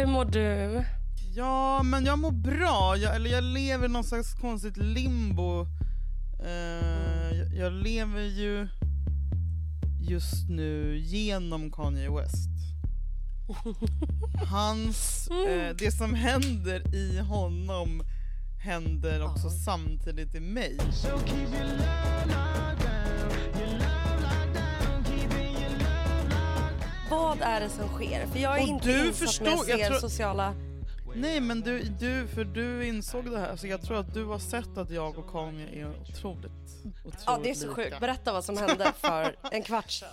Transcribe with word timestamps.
Hur 0.00 0.06
mår 0.06 0.24
du? 0.24 0.84
Ja, 1.34 1.82
men 1.82 2.04
jag 2.04 2.18
mår 2.18 2.30
bra. 2.30 2.96
Jag, 2.96 3.16
eller 3.16 3.30
jag 3.30 3.44
lever 3.44 3.86
i 3.86 3.88
någon 3.88 4.04
slags 4.04 4.34
konstigt 4.34 4.76
limbo. 4.76 5.66
Eh, 6.44 7.38
jag, 7.38 7.54
jag 7.54 7.72
lever 7.72 8.22
ju 8.22 8.68
just 10.00 10.48
nu 10.48 10.98
genom 10.98 11.72
Kanye 11.72 12.10
West. 12.10 12.48
Hans, 14.50 15.28
eh, 15.28 15.76
det 15.78 15.92
som 15.92 16.14
händer 16.14 16.94
i 16.94 17.18
honom 17.18 18.02
händer 18.64 19.24
också 19.24 19.50
samtidigt 19.50 20.34
i 20.34 20.40
mig. 20.40 20.78
Vad 27.10 27.42
är 27.42 27.60
det 27.60 27.68
som 27.68 27.88
sker? 27.88 28.26
För 28.26 28.38
jag 28.38 28.58
är 28.58 28.62
Och 28.62 28.68
inte 28.68 28.86
du 28.88 29.06
insatt 29.06 29.16
förstår- 29.28 29.44
när 29.44 29.50
jag 29.52 29.66
ser 29.80 29.86
tror- 29.88 29.98
sociala... 29.98 30.54
Nej 31.14 31.40
men 31.40 31.60
du, 31.60 31.82
du, 31.82 32.26
för 32.26 32.44
du 32.44 32.86
insåg 32.86 33.30
det 33.30 33.38
här, 33.38 33.56
så 33.56 33.66
jag 33.66 33.82
tror 33.82 33.98
att 34.00 34.14
du 34.14 34.24
har 34.24 34.38
sett 34.38 34.78
att 34.78 34.90
jag 34.90 35.18
och 35.18 35.30
Kanye 35.32 35.66
är 35.66 35.88
otroligt, 36.00 36.44
otroligt 37.04 37.22
Ja, 37.26 37.40
det 37.42 37.50
är 37.50 37.54
så 37.54 37.66
lika. 37.68 37.74
sjukt. 37.74 38.00
Berätta 38.00 38.32
vad 38.32 38.44
som 38.44 38.56
hände 38.56 38.92
för 38.96 39.36
en 39.50 39.62
kvart 39.62 39.90
sedan. 39.90 40.08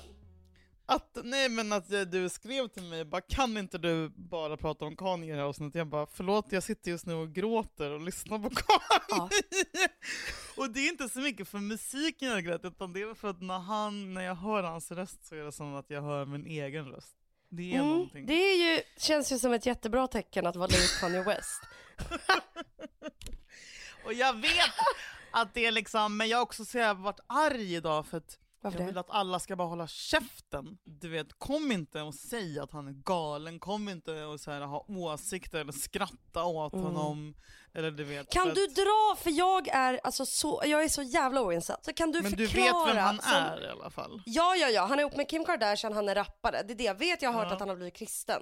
Att, 0.90 1.18
nej 1.24 1.50
men 1.50 1.74
att 1.74 1.90
du 2.12 2.30
skrev 2.30 2.68
till 2.68 2.84
mig, 2.84 3.06
bara 3.06 3.22
kan 3.22 3.58
inte 3.58 3.78
du 3.78 4.10
bara 4.10 4.58
prata 4.58 4.86
om 4.86 4.96
Kanye 4.96 5.28
i 5.28 5.32
det 5.32 5.36
här 5.42 5.44
avsnittet? 5.44 5.76
Jag 5.76 5.88
bara, 5.88 6.08
förlåt 6.14 6.46
jag 6.52 6.64
sitter 6.64 6.92
just 6.92 7.06
nu 7.06 7.14
och 7.14 7.34
gråter 7.34 7.92
och 7.92 8.02
lyssnar 8.02 8.40
på 8.40 8.50
Kanye. 8.50 9.30
och 10.58 10.70
det 10.70 10.80
är 10.80 10.90
inte 10.90 11.10
så 11.10 11.20
mycket 11.20 11.48
för 11.48 11.58
musiken 11.58 12.28
jag 12.30 12.46
grät, 12.46 12.66
utan 12.66 12.94
det 12.94 13.02
är 13.02 13.14
för 13.14 13.30
att 13.30 13.42
när, 13.42 13.60
han, 13.60 14.14
när 14.14 14.22
jag 14.22 14.36
hör 14.36 14.64
hans 14.64 14.92
röst 14.92 15.26
så 15.28 15.36
är 15.36 15.44
det 15.44 15.52
som 15.52 15.76
att 15.76 15.90
jag 15.90 16.02
hör 16.02 16.26
min 16.26 16.46
egen 16.46 16.86
röst. 16.86 17.16
Det 17.50 17.72
är 17.72 17.76
Mm, 17.76 17.88
någonting. 17.88 18.26
det 18.26 18.34
är 18.34 18.76
ju, 18.76 18.82
känns 18.98 19.32
ju 19.32 19.40
som 19.40 19.54
ett 19.54 19.66
jättebra 19.66 20.08
tecken 20.08 20.46
att 20.48 20.56
vara 20.56 20.68
lik 20.68 21.00
Kanye 21.00 21.24
West. 21.24 21.62
Och 24.06 24.14
jag 24.14 24.34
vet 24.42 24.72
att 25.32 25.54
det 25.54 25.66
är 25.66 25.72
liksom, 25.72 26.18
men 26.18 26.30
jag 26.30 26.38
har 26.38 26.44
också 26.44 26.66
så 26.66 26.78
jag 26.78 26.96
varit 26.96 27.20
arg 27.28 27.76
idag 27.76 28.06
för 28.08 28.18
att 28.18 28.38
Varför 28.68 28.80
jag 28.80 28.88
det? 28.88 28.92
vill 28.92 28.98
att 28.98 29.10
alla 29.10 29.40
ska 29.40 29.56
bara 29.56 29.68
hålla 29.68 29.88
käften. 29.88 30.78
Du 30.84 31.10
vet, 31.10 31.34
kom 31.40 31.72
inte 31.72 32.02
och 32.02 32.14
säg 32.16 32.60
att 32.60 32.72
han 32.72 32.88
är 32.88 32.92
galen, 32.92 33.60
kom 33.60 33.90
inte 33.90 34.24
och 34.24 34.40
så 34.40 34.52
här, 34.52 34.62
ha 34.62 34.86
åsikter 34.88 35.60
eller 35.60 35.72
skratta 35.72 36.44
åt 36.44 36.74
Mm. 36.74 36.86
honom. 36.86 37.36
Eller 37.74 37.92
du 37.92 38.04
vet, 38.04 38.30
Kan 38.32 38.48
du 38.54 38.68
dra, 38.68 39.16
för 39.24 39.30
jag 39.32 39.68
är, 39.68 40.00
alltså 40.04 40.26
så, 40.26 40.62
jag 40.66 40.84
är 40.84 40.88
så 40.90 41.02
jävla 41.02 41.42
oinsatt. 41.42 41.86
Så 41.86 41.94
kan 41.94 42.12
du 42.12 42.22
Men 42.22 42.32
du 42.32 42.48
förklara? 42.48 42.86
vet 42.86 42.96
vem 42.96 43.04
han 43.04 43.22
som- 43.22 43.34
är 43.34 43.66
i 43.66 43.70
alla 43.70 43.90
fall. 43.90 44.22
Ja, 44.26 44.56
ja, 44.56 44.70
ja. 44.70 44.86
Han 44.86 45.00
är 45.00 45.04
ihop 45.04 45.16
med 45.16 45.30
Kim 45.30 45.46
Kardashian, 45.46 45.94
han 45.94 46.10
är 46.10 46.16
rappare. 46.16 46.64
Det 46.68 46.74
är 46.74 46.78
det 46.78 46.84
jag 46.84 46.96
vet. 47.00 47.22
Jag 47.22 47.30
har 47.32 47.34
hört 47.40 47.44
Ja. 47.44 47.48
Mm. 47.48 47.54
att 47.54 47.60
han 47.60 47.70
har 47.70 47.76
blivit 47.76 47.94
kristen. 47.96 48.42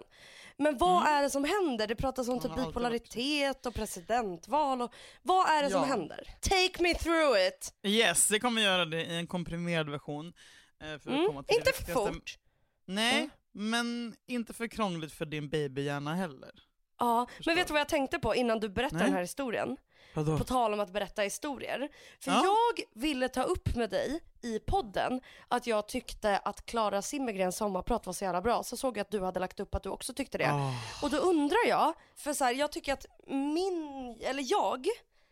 Men 0.58 0.78
vad 0.78 1.08
är 1.08 1.22
det 1.22 1.30
som 1.30 1.44
händer? 1.44 1.88
Det 1.88 1.95
pratas 1.95 2.28
om 2.30 2.40
typ 2.40 2.56
bipolaritet 2.56 3.66
och 3.66 3.73
presidentval. 3.73 4.82
Och, 4.82 4.94
vad 5.22 5.50
är 5.50 5.64
det 5.64 5.70
som 5.70 5.80
Ja. 5.82 5.86
händer? 5.88 6.30
Take 6.42 6.84
me 6.84 6.94
through 6.95 7.48
it! 7.48 7.73
Yes, 7.84 8.32
jag 8.32 8.42
kommer 8.42 8.62
göra 8.62 8.86
det 8.86 9.06
i 9.06 9.16
en 9.16 9.28
komprimerad 9.28 9.89
version. 9.89 10.34
eh, 10.82 11.00
För 11.00 11.10
Mm, 11.12 11.28
komma 11.28 11.44
till 11.44 11.58
inte 11.58 11.72
det 11.72 11.86
för 11.86 11.94
fort. 11.94 12.38
Nej, 12.86 13.16
Mm. 13.17 13.30
men 13.54 14.16
inte 14.28 14.54
för 14.54 14.67
krångligt 14.67 15.14
för 15.14 15.26
din 15.26 15.50
babyhjärna 15.50 16.16
heller. 16.16 16.52
Ja, 17.00 17.28
men 17.46 17.56
vet 17.56 17.68
du 17.68 17.74
vad 17.74 17.80
jag 17.80 17.90
tänkte 17.90 18.20
på 18.20 18.36
innan 18.36 18.60
du 18.60 18.70
berättade 18.70 18.98
Nej. 18.98 19.06
den 19.06 19.14
här 19.14 19.22
historien? 19.22 19.78
Vadå? 20.14 20.38
På 20.38 20.44
tal 20.44 20.74
om 20.74 20.80
att 20.80 20.90
berätta 20.94 21.22
historier. 21.22 21.90
För 22.20 22.32
Ja. 22.32 22.44
jag 22.44 23.02
ville 23.02 23.30
ta 23.30 23.44
upp 23.44 23.76
med 23.76 23.90
dig 23.90 24.20
i 24.44 24.60
podden 24.60 25.22
att 25.48 25.68
jag 25.68 25.88
tyckte 25.88 26.38
att 26.38 26.66
Klara 26.66 27.02
Zimmergrens 27.02 27.58
sommarprat 27.58 28.06
var 28.06 28.14
så 28.14 28.23
jävla 28.23 28.42
bra. 28.42 28.64
Så 28.64 28.78
såg 28.78 28.98
jag 28.98 29.02
att 29.02 29.12
du 29.12 29.22
hade 29.23 29.40
lagt 29.40 29.60
upp 29.60 29.76
att 29.76 29.84
du 29.84 29.90
också 29.90 30.14
tyckte 30.14 30.38
det. 30.38 30.52
Ah. 30.52 30.72
Och 31.02 31.10
då 31.10 31.17
undrar 31.17 31.67
jag, 31.67 31.94
för 32.16 32.34
så 32.34 32.44
här, 32.44 32.52
jag 32.54 32.72
tycker 32.72 32.94
att 32.94 33.05
min, 33.28 34.17
eller 34.22 34.44
jag, 34.52 34.88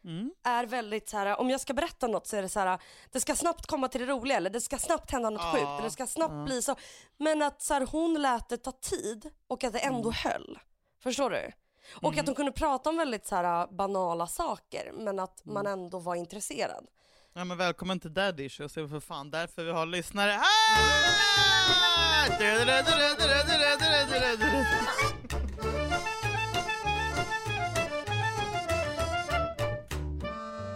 Mm. 0.05 0.31
är 0.43 0.65
väldigt 0.65 1.09
så 1.09 1.17
här, 1.17 1.39
om 1.39 1.49
jag 1.49 1.61
ska 1.61 1.73
berätta 1.73 2.07
något 2.07 2.27
så 2.27 2.35
är 2.37 2.41
det 2.41 2.49
så 2.49 2.59
här, 2.59 2.79
det 3.11 3.19
ska 3.19 3.35
snabbt 3.35 3.65
komma 3.65 3.87
till 3.87 4.01
det 4.01 4.07
roliga 4.07 4.37
eller 4.37 4.49
det 4.49 4.61
ska 4.61 4.77
snabbt 4.77 5.11
hända 5.11 5.29
något 5.29 5.41
Ja, 5.41 5.51
sjukt 5.51 5.63
eller 5.67 5.81
det 5.83 5.91
ska 5.91 6.07
snabbt 6.07 6.33
ja. 6.33 6.43
bli 6.43 6.61
så. 6.61 6.75
Men 7.17 7.41
att 7.41 7.61
så 7.61 7.73
här, 7.73 7.87
hon 7.91 8.21
lät 8.21 8.49
det 8.49 8.57
ta 8.57 8.71
tid 8.71 9.29
och 9.47 9.63
att 9.63 9.73
det 9.73 9.79
ändå 9.79 10.09
Mm. 10.09 10.13
höll. 10.23 10.59
Förstår 11.03 11.29
du? 11.29 11.51
Och 12.01 12.17
att 12.17 12.25
hon 12.25 12.35
kunde 12.35 12.51
prata 12.51 12.89
om 12.89 12.97
väldigt 12.97 13.25
så 13.27 13.35
här, 13.35 13.67
banala 13.67 14.27
saker 14.27 14.91
men 14.93 15.19
att 15.19 15.45
man 15.45 15.67
Mm. 15.67 15.79
ändå 15.79 15.99
var 15.99 16.15
intresserad. 16.15 16.87
Ja 17.33 17.43
men 17.43 17.57
välkommen 17.57 17.99
till 17.99 18.13
Daddy 18.13 18.43
Issues, 18.45 18.73
det 18.73 18.81
är 18.81 18.87
för 18.87 18.99
fan 18.99 19.31
därför 19.31 19.63
vi 19.63 19.71
har 19.71 19.85
lyssnare 19.85 20.31
här! 20.31 20.43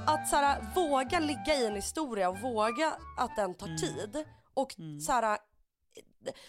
Att 0.06 0.28
så 0.30 0.36
här, 0.36 0.62
våga 0.76 1.20
ligga 1.20 1.56
i 1.56 1.66
en 1.66 1.76
historia 1.76 2.30
och 2.30 2.40
våga 2.40 2.94
att 3.18 3.36
den 3.36 3.56
tar 3.56 3.68
Mm. 3.68 3.78
tid. 3.78 4.26
Och 4.54 4.76
Mm. 4.80 5.00
så 5.00 5.12
här, 5.12 5.38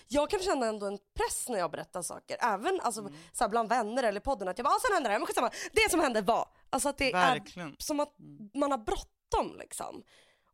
jag 0.09 0.31
kan 0.31 0.41
känna 0.41 0.67
ändå 0.67 0.87
en 0.87 0.99
press 1.17 1.49
när 1.49 1.59
jag 1.59 1.71
berättar 1.71 2.03
saker. 2.03 2.37
Även 2.41 2.81
alltså, 2.81 3.01
Mm. 3.01 3.15
så 3.33 3.45
här, 3.45 3.49
bland 3.49 3.69
vänner 3.69 4.03
eller 4.03 4.21
i 4.21 4.25
podden. 4.25 4.49
Att 4.49 4.59
jag 4.59 4.65
bara, 4.65 4.75
ah, 4.75 4.79
sen 4.87 4.95
hände 4.95 5.09
det 5.09 5.13
här, 5.13 5.19
men 5.19 5.27
skitsamma. 5.27 5.51
Det 5.73 5.91
som 5.91 6.01
hände 6.01 6.21
var. 6.23 6.49
Alltså 6.71 6.89
att 6.89 6.99
det 6.99 7.13
Verkligen. 7.13 7.69
är 7.69 7.77
som 7.79 8.01
att 8.01 8.19
Mm. 8.19 8.51
man 8.55 8.71
har 8.71 8.79
bråttom 8.79 9.57
liksom. 9.59 10.03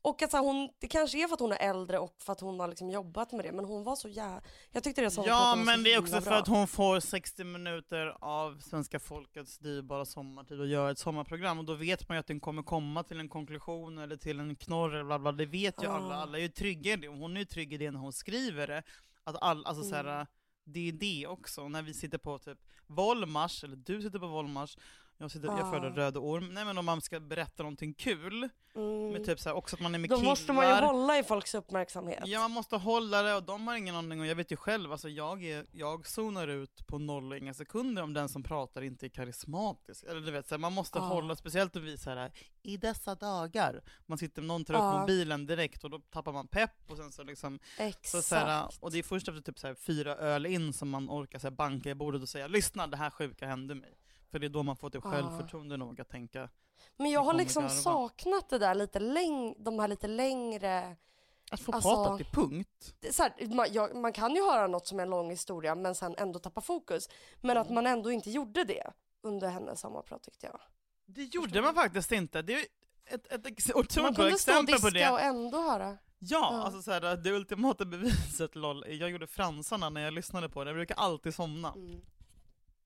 Och 0.05 0.23
att 0.23 0.31
så 0.31 0.37
här, 0.37 0.45
hon, 0.45 0.71
det 0.79 0.89
kanske 0.89 1.23
är 1.25 1.27
för 1.29 1.35
att 1.35 1.41
hon 1.41 1.53
är 1.53 1.71
äldre 1.71 1.99
och 1.99 2.15
för 2.19 2.33
att 2.33 2.41
hon 2.41 2.61
har 2.61 2.69
liksom 2.69 2.91
jobbat 2.91 3.33
med 3.33 3.45
det. 3.45 3.53
Men 3.53 3.65
hon 3.65 3.85
var 3.85 3.97
så 3.97 4.09
jävla... 4.09 4.41
Jag 4.73 4.83
tyckte 4.85 5.03
det 5.03 5.11
som 5.11 5.25
Ja 5.27 5.57
men 5.57 5.83
det 5.83 5.93
är 5.95 5.99
också 6.01 6.21
för 6.21 6.33
att 6.33 6.49
hon 6.49 6.67
får 6.69 7.01
60 7.01 7.45
minuter 7.45 8.17
av 8.21 8.59
svenska 8.61 9.01
folkets 9.01 9.59
dyrbara 9.59 10.05
sommartid 10.05 10.61
och 10.61 10.67
gör 10.67 10.91
ett 10.91 10.99
sommarprogram 10.99 11.59
och 11.59 11.65
då 11.65 11.75
vet 11.75 12.09
man 12.09 12.17
ju 12.17 12.21
att 12.21 12.27
den 12.27 12.41
kommer 12.41 12.63
komma 12.63 13.03
till 13.03 13.21
en 13.21 13.29
konklusion 13.29 13.99
eller 13.99 14.17
till 14.17 14.41
en 14.41 14.57
knorr 14.57 14.95
eller 14.95 15.05
bla 15.05 15.19
bla, 15.19 15.33
det 15.33 15.47
vet 15.47 15.83
ju 15.83 15.87
Ja. 15.87 15.93
alla, 15.93 16.15
alla 16.15 16.39
är 16.39 16.43
ju 16.43 16.49
trygga 16.49 16.93
i 16.93 16.97
det, 16.97 17.09
och 17.09 17.17
hon 17.19 17.37
är 17.37 17.41
ju 17.41 17.47
trygg 17.47 17.73
i 17.73 17.77
det 17.77 17.91
när 17.91 18.01
hon 18.01 18.13
skriver 18.13 18.67
det. 18.67 18.83
Att 19.25 19.37
all, 19.43 19.67
alltså 19.67 19.83
så 19.83 19.95
Mm. 19.95 20.07
här, 20.07 20.27
det 20.65 20.89
är 20.89 20.93
det 20.93 21.27
också, 21.27 21.69
när 21.69 21.83
vi 21.83 21.95
sitter 21.95 22.19
på 22.19 22.39
typ 22.39 22.59
Volmars, 22.87 23.65
eller 23.65 23.77
du 23.77 24.03
sitter 24.03 24.19
på 24.19 24.27
Volmars, 24.27 24.77
jag, 25.19 25.31
sitter, 25.31 25.47
jag 25.49 25.59
Ja. 25.59 25.71
föredrar 25.71 25.91
Röde 25.91 26.19
Orm, 26.19 26.55
nej 26.55 26.65
men 26.65 26.79
om 26.79 26.85
man 26.85 27.01
ska 27.01 27.21
berätta 27.21 27.63
någonting 27.63 27.95
kul, 27.95 28.49
Mm. 28.77 29.13
med 29.13 29.25
typ 29.25 29.41
så 29.41 29.49
här, 29.49 29.57
också 29.57 29.77
att 29.77 29.83
man 29.83 29.95
är 29.95 29.99
med 29.99 30.11
Då 30.11 30.17
killar. 30.17 30.31
måste 30.31 30.53
man 30.53 30.69
ju 30.69 30.73
hålla 30.75 31.19
i 31.19 31.25
folks 31.25 31.55
uppmärksamhet. 31.55 32.23
Ja 32.27 32.41
man 32.41 32.51
måste 32.51 32.77
hålla 32.77 33.23
det 33.23 33.35
och 33.35 33.43
de 33.43 33.67
har 33.69 33.77
ingen 33.77 33.95
aning 33.97 34.21
och 34.21 34.27
jag 34.27 34.35
vet 34.35 34.53
ju 34.53 34.57
själv, 34.57 34.93
alltså 34.93 35.09
jag, 35.09 35.45
är, 35.45 35.67
jag 35.73 36.07
zonar 36.07 36.49
ut 36.49 36.87
på 36.87 36.99
noll 36.99 37.33
och 37.33 37.39
inga 37.39 37.55
sekunder 37.55 38.03
om 38.03 38.13
den 38.13 38.29
som 38.29 38.43
pratar 38.43 38.83
inte 38.83 39.07
är 39.07 39.09
karismatisk. 39.09 40.05
Eller 40.05 40.21
du 40.21 40.31
vet, 40.33 40.49
så 40.49 40.55
här, 40.55 40.61
man 40.61 40.73
måste 40.73 40.99
Ja. 40.99 41.03
hålla, 41.05 41.37
speciellt 41.37 41.77
om 41.77 41.83
vi 41.85 41.99
så 41.99 42.11
här, 42.11 42.33
i 42.63 42.77
dessa 42.77 43.15
dagar, 43.15 43.83
man 44.07 44.19
sitter, 44.19 44.43
någon 44.43 44.65
tar 44.65 44.75
upp 44.75 44.79
Ja. 44.81 45.01
mobilen 45.01 45.47
direkt 45.47 45.85
och 45.85 45.91
då 45.91 45.99
tappar 45.99 46.33
man 46.33 46.49
pepp 46.49 46.91
och 46.91 46.97
sen 46.97 47.13
så 47.13 47.23
liksom, 47.23 47.59
så, 47.77 47.83
Exakt. 47.83 48.25
så 48.27 48.35
här, 48.35 48.69
och 48.81 48.93
det 48.93 48.99
är 48.99 49.03
först 49.03 49.29
efter 49.29 49.41
typ 49.43 49.59
så 49.59 49.67
här, 49.67 49.75
fyra 49.75 50.17
öl 50.17 50.47
in 50.47 50.73
som 50.73 50.91
man 50.91 51.11
orkar 51.11 51.39
så 51.39 51.51
banka 51.51 51.91
i 51.91 51.95
bordet 51.95 52.23
och 52.23 52.29
säga 52.29 52.47
lyssna 52.47 52.87
det 52.87 52.97
här 52.97 53.11
sjuka 53.11 53.47
hände 53.47 53.75
mig. 53.75 53.99
För 54.35 54.39
det 54.39 54.47
är 54.47 54.49
då 54.49 54.63
man 54.63 54.77
får 54.77 54.91
typ 54.91 55.03
självförtroende 55.03 55.77
nog 55.77 56.01
att 56.01 56.09
tänka, 56.09 56.49
Men 56.97 57.11
jag 57.11 57.21
har 57.25 57.35
liksom 57.35 57.63
garva. 57.63 57.75
saknat 57.75 58.49
det 58.49 58.59
där 58.59 58.75
lite 58.75 58.99
läng- 58.99 59.55
de 59.59 59.79
här 59.79 59.89
lite 59.89 60.07
längre 60.07 60.97
att 61.51 61.61
få 61.61 61.73
Alltså- 61.73 61.89
prata 61.95 62.17
till 62.17 62.27
punkt. 62.27 62.95
det 63.01 63.19
här, 63.19 63.55
man, 63.55 63.67
jag, 63.73 63.97
man 63.97 64.13
kan 64.13 64.35
ju 64.35 64.43
höra 64.45 64.67
något 64.67 64.87
som 64.87 64.99
är 64.99 65.03
en 65.03 65.11
lång 65.11 65.31
historia 65.31 65.75
men 65.75 65.95
sen 65.95 66.15
ändå 66.19 66.39
tappa 66.39 66.61
fokus. 66.61 67.09
Men 67.41 67.57
att 67.57 67.71
man 67.71 67.87
ändå 67.87 68.11
inte 68.13 68.31
gjorde 68.31 68.65
det 68.65 68.91
under 69.23 69.49
hennes 69.49 69.81
sommarprat 69.81 70.23
tyckte 70.23 70.47
jag. 70.47 70.61
Det 71.07 71.23
gjorde 71.35 71.63
man 71.63 71.75
faktiskt 71.75 72.13
inte. 72.13 72.43
Det 72.43 72.55
är 72.55 72.67
ett, 73.07 73.33
ett 73.33 73.47
ex- 73.47 73.71
otroligt 73.71 73.97
Man 73.97 74.13
bra 74.15 74.25
kunde 74.25 74.39
stå 74.39 74.53
och 74.53 74.59
exempel 74.59 74.81
på 74.81 74.91
diska 74.91 75.07
det. 75.09 75.13
och 75.13 75.21
ändå 75.21 75.61
höra. 75.61 75.89
Ja, 76.19 76.49
Ja. 76.53 76.63
alltså 76.65 76.83
så 76.83 76.91
här, 76.93 77.17
det 77.17 77.31
ultimata 77.31 77.85
beviset 77.85 78.55
LOL, 78.55 78.85
jag 78.89 79.11
gjorde 79.11 79.27
fransarna 79.27 79.91
när 79.91 80.01
jag 80.01 80.15
lyssnade 80.15 80.49
på 80.49 80.65
det, 80.65 80.71
jag 80.71 80.77
brukar 80.77 80.95
alltid 80.95 81.35
somna. 81.35 81.73
Mm. 81.73 82.01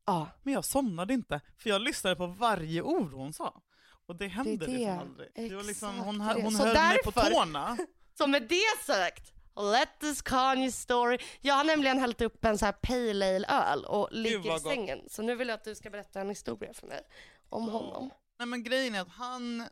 Ja, 0.09 0.29
Men 0.43 0.55
jag 0.55 0.65
somnade 0.65 1.15
inte, 1.15 1.41
för 1.59 1.71
jag 1.71 1.81
lyssnade 1.83 2.17
på 2.17 2.27
varje 2.27 2.83
ord 2.83 3.13
hon 3.13 3.33
sa. 3.33 3.63
Och 4.07 4.17
det 4.17 4.27
hände 4.29 4.67
det. 4.67 4.73
liksom 4.73 4.99
aldrig. 4.99 5.29
Det 5.35 5.57
var 5.57 5.63
liksom, 5.63 5.99
hon 5.99 6.19
det. 6.19 6.43
hon 6.43 6.53
Så 6.53 6.65
höll 6.65 6.75
mig 6.75 6.99
på 7.05 7.11
därför- 7.11 7.31
tårna. 7.31 7.79
så 8.19 8.27
med 8.27 8.43
det 8.49 8.85
sagt, 8.87 9.33
let 9.73 10.01
this 10.01 10.23
Kanye 10.23 10.73
story. 10.73 11.19
Jag 11.41 11.55
har 11.55 11.65
nämligen 11.65 11.99
hällt 11.99 12.21
upp 12.21 12.45
en 12.45 12.59
så 12.59 12.65
här 12.65 12.73
pale 12.73 13.37
ale 13.37 13.47
öl 13.73 13.85
och 13.85 14.09
ligger 14.13 14.57
i 14.57 14.61
sängen. 14.61 15.01
Så 15.11 15.23
nu 15.23 15.35
vill 15.37 15.49
jag 15.49 15.55
att 15.55 15.65
du 15.65 15.75
ska 15.75 15.91
berätta 15.91 16.21
en 16.21 16.29
historia 16.29 16.75
för 16.75 16.87
mig 16.87 17.01
om 17.49 17.69
honom. 17.69 18.11
Nej 18.39 18.49
men 18.49 18.63
grejen 18.63 18.95
är 18.95 19.01
att 19.01 19.09
han, 19.09 19.65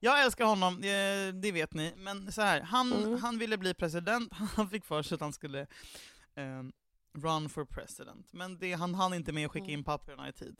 jag 0.00 0.22
älskar 0.24 0.44
honom, 0.44 0.74
eh, 0.76 1.34
det 1.40 1.52
vet 1.52 1.74
ni, 1.74 1.92
men 1.96 2.32
så 2.32 2.42
här, 2.42 2.60
han, 2.60 2.92
Mm. 2.92 3.22
han 3.22 3.38
ville 3.38 3.58
bli 3.58 3.74
president, 3.74 4.32
han 4.56 4.70
fick 4.70 4.84
för 4.84 5.02
sig 5.02 5.14
att 5.14 5.20
han 5.20 5.32
skulle 5.32 5.60
eh, 6.34 6.62
run 7.14 7.48
for 7.48 7.64
president, 7.64 8.32
men 8.32 8.58
det, 8.58 8.72
han 8.72 8.94
hann 8.94 9.14
inte 9.14 9.32
med 9.32 9.46
att 9.46 9.52
skicka 9.52 9.64
Mm. 9.64 9.78
in 9.78 9.84
papperna 9.84 10.28
i 10.28 10.32
tid. 10.32 10.56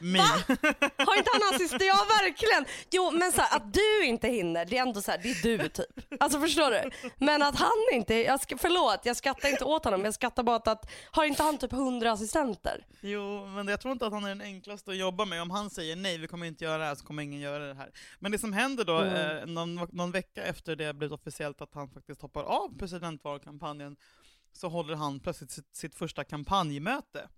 Mig. 0.00 0.20
Har 1.06 1.16
inte 1.18 1.30
han 1.32 1.42
assist? 1.54 1.76
Ja 1.80 2.06
verkligen. 2.22 2.64
Jo 2.90 3.10
men 3.10 3.32
så 3.32 3.40
här, 3.40 3.56
att 3.56 3.72
du 3.74 4.04
inte 4.04 4.28
hinner, 4.28 4.64
det 4.64 4.78
är 4.78 4.82
ändå 4.82 5.02
så 5.02 5.10
här, 5.10 5.18
det 5.22 5.30
är 5.30 5.58
du 5.58 5.68
typ. 5.68 6.20
Alltså 6.20 6.40
förstår 6.40 6.70
du? 6.70 6.90
Men 7.16 7.42
att 7.42 7.58
han 7.58 7.70
inte, 7.92 8.14
jag 8.14 8.40
ska, 8.40 8.58
förlåt 8.58 9.00
jag 9.04 9.16
skrattar 9.16 9.48
inte 9.48 9.64
åt 9.64 9.84
honom, 9.84 10.04
jag 10.04 10.14
skrattar 10.14 10.42
bara 10.42 10.56
åt 10.56 10.68
att, 10.68 10.90
har 11.10 11.24
inte 11.24 11.42
han 11.42 11.58
typ 11.58 11.72
hundra 11.72 12.12
assistenter? 12.12 12.86
Jo, 13.00 13.46
men 13.46 13.68
jag 13.68 13.80
tror 13.80 13.92
inte 13.92 14.06
att 14.06 14.12
han 14.12 14.24
är 14.24 14.28
den 14.28 14.40
enklaste 14.40 14.90
att 14.90 14.96
jobba 14.96 15.24
med. 15.24 15.42
Om 15.42 15.50
han 15.50 15.70
säger 15.70 15.96
nej, 15.96 16.18
vi 16.18 16.26
kommer 16.26 16.46
inte 16.46 16.64
göra 16.64 16.78
det 16.78 16.84
här, 16.84 16.94
så 16.94 17.04
kommer 17.06 17.22
ingen 17.22 17.40
göra 17.40 17.66
det 17.66 17.74
här. 17.74 17.90
Men 18.18 18.32
det 18.32 18.38
som 18.38 18.52
händer 18.52 18.84
då, 18.84 18.98
Mm. 18.98 19.38
eh, 19.38 19.46
någon, 19.46 19.74
någon 19.92 20.10
vecka 20.10 20.42
efter 20.44 20.76
det 20.76 20.94
blivit 20.94 21.12
officiellt 21.20 21.60
att 21.60 21.74
han 21.74 21.90
faktiskt 21.90 22.22
hoppar 22.22 22.42
av 22.42 22.78
presidentvalkampanjen, 22.78 23.96
så 24.52 24.68
håller 24.68 24.94
han 24.94 25.20
plötsligt 25.20 25.50
sitt, 25.50 25.76
sitt 25.76 25.94
första 25.94 26.24
kampanjmöte 26.24 27.28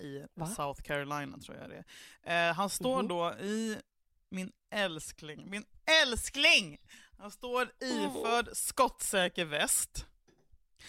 i 0.00 0.24
Va? 0.34 0.46
South 0.46 0.82
Carolina, 0.82 1.38
tror 1.38 1.56
jag 1.56 1.70
det 1.70 1.84
är. 2.24 2.48
Eh, 2.50 2.54
han 2.54 2.70
står 2.70 2.98
Mhm. 2.98 3.08
då 3.08 3.34
i, 3.40 3.76
min 4.30 4.52
älskling, 4.70 5.50
min 5.50 5.64
älskling! 6.02 6.78
Han 7.18 7.30
står 7.30 7.70
iförd 7.80 8.48
skottsäker 8.52 9.44
väst, 9.44 10.06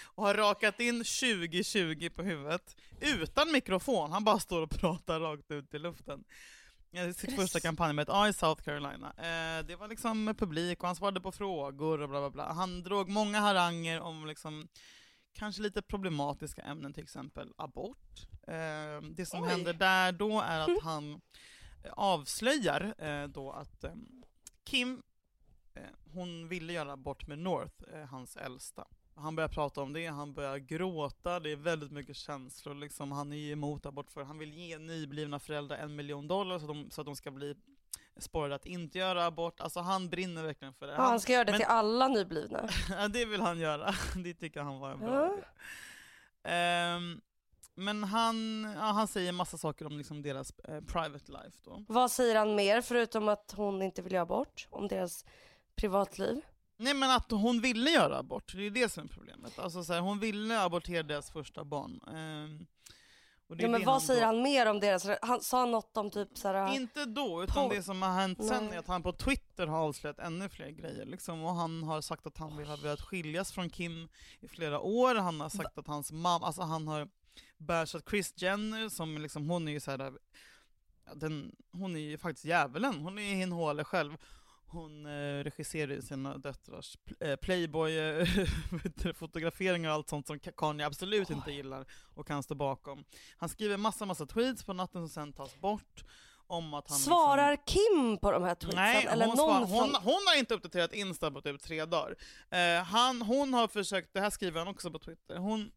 och 0.03 0.23
har 0.23 0.33
rakat 0.33 0.79
in 0.79 1.03
2020 1.03 2.09
på 2.09 2.23
huvudet, 2.23 2.75
utan 3.01 3.51
mikrofon, 3.51 4.11
han 4.11 4.23
bara 4.23 4.39
står 4.39 4.61
och 4.61 4.69
pratar 4.69 5.19
rakt 5.19 5.51
ut 5.51 5.73
i 5.73 5.79
luften. 5.79 6.23
Sitt 7.15 7.35
första 7.35 7.57
s- 7.57 7.63
kampanjmöte, 7.63 8.11
ja 8.11 8.27
i 8.27 8.33
South 8.33 8.63
Carolina. 8.63 9.07
Eh, 9.17 9.65
det 9.65 9.75
var 9.75 9.87
liksom 9.87 10.35
publik 10.39 10.79
och 10.81 10.87
han 10.87 10.95
svarade 10.95 11.21
på 11.21 11.31
frågor 11.31 12.01
och 12.01 12.09
bla 12.09 12.19
bla 12.19 12.29
bla. 12.29 12.53
Han 12.53 12.83
drog 12.83 13.09
många 13.09 13.39
haranger 13.39 13.99
om 14.01 14.25
liksom 14.27 14.67
kanske 15.39 15.61
lite 15.61 15.81
problematiska 15.81 16.61
ämnen, 16.61 16.93
till 16.93 17.03
exempel 17.03 17.53
abort. 17.57 18.27
Eh, 18.47 19.01
det 19.11 19.25
som 19.25 19.43
Oj. 19.43 19.49
händer 19.49 19.73
där 19.73 20.11
då 20.11 20.41
är 20.41 20.59
att 20.59 20.83
han 20.83 21.21
eh, 21.83 21.91
avslöjar 21.93 22.95
eh, 22.97 23.27
då 23.27 23.51
att 23.51 23.83
eh, 23.83 23.93
Kim, 24.63 25.03
hon 26.13 26.47
ville 26.47 26.73
göra 26.73 26.91
abort 26.91 27.27
med 27.27 27.39
North, 27.39 27.83
eh, 27.93 28.05
hans 28.05 28.37
äldsta. 28.37 28.87
Han 29.15 29.35
börjar 29.35 29.49
prata 29.49 29.81
om 29.81 29.93
det, 29.93 30.07
han 30.07 30.33
börjar 30.33 30.57
gråta, 30.57 31.39
det 31.39 31.51
är 31.51 31.55
väldigt 31.55 31.91
mycket 31.91 32.15
känslor 32.15 32.75
liksom. 32.75 33.11
Han 33.11 33.33
är 33.33 33.37
ju 33.37 33.51
emot 33.51 33.85
abort 33.85 34.11
för 34.11 34.23
han 34.23 34.37
vill 34.37 34.53
ge 34.53 34.77
nyblivna 34.77 35.39
föräldrar 35.39 35.77
en 35.77 35.95
miljon 35.95 36.27
dollar 36.27 36.59
så 36.59 36.67
de, 36.67 36.91
så 36.91 37.01
att 37.01 37.05
de 37.05 37.15
ska 37.15 37.31
bli 37.31 37.55
sporrade 38.23 38.55
att 38.55 38.65
inte 38.65 38.97
göra 38.97 39.25
abort. 39.25 39.59
Alltså 39.59 39.79
han 39.79 40.09
brinner 40.09 40.43
verkligen 40.43 40.73
för 40.73 40.87
det. 40.87 40.93
Ja, 40.93 41.01
han 41.01 41.19
ska 41.19 41.33
göra 41.33 41.43
det 41.43 41.51
men- 41.51 41.59
till 41.59 41.67
alla 41.69 42.07
nyblivna. 42.07 42.69
Ja, 42.89 43.07
det 43.07 43.25
vill 43.25 43.41
han 43.41 43.59
göra. 43.59 43.93
Det 44.23 44.33
tycker 44.33 44.61
han 44.61 44.79
var 44.79 44.91
en 44.91 44.99
bra 44.99 45.15
Ja. 45.25 45.33
idé. 45.33 45.43
Ehm, 46.43 47.21
men 47.75 48.03
han, 48.03 48.63
ja, 48.77 48.81
han 48.85 49.07
säger 49.07 49.31
massa 49.31 49.57
saker 49.57 49.85
om 49.87 49.97
liksom 49.97 50.21
deras 50.21 50.51
eh, 50.59 50.81
private 50.81 51.31
life 51.31 51.57
då. 51.63 51.85
Vad 51.87 52.11
säger 52.11 52.35
han 52.35 52.55
mer 52.55 52.81
förutom 52.81 53.29
att 53.29 53.53
hon 53.57 53.81
inte 53.81 54.01
vill 54.01 54.13
göra 54.13 54.23
abort? 54.23 54.67
Om 54.69 54.87
deras 54.87 55.25
privatliv? 55.75 56.41
Nej 56.77 56.93
men 56.93 57.11
att 57.11 57.31
hon 57.31 57.61
ville 57.61 57.89
göra 57.89 58.17
abort, 58.17 58.51
det 58.55 58.65
är 58.65 58.69
det 58.71 58.89
som 58.91 59.03
är 59.03 59.07
problemet. 59.07 59.59
Alltså 59.59 59.83
så 59.83 59.93
här, 59.93 59.99
hon 59.99 60.19
ville 60.19 60.61
abortera 60.61 61.03
deras 61.03 61.31
första 61.31 61.63
barn. 61.63 61.99
Det 62.05 62.65
Ja 63.57 63.67
men 63.67 63.85
vad 63.85 64.03
säger 64.03 64.25
han 64.25 64.41
mer 64.41 64.65
om 64.65 64.79
deras, 64.79 65.07
han 65.21 65.41
sa 65.41 65.65
något 65.65 65.97
om 65.97 66.11
typ 66.11 66.37
såhär, 66.37 66.75
Inte 66.75 67.05
då, 67.05 67.43
utan 67.43 67.69
På- 67.69 67.75
det 67.75 67.83
som 67.83 68.01
har 68.01 68.13
hänt 68.13 68.45
sen 68.45 68.65
Nej. 68.65 68.75
är 68.75 68.79
att 68.79 68.87
han 68.87 69.03
på 69.03 69.13
Twitter 69.13 69.67
har 69.67 69.77
avslöjat 69.79 70.19
ännu 70.19 70.49
fler 70.49 70.69
grejer. 70.69 71.05
Liksom, 71.05 71.43
och 71.43 71.55
han 71.55 71.83
har 71.83 72.01
sagt 72.01 72.27
att 72.27 72.37
han 72.37 72.57
vill 72.57 72.67
ha 72.67 72.75
velat 72.75 73.01
skiljas 73.01 73.51
från 73.51 73.69
Kim 73.69 74.09
i 74.39 74.47
flera 74.47 74.79
år. 74.79 75.15
Han 75.15 75.41
har 75.41 75.49
sagt 75.49 75.77
att 75.77 75.87
hans 75.87 76.11
mamma, 76.11 76.45
alltså 76.45 76.61
han 76.61 76.87
har 76.87 77.07
bärsat 77.57 78.09
Chris 78.09 78.33
Jenner 78.37 78.89
som 78.89 79.17
liksom, 79.17 79.49
hon 79.49 79.67
är 79.67 79.71
ju 79.71 79.79
såhär, 79.79 80.13
ja, 81.05 81.13
den, 81.15 81.55
hon 81.71 81.95
är 81.95 81.99
ju 81.99 82.17
faktiskt 82.17 82.45
djävulen. 82.45 82.93
Hon 82.93 83.17
är 83.17 83.35
ju 83.35 83.43
en 83.43 83.51
håle 83.51 83.83
själv. 83.83 84.17
Hon 84.71 85.05
eh, 85.05 85.43
regisserar 85.43 85.91
ju 85.93 86.01
sina 86.01 86.37
döttrars 86.37 86.97
eh, 87.19 87.35
Playboy-fotograferingar 87.35 89.89
och 89.89 89.95
allt 89.95 90.09
sånt 90.09 90.27
som 90.27 90.37
Ka- 90.39 90.53
Kanye 90.57 90.85
absolut 90.85 91.29
inte 91.29 91.51
gillar 91.51 91.85
och 92.15 92.27
kan 92.27 92.43
stå 92.43 92.55
bakom. 92.55 93.03
Han 93.37 93.49
skriver 93.49 93.77
massa, 93.77 94.05
massa 94.05 94.25
tweets 94.25 94.63
på 94.63 94.73
natten 94.73 95.01
som 95.01 95.09
sen 95.09 95.33
tas 95.33 95.59
bort. 95.61 96.03
Om 96.47 96.73
att 96.73 96.89
han 96.89 96.97
liksom- 96.97 97.13
svarar 97.13 97.57
Kim 97.65 98.17
på 98.17 98.31
de 98.31 98.43
här 98.43 98.55
tweetsen? 98.55 98.81
Nej, 98.83 99.05
Eller 99.05 99.25
hon, 99.25 99.37
någon 99.37 99.67
svar, 99.67 99.79
hon, 99.81 99.95
hon 99.95 100.21
har 100.27 100.39
inte 100.39 100.53
uppdaterat 100.53 100.93
Insta 100.93 101.31
på 101.31 101.41
typ 101.41 101.61
tre 101.61 101.85
dagar. 101.85 102.15
Eh, 102.49 102.83
han, 102.83 103.21
hon 103.21 103.53
har 103.53 103.67
försökt, 103.67 104.13
det 104.13 104.19
här 104.19 104.29
skriver 104.29 104.59
han 104.59 104.67
också 104.67 104.91
på 104.91 104.99
Twitter, 104.99 105.37
hon, 105.37 105.71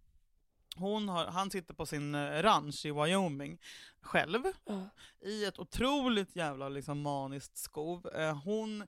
hon 0.76 1.08
har, 1.08 1.26
han 1.26 1.50
sitter 1.50 1.74
på 1.74 1.86
sin 1.86 2.14
eh, 2.14 2.42
ranch 2.42 2.86
i 2.86 2.90
Wyoming 2.90 3.58
själv, 4.00 4.42
Ja. 4.64 4.88
i 5.20 5.44
ett 5.44 5.58
otroligt 5.58 6.36
jävla 6.36 6.68
liksom, 6.68 7.00
maniskt 7.02 7.56
skov. 7.58 8.06
Eh, 8.14 8.36
hon 8.44 8.86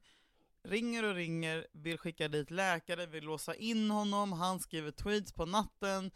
ringer 0.64 1.04
och 1.04 1.14
ringer, 1.14 1.66
vill 1.72 1.98
skicka 1.98 2.28
dit 2.28 2.50
läkare, 2.50 3.06
vill 3.06 3.24
låsa 3.24 3.54
in 3.54 3.90
honom, 3.90 4.32
han 4.32 4.60
skriver 4.60 4.90
tweets 4.90 5.32
på 5.32 5.46
natten, 5.46 6.10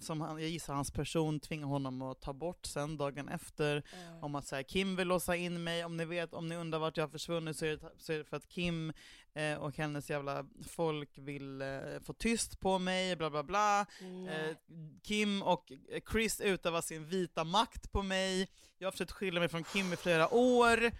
som 0.00 0.20
han, 0.20 0.40
jag 0.40 0.50
gissar 0.50 0.74
hans 0.74 0.90
person 0.90 1.40
tvingar 1.40 1.66
honom 1.66 2.02
att 2.02 2.20
ta 2.20 2.32
bort 2.32 2.66
sen 2.66 2.96
dagen 2.96 3.28
efter 3.28 3.82
om 4.20 4.34
att 4.34 4.46
säga 4.46 4.62
Kim 4.62 4.96
vill 4.96 5.08
låsa 5.08 5.36
in 5.36 5.64
mig, 5.64 5.84
om 5.84 5.96
ni 5.96 6.04
vet, 6.04 6.34
om 6.34 6.48
ni 6.48 6.56
undrar 6.56 6.78
vart 6.78 6.96
jag 6.96 7.04
har 7.04 7.10
försvunnit 7.10 7.56
så 7.56 7.66
är 7.66 7.70
det, 7.76 7.90
så 7.98 8.12
är 8.12 8.18
det 8.18 8.24
för 8.24 8.36
att 8.36 8.48
Kim 8.48 8.92
eh, 9.34 9.54
och 9.54 9.76
hennes 9.76 10.10
jävla 10.10 10.46
folk 10.68 11.18
vill 11.18 11.62
eh, 11.62 11.68
få 12.02 12.12
tyst 12.12 12.60
på 12.60 12.78
mig, 12.78 13.16
bla 13.16 13.30
bla 13.30 13.42
bla. 13.42 13.86
Nej. 14.00 14.50
Eh, 14.50 14.56
Kim 15.02 15.42
och 15.42 15.72
Chris 16.10 16.40
utövar 16.40 16.80
sin 16.80 17.06
vita 17.06 17.44
makt 17.44 17.92
på 17.92 18.02
mig, 18.02 18.48
jag 18.78 18.86
har 18.86 18.92
försökt 18.92 19.12
skilja 19.12 19.40
mig 19.40 19.48
från 19.48 19.64
Kim 19.64 19.92
i 19.92 19.96
flera 19.96 20.34
år, 20.34 20.90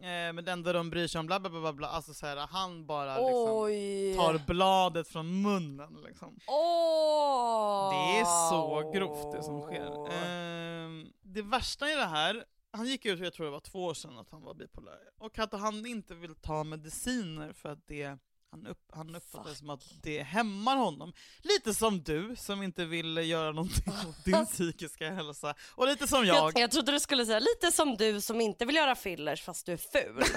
men 0.00 0.44
det 0.44 0.52
enda 0.52 0.72
de 0.72 0.90
bryr 0.90 1.06
sig 1.06 1.18
om, 1.18 1.26
bla 1.26 1.40
bla 1.40 1.50
bla 1.50 1.72
bla, 1.72 1.88
alltså 1.88 2.14
så 2.14 2.26
här, 2.26 2.36
han 2.36 2.86
bara 2.86 3.14
liksom 3.14 4.16
tar 4.16 4.46
bladet 4.46 5.08
från 5.08 5.42
munnen 5.42 6.00
liksom. 6.06 6.38
Åh! 6.46 7.90
Det 7.90 8.20
är 8.20 8.50
så 8.50 8.90
grovt 8.94 9.32
det 9.32 9.42
som 9.42 9.62
sker. 9.62 10.12
Ehm, 10.12 11.12
det 11.22 11.42
värsta 11.42 11.90
i 11.90 11.94
det 11.94 12.04
här, 12.04 12.44
han 12.70 12.86
gick 12.86 13.04
ut, 13.04 13.20
jag 13.20 13.32
tror 13.32 13.46
det 13.46 13.52
var 13.52 13.60
två 13.60 13.84
år 13.84 13.94
sedan, 13.94 14.18
att 14.18 14.30
han 14.30 14.42
var 14.42 14.54
bipolär. 14.54 14.98
Och 15.18 15.38
att 15.38 15.52
han 15.52 15.86
inte 15.86 16.14
vill 16.14 16.34
ta 16.34 16.64
mediciner 16.64 17.52
för 17.52 17.68
att 17.68 17.86
det 17.86 18.18
han, 18.54 18.66
upp, 18.66 18.78
han 18.92 19.14
uppfattar 19.16 19.50
det 19.50 19.56
som 19.56 19.70
att 19.70 19.82
det 20.02 20.22
hämmar 20.22 20.76
honom. 20.76 21.12
Lite 21.42 21.74
som 21.74 22.02
du, 22.02 22.36
som 22.36 22.62
inte 22.62 22.84
vill 22.84 23.16
göra 23.16 23.52
någonting 23.52 23.92
åt 24.08 24.24
din 24.24 24.46
psykiska 24.46 25.10
hälsa. 25.10 25.54
Och 25.74 25.86
lite 25.86 26.08
som 26.08 26.26
jag. 26.26 26.36
Jag, 26.36 26.58
jag 26.58 26.70
trodde 26.70 26.92
du 26.92 27.00
skulle 27.00 27.26
säga 27.26 27.38
lite 27.38 27.72
som 27.72 27.96
du 27.96 28.20
som 28.20 28.40
inte 28.40 28.64
vill 28.64 28.76
göra 28.76 28.94
fillers 28.94 29.42
fast 29.42 29.66
du 29.66 29.72
är 29.72 29.76
ful. 29.76 30.24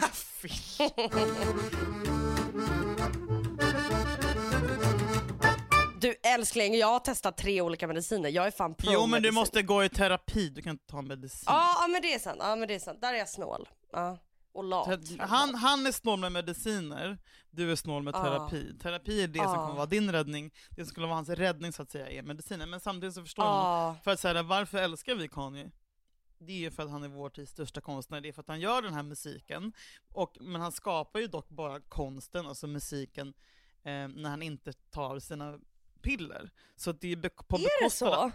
Du 6.01 6.15
älskling, 6.24 6.75
jag 6.77 6.88
har 6.88 7.00
testat 7.00 7.38
tre 7.38 7.62
olika 7.62 7.88
mediciner. 7.88 8.29
Jag 8.29 8.47
är 8.47 8.51
fan 8.51 8.75
pro 8.75 8.91
jo 8.93 9.00
men 9.00 9.09
du 9.09 9.13
medicin. 9.15 9.33
måste 9.33 9.62
gå 9.62 9.83
i 9.83 9.89
terapi, 9.89 10.50
du 10.50 10.62
kan 10.62 10.71
inte 10.71 10.88
ta 10.88 11.01
medicin. 11.01 11.43
Ja, 11.45 11.77
ja 11.81 11.88
men 11.88 12.01
det 12.01 12.13
är 12.13 12.19
sant. 12.19 12.38
Ja 12.41 12.55
men 12.55 12.67
det 12.67 12.75
är 12.75 12.79
sant. 12.79 13.01
Där 13.01 13.13
är 13.13 13.17
jag 13.17 13.29
snål. 13.29 13.69
Ja. 13.91 14.17
Och 14.57 14.63
lat. 14.63 14.99
Han, 15.19 15.55
han 15.55 15.85
är 15.87 15.91
snål 15.91 16.19
med 16.19 16.31
mediciner, 16.31 17.17
du 17.51 17.71
är 17.71 17.75
snål 17.75 18.03
med 18.03 18.15
Ja. 18.15 18.23
terapi. 18.23 18.77
Terapi 18.81 19.23
är 19.23 19.27
det 19.27 19.39
som 19.39 19.47
Ja. 19.53 19.55
kommer 19.55 19.75
vara 19.75 19.85
din 19.85 20.11
räddning, 20.11 20.53
det 20.69 20.81
som 20.85 20.85
skulle 20.91 21.07
vara 21.07 21.15
hans 21.15 21.29
räddning 21.29 21.73
så 21.73 21.81
att 21.81 21.91
säga 21.91 22.09
är 22.09 22.23
mediciner. 22.23 22.65
Men 22.65 22.79
samtidigt 22.79 23.15
så 23.15 23.21
förstår 23.21 23.43
man, 23.43 23.53
Ja. 23.53 23.95
för 24.03 24.11
att 24.11 24.19
säga 24.19 24.43
varför 24.43 24.77
älskar 24.77 25.15
vi 25.15 25.27
Kanye? 25.27 25.71
Det 26.39 26.51
är 26.51 26.57
ju 26.57 26.71
för 26.71 26.83
att 26.83 26.89
han 26.89 27.03
är 27.03 27.07
vår 27.07 27.29
tids 27.29 27.51
största 27.51 27.81
konstnär, 27.81 28.21
det 28.21 28.27
är 28.29 28.33
för 28.33 28.41
att 28.41 28.47
han 28.47 28.59
gör 28.59 28.81
den 28.81 28.93
här 28.93 29.03
musiken, 29.03 29.73
och, 30.13 30.37
men 30.41 30.61
han 30.61 30.71
skapar 30.71 31.19
ju 31.19 31.27
dock 31.27 31.49
bara 31.49 31.79
konsten, 31.79 32.47
alltså 32.47 32.67
musiken, 32.67 33.27
eh, 33.83 34.07
när 34.07 34.29
han 34.29 34.41
inte 34.41 34.73
tar 34.73 35.19
sina 35.19 35.59
piller. 36.01 36.51
Så 36.75 36.91
det 36.91 37.11
är 37.11 37.15
på 37.29 37.55
Är 37.55 37.59
det 37.59 37.67
bekostnad 37.79 38.13
så? 38.13 38.31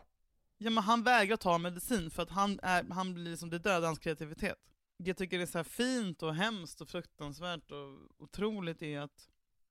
Ja 0.59 0.71
men 0.71 0.85
han 0.85 1.03
vägrar 1.03 1.37
ta 1.37 1.59
medicin 1.59 2.11
för 2.11 2.23
att 2.23 2.31
han, 2.31 2.61
är, 2.63 2.85
han 2.91 3.15
blir 3.15 3.31
liksom, 3.31 3.51
det 3.51 3.59
dödar 3.59 3.87
hans 3.87 3.99
kreativitet. 3.99 4.59
Jag 5.05 5.17
tycker 5.17 5.39
det 5.39 5.45
är 5.45 5.47
så 5.47 5.59
här 5.59 5.65
fint 5.65 6.23
och 6.23 6.35
hemskt 6.35 6.81
och 6.81 6.89
fruktansvärt 6.89 7.71
och 7.71 8.23
otroligt 8.23 8.83
är 8.83 9.01
att 9.01 9.29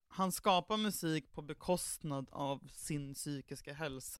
han 0.08 0.32
skapar 0.32 0.78
musik 0.78 1.32
på 1.32 1.42
bekostnad 1.42 2.30
av 2.32 2.68
sin 2.74 3.14
psykiska 3.14 3.74
hälsa. 3.74 4.20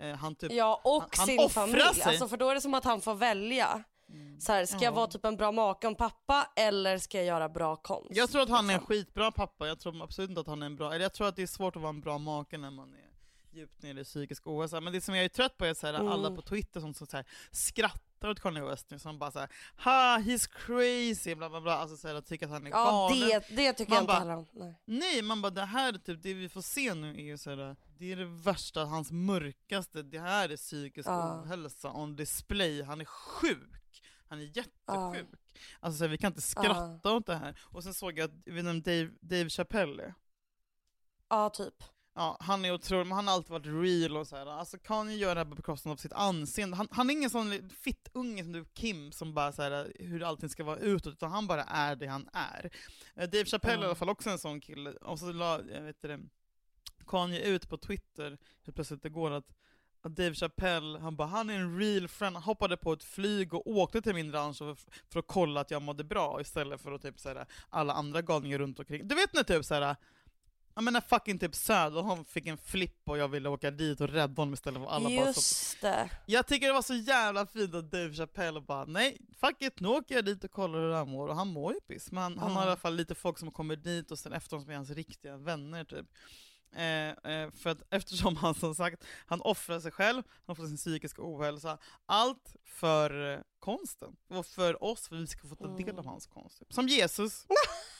Eh, 0.00 0.16
han 0.16 0.34
typ, 0.34 0.52
Ja, 0.52 0.80
och 0.84 1.00
han- 1.02 1.10
han 1.16 1.26
sin 1.26 1.38
offrar 1.40 1.48
familj. 1.66 1.80
sig. 1.80 2.02
Mm. 2.02 2.08
Alltså 2.08 2.28
för 2.28 2.36
då 2.36 2.48
är 2.50 2.54
det 2.54 2.60
som 2.60 2.74
att 2.74 2.84
han 2.84 3.00
får 3.00 3.14
välja. 3.14 3.84
Så 4.40 4.52
här, 4.52 4.66
ska 4.66 4.78
jag 4.78 4.92
vara 4.92 5.06
typ 5.06 5.24
en 5.24 5.36
bra 5.36 5.52
make 5.52 5.88
och 5.88 5.98
pappa 5.98 6.46
eller 6.56 6.98
ska 6.98 7.18
jag 7.18 7.26
göra 7.26 7.48
bra 7.48 7.76
konst? 7.76 8.10
Jag 8.10 8.30
tror 8.30 8.42
att 8.42 8.48
han 8.48 8.70
är 8.70 8.74
en 8.74 8.80
liksom? 8.80 8.86
skitbra 8.86 9.30
pappa, 9.32 9.66
jag 9.68 9.78
tror 9.80 10.02
absolut 10.02 10.28
inte 10.30 10.40
att 10.40 10.46
han 10.46 10.62
är 10.62 10.66
en 10.66 10.76
bra, 10.76 10.92
eller 10.94 11.02
jag 11.04 11.12
tror 11.12 11.28
att 11.28 11.36
det 11.36 11.42
är 11.42 11.46
svårt 11.46 11.76
att 11.76 11.82
vara 11.82 11.90
en 11.90 12.00
bra 12.00 12.18
make 12.18 12.58
när 12.58 12.70
man 12.70 12.94
är 12.94 13.10
djupt 13.58 13.82
nere 13.82 14.00
i 14.00 14.04
psykisk 14.04 14.46
ohälsa. 14.46 14.80
Men 14.80 14.92
det 14.92 15.00
som 15.00 15.14
jag 15.14 15.24
är 15.24 15.28
trött 15.28 15.56
på 15.58 15.64
är 15.64 15.74
så 15.74 15.86
här, 15.86 15.94
alla 15.94 16.14
Mm. 16.28 16.36
på 16.36 16.42
Twitter 16.42 16.80
som 16.80 16.94
så 16.94 17.06
här, 17.12 17.24
skrattar 17.50 18.28
åt 18.28 18.40
Kanye 18.40 18.62
West 18.64 18.90
nu, 18.90 18.98
som 18.98 19.18
bara 19.18 19.30
såhär 19.30 19.48
ha 19.84 20.18
he's 20.18 20.48
crazy, 20.66 21.34
bla 21.34 21.50
bla 21.50 21.60
bla, 21.60 21.76
alltså 21.78 21.96
så 21.96 22.08
här, 22.08 22.20
tycker 22.20 22.46
att 22.46 22.52
han 22.52 22.66
är 22.66 22.70
Ja, 22.70 23.08
galen. 23.10 23.28
det, 23.48 23.56
det 23.56 23.72
tycker 23.72 23.90
Man 23.90 23.96
jag 23.96 24.02
inte 24.02 24.12
heller 24.14 24.36
om. 24.36 24.46
Nej. 24.52 24.74
Nej, 24.84 25.22
man 25.22 25.42
bara 25.42 25.50
det 25.50 25.64
här 25.64 25.92
är 25.92 25.98
typ, 25.98 26.22
det 26.22 26.34
vi 26.34 26.48
får 26.48 26.62
se 26.62 26.94
nu 26.94 27.10
är 27.10 27.24
ju 27.24 27.38
såhär, 27.38 27.76
det 27.98 28.12
är 28.12 28.16
det 28.16 28.24
värsta, 28.24 28.84
hans 28.84 29.12
mörkaste, 29.12 30.02
det 30.02 30.18
här 30.18 30.48
är 30.48 30.56
psykisk 30.56 31.08
Ja. 31.08 31.42
ohälsa 31.42 31.92
on 31.92 32.16
display, 32.16 32.82
han 32.82 33.00
är 33.00 33.04
sjuk. 33.04 34.02
Han 34.28 34.38
är 34.38 34.42
jättesjuk. 34.44 34.74
Ja. 34.86 35.14
Alltså 35.80 36.06
vi 36.06 36.18
kan 36.18 36.32
inte 36.32 36.42
skratta 36.42 37.12
åt 37.12 37.26
det 37.26 37.36
här. 37.36 37.58
Och 37.62 37.82
sen 37.84 37.94
såg 37.94 38.18
jag 38.18 38.24
att, 38.24 38.34
vet 38.44 38.64
vem 38.64 38.82
Dave, 38.82 39.10
Dave 39.20 39.48
Chappelle? 39.50 40.14
Ja, 41.28 41.50
typ. 41.50 41.74
Ja, 42.16 42.36
han 42.40 42.64
är 42.64 42.72
otrolig, 42.74 43.06
men 43.06 43.16
han 43.16 43.26
har 43.26 43.34
alltid 43.34 43.50
varit 43.50 43.66
real 43.66 44.16
och 44.16 44.26
så 44.26 44.36
här. 44.36 44.46
Alltså 44.46 44.78
kan 44.78 45.10
ju 45.10 45.16
göra 45.16 45.34
det 45.34 45.40
här 45.40 45.44
på 45.44 45.54
bekostnad 45.54 45.92
av 45.92 45.96
sitt 45.96 46.12
anseende. 46.12 46.76
Han, 46.76 46.88
han 46.90 47.10
är 47.10 47.14
ingen 47.14 47.30
sån 47.30 47.70
fittunge 47.70 48.42
som 48.42 48.52
du 48.52 48.64
Kim 48.74 49.12
som 49.12 49.34
bara 49.34 49.52
så 49.52 49.62
här, 49.62 49.92
hur 49.98 50.22
allting 50.22 50.48
ska 50.48 50.64
vara 50.64 50.78
utåt, 50.78 51.12
utan 51.12 51.30
han 51.30 51.46
bara 51.46 51.64
är 51.64 51.96
det 51.96 52.06
han 52.06 52.28
är. 52.32 52.70
Eh, 53.14 53.30
Dave 53.30 53.44
Chappelle 53.44 53.78
är 53.78 53.82
i 53.82 53.86
alla 53.86 53.94
fall 53.94 54.08
också 54.08 54.30
en 54.30 54.38
sån 54.38 54.60
kille, 54.60 54.90
och 54.90 55.18
så 55.18 55.32
la, 55.32 55.60
jag 55.62 55.82
vet 55.82 56.02
det, 56.02 56.20
Kanye 57.04 57.40
ut 57.40 57.68
på 57.68 57.76
Twitter, 57.76 58.38
hur 58.64 58.72
plötsligt 58.72 59.04
igår 59.04 59.30
att 59.30 59.54
att 60.06 60.16
Dave 60.16 60.34
Chappelle, 60.34 60.98
han 60.98 61.16
bara 61.16 61.28
han 61.28 61.50
är 61.50 61.54
en 61.54 61.78
real 61.78 62.08
friend, 62.08 62.36
han 62.36 62.42
hoppade 62.42 62.76
på 62.76 62.92
ett 62.92 63.04
flyg 63.04 63.54
och 63.54 63.66
åkte 63.66 64.02
till 64.02 64.14
min 64.14 64.32
ranch 64.32 64.58
för, 64.58 64.76
för 65.12 65.18
att 65.18 65.26
kolla 65.26 65.60
att 65.60 65.70
jag 65.70 65.82
mådde 65.82 66.04
bra 66.04 66.40
istället 66.40 66.80
för 66.80 66.92
att 66.92 67.02
typ 67.02 67.20
såhär, 67.20 67.46
alla 67.68 67.92
andra 67.92 68.22
galningar 68.22 68.58
runt 68.58 68.78
omkring. 68.78 69.08
Du 69.08 69.14
vet 69.14 69.34
när 69.34 69.42
typ 69.42 69.64
såhär, 69.64 69.96
jag 70.74 70.84
menar 70.84 71.00
fucking 71.00 71.38
typ 71.38 71.54
Söderholm 71.54 72.24
fick 72.24 72.46
en 72.46 72.58
flipp 72.58 73.08
och 73.08 73.18
jag 73.18 73.28
ville 73.28 73.48
åka 73.48 73.70
dit 73.70 74.00
och 74.00 74.08
rädda 74.08 74.42
honom 74.42 74.54
istället 74.54 74.82
för 74.82 74.90
alla 74.90 75.08
bara 75.08 75.32
så. 75.32 75.38
Just 75.40 75.80
det. 75.80 76.10
Jag 76.26 76.46
tycker 76.46 76.66
det 76.66 76.72
var 76.72 76.82
så 76.82 76.94
jävla 76.94 77.46
fint 77.46 77.74
att 77.74 77.90
Dave 77.90 78.14
Chappelle 78.14 78.60
bara 78.60 78.84
nej, 78.84 79.18
fuck 79.40 79.62
it, 79.62 79.80
nu 79.80 79.88
åker 79.88 80.14
jag 80.14 80.24
dit 80.24 80.44
och 80.44 80.50
kollar 80.50 80.78
hur 80.78 80.92
han 80.92 81.08
mår, 81.08 81.28
och 81.28 81.36
han 81.36 81.48
mår 81.48 81.74
ju 81.74 81.80
piss, 81.80 82.12
men 82.12 82.22
han, 82.22 82.38
han 82.38 82.50
har 82.52 82.62
i 82.62 82.64
Ja. 82.64 82.70
alla 82.70 82.76
fall 82.76 82.94
lite 82.94 83.14
folk 83.14 83.38
som 83.38 83.50
kommer 83.50 83.76
dit 83.76 84.10
och 84.10 84.18
sen 84.18 84.32
efter 84.32 84.58
som 84.58 84.70
är 84.70 84.74
hans 84.76 84.90
riktiga 84.90 85.36
vänner 85.36 85.84
typ. 85.84 86.06
Eh, 86.76 87.08
eh, 87.32 87.50
för 87.50 87.70
att 87.70 87.82
eftersom 87.90 88.36
han 88.36 88.54
som 88.54 88.74
sagt, 88.74 89.04
han 89.26 89.40
offrar 89.40 89.80
sig 89.80 89.90
själv, 89.92 90.22
han 90.46 90.52
offrar 90.52 90.66
sin 90.66 90.76
psykiska 90.76 91.22
ohälsa, 91.22 91.78
allt 92.06 92.56
för 92.64 93.32
eh, 93.34 93.40
konsten, 93.60 94.16
och 94.28 94.46
för 94.46 94.84
oss, 94.84 95.08
för 95.08 95.16
att 95.16 95.22
vi 95.22 95.26
ska 95.26 95.48
få 95.48 95.54
ta 95.56 95.66
del 95.68 95.88
av 95.88 95.94
Mm. 95.94 96.06
hans 96.06 96.26
konst. 96.26 96.58
Typ. 96.58 96.72
Som 96.72 96.88
Jesus, 96.88 97.46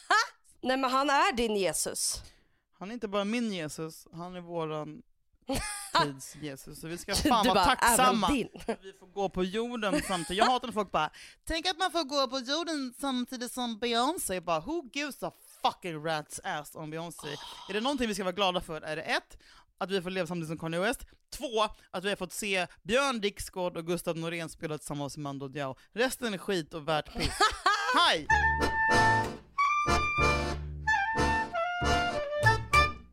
Nej 0.60 0.76
men 0.76 0.90
han 0.90 1.10
är 1.10 1.32
din 1.36 1.56
Jesus. 1.56 2.22
han 2.78 2.88
är 2.90 2.94
inte 2.94 3.08
bara 3.08 3.24
min 3.24 3.52
Jesus, 3.52 4.06
han 4.12 4.36
är 4.36 4.40
våran 4.40 5.02
tids 6.02 6.36
Jesus, 6.36 6.80
så 6.80 6.86
vi 6.88 6.98
ska 6.98 7.14
fan 7.14 7.46
vara 7.46 7.64
tacksamma. 7.64 8.28
din. 8.28 8.48
Vi 8.82 8.92
får 8.92 9.06
gå 9.06 9.28
på 9.28 9.44
jorden 9.44 10.02
samtidigt. 10.08 10.38
Jag 10.38 10.46
hatar 10.46 10.68
när 10.68 10.72
folk 10.72 10.90
bara 10.92 11.10
Tänk 11.44 11.66
att 11.66 11.78
man 11.78 11.90
får 11.92 12.04
gå 12.04 12.28
på 12.28 12.38
jorden 12.38 12.94
samtidigt 13.00 13.52
som 13.52 13.78
Beyoncé. 13.78 14.40
Bara, 14.40 14.60
Who 14.60 14.90
gives 14.92 15.22
a 15.22 15.32
fucking 15.66 16.06
rat's 16.06 16.40
ass 16.44 16.74
om 16.74 16.90
Beyoncé? 16.90 17.28
Är 17.68 17.72
det 17.72 17.80
någonting 17.80 18.08
vi 18.08 18.14
ska 18.14 18.24
vara 18.24 18.32
glada 18.32 18.60
för 18.60 18.80
är 18.80 18.96
det 18.96 19.02
ett, 19.02 19.38
att 19.78 19.90
vi 19.90 20.02
får 20.02 20.10
leva 20.10 20.26
samtidigt 20.26 20.48
som 20.48 20.58
Kanye 20.58 20.80
West. 20.80 21.06
Två, 21.30 21.62
att 21.90 22.04
vi 22.04 22.08
har 22.08 22.16
fått 22.16 22.32
se 22.32 22.66
Björn 22.82 23.20
Dixgård 23.20 23.76
och 23.76 23.86
Gustav 23.86 24.16
Norén 24.16 24.48
spela 24.48 24.78
tillsammans 24.78 25.16
med 25.16 25.22
Mando 25.22 25.48
Diao. 25.48 25.76
Resten 25.92 26.34
är 26.34 26.38
skit 26.38 26.74
och 26.74 26.88
värt 26.88 27.12
piss. 27.18 27.38
Hej! 28.08 28.26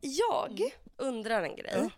Jag 0.00 0.60
undrar 0.96 1.42
en 1.42 1.56
grej. 1.56 1.90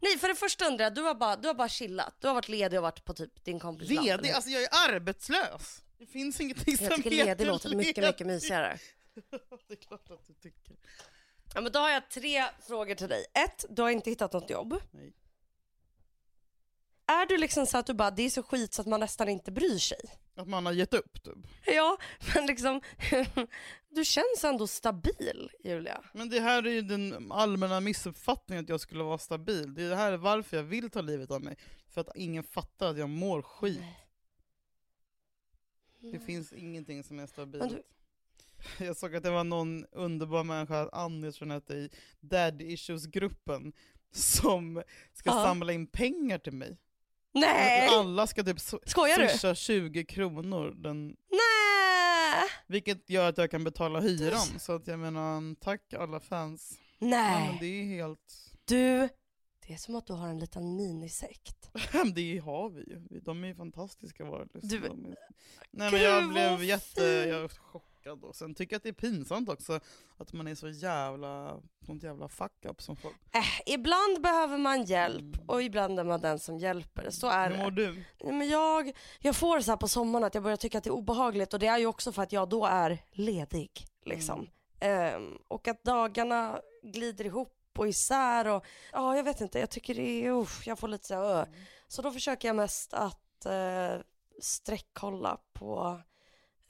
Nej 0.00 0.18
för 0.18 0.28
det 0.28 0.34
första 0.34 0.66
undrar 0.66 0.84
jag, 0.84 0.94
du 0.94 1.02
har, 1.02 1.14
bara, 1.14 1.36
du 1.36 1.48
har 1.48 1.54
bara 1.54 1.68
chillat. 1.68 2.14
Du 2.20 2.26
har 2.26 2.34
varit 2.34 2.48
ledig 2.48 2.78
och 2.78 2.82
varit 2.82 3.04
på 3.04 3.14
typ 3.14 3.44
din 3.44 3.60
kompis 3.60 3.88
Ledig? 3.88 4.30
Alltså 4.30 4.50
jag 4.50 4.62
är 4.62 4.68
arbetslös. 4.94 5.82
Det 5.98 6.06
finns 6.06 6.40
ingenting 6.40 6.76
som 6.76 6.86
Jag 6.86 6.96
tycker 6.96 7.10
heter 7.10 7.24
ledig 7.26 7.46
låter 7.46 7.68
mycket, 7.76 7.86
mycket 8.04 8.20
ledig. 8.20 8.26
mysigare. 8.26 8.78
Det 9.68 9.74
är 9.74 9.76
klart 9.76 10.10
att 10.10 10.26
du 10.26 10.34
tycker. 10.34 10.76
Ja, 11.54 11.60
men 11.60 11.72
då 11.72 11.78
har 11.78 11.90
jag 11.90 12.10
tre 12.10 12.44
frågor 12.60 12.94
till 12.94 13.08
dig. 13.08 13.24
Ett, 13.34 13.64
du 13.68 13.82
har 13.82 13.90
inte 13.90 14.10
hittat 14.10 14.32
något 14.32 14.50
jobb. 14.50 14.80
Nej. 14.90 15.12
Är 17.06 17.26
du 17.26 17.36
liksom 17.38 17.66
så 17.66 17.78
att 17.78 17.86
du 17.86 17.94
bara, 17.94 18.10
det 18.10 18.22
är 18.22 18.30
så 18.30 18.42
skit 18.42 18.74
så 18.74 18.82
att 18.82 18.88
man 18.88 19.00
nästan 19.00 19.28
inte 19.28 19.52
bryr 19.52 19.78
sig? 19.78 19.98
Att 20.36 20.48
man 20.48 20.66
har 20.66 20.72
gett 20.72 20.94
upp 20.94 21.22
typ. 21.22 21.38
Ja, 21.66 21.98
men 22.34 22.46
liksom, 22.46 22.80
du 23.88 24.04
känns 24.04 24.44
ändå 24.44 24.66
stabil 24.66 25.50
Julia. 25.64 26.04
Men 26.12 26.30
det 26.30 26.40
här 26.40 26.66
är 26.66 26.70
ju 26.70 26.82
den 26.82 27.32
allmänna 27.32 27.80
missuppfattningen 27.80 28.64
att 28.64 28.68
jag 28.68 28.80
skulle 28.80 29.04
vara 29.04 29.18
stabil. 29.18 29.74
Det 29.74 29.82
är 29.82 29.88
det 29.88 29.96
här 29.96 30.12
är 30.12 30.16
varför 30.16 30.56
jag 30.56 30.64
vill 30.64 30.90
ta 30.90 31.00
livet 31.00 31.30
av 31.30 31.42
mig. 31.42 31.56
För 31.88 32.00
att 32.00 32.16
ingen 32.16 32.44
fattar 32.44 32.90
att 32.90 32.98
jag 32.98 33.08
mår 33.08 33.42
skit. 33.42 33.82
Det 36.00 36.18
finns 36.18 36.52
ingenting 36.52 37.04
som 37.04 37.18
är 37.18 37.26
stabilt. 37.26 37.76
Jag 38.78 38.96
såg 38.96 39.16
att 39.16 39.22
det 39.22 39.30
var 39.30 39.44
någon 39.44 39.84
underbar 39.92 40.44
människa, 40.44 40.88
Annie 40.92 41.32
tror 41.32 41.48
jag 41.48 41.54
hette, 41.54 41.74
i 41.74 41.90
Daddy 42.20 42.64
Issues-gruppen, 42.64 43.72
som 44.14 44.82
ska 45.12 45.30
Ja. 45.30 45.42
samla 45.44 45.72
in 45.72 45.86
pengar 45.86 46.38
till 46.38 46.52
mig. 46.52 46.76
Nej! 47.34 47.88
Alla 47.88 48.26
ska 48.26 48.42
typ 48.44 48.60
swisha 48.60 49.54
20 49.54 50.04
kronor, 50.04 50.74
den, 50.76 51.06
Nej! 51.30 52.50
vilket 52.66 53.10
gör 53.10 53.28
att 53.28 53.38
jag 53.38 53.50
kan 53.50 53.64
betala 53.64 54.00
hyran. 54.00 54.58
Så 54.58 54.72
att 54.72 54.86
jag 54.86 54.98
menar, 54.98 55.54
tack 55.60 55.94
alla 55.94 56.20
fans. 56.20 56.78
Ja, 56.98 57.06
men 57.06 57.10
Nej! 57.10 57.56
det 57.60 57.66
är 57.66 57.84
helt... 57.84 58.52
Du, 58.64 59.08
det 59.66 59.72
är 59.74 59.76
som 59.78 59.96
att 59.96 60.06
du 60.06 60.12
har 60.12 60.28
en 60.28 60.38
liten 60.38 60.76
minisekt. 60.76 61.70
det 62.14 62.38
har 62.38 62.70
vi 62.70 62.80
ju. 62.80 63.20
De 63.20 63.44
är 63.44 63.48
ju 63.48 63.54
fantastiska 63.54 64.24
varelser. 64.24 64.60
Du- 64.62 64.78
De 64.88 65.04
är... 65.04 65.16
Nej 65.70 65.92
men 65.92 66.00
jag 66.02 66.28
blev 66.28 66.64
jätte 66.64 67.02
jag 67.04 67.50
chockad 67.50 68.24
och 68.24 68.36
sen 68.36 68.54
tycker 68.54 68.74
jag 68.74 68.78
att 68.78 68.82
det 68.82 68.88
är 68.88 68.92
pinsamt 68.92 69.48
också 69.48 69.80
att 70.16 70.32
man 70.32 70.48
är 70.48 70.54
så 70.54 70.68
jävla, 70.68 71.60
sånt 71.86 72.02
jävla 72.02 72.28
fuck 72.28 72.64
up 72.64 72.82
som 72.82 72.96
folk. 72.96 73.14
Äh, 73.34 73.74
ibland 73.74 74.22
behöver 74.22 74.58
man 74.58 74.84
hjälp 74.84 75.36
och 75.46 75.62
ibland 75.62 75.98
är 76.00 76.04
man 76.04 76.20
den 76.20 76.38
som 76.38 76.58
hjälper. 76.58 77.10
Så 77.10 77.26
är 77.28 77.50
Hur 77.50 77.58
mår 77.58 77.70
det. 77.70 77.86
du? 77.86 78.04
Nej, 78.24 78.32
Men 78.34 78.48
jag, 78.48 78.92
jag 79.20 79.36
får 79.36 79.60
så 79.60 79.70
här 79.70 79.76
på 79.76 79.88
sommaren 79.88 80.24
att 80.24 80.34
jag 80.34 80.42
börjar 80.42 80.56
tycka 80.56 80.78
att 80.78 80.84
det 80.84 80.90
är 80.90 80.94
obehagligt 80.94 81.54
och 81.54 81.58
det 81.60 81.66
är 81.66 81.78
ju 81.78 81.86
också 81.86 82.12
för 82.12 82.22
att 82.22 82.32
jag 82.32 82.48
då 82.48 82.66
är 82.66 82.98
ledig. 83.12 83.70
Liksom. 84.04 84.46
Ehm, 84.80 85.38
och 85.48 85.68
att 85.68 85.84
dagarna 85.84 86.60
glider 86.82 87.24
ihop 87.24 87.54
och 87.78 87.88
isär 87.88 88.46
och 88.48 88.64
ja, 88.92 89.16
jag 89.16 89.24
vet 89.24 89.40
inte, 89.40 89.58
jag 89.58 89.70
tycker 89.70 89.94
det 89.94 90.26
är, 90.26 90.30
usch, 90.42 90.66
jag 90.66 90.78
får 90.78 90.88
lite 90.88 91.06
så 91.06 91.14
här, 91.14 91.22
ö. 91.40 91.46
Så 91.88 92.02
då 92.02 92.10
försöker 92.12 92.48
jag 92.48 92.56
mest 92.56 92.94
att 92.94 93.46
uh, 93.46 94.00
sträckkolla 94.42 95.38
på 95.52 96.00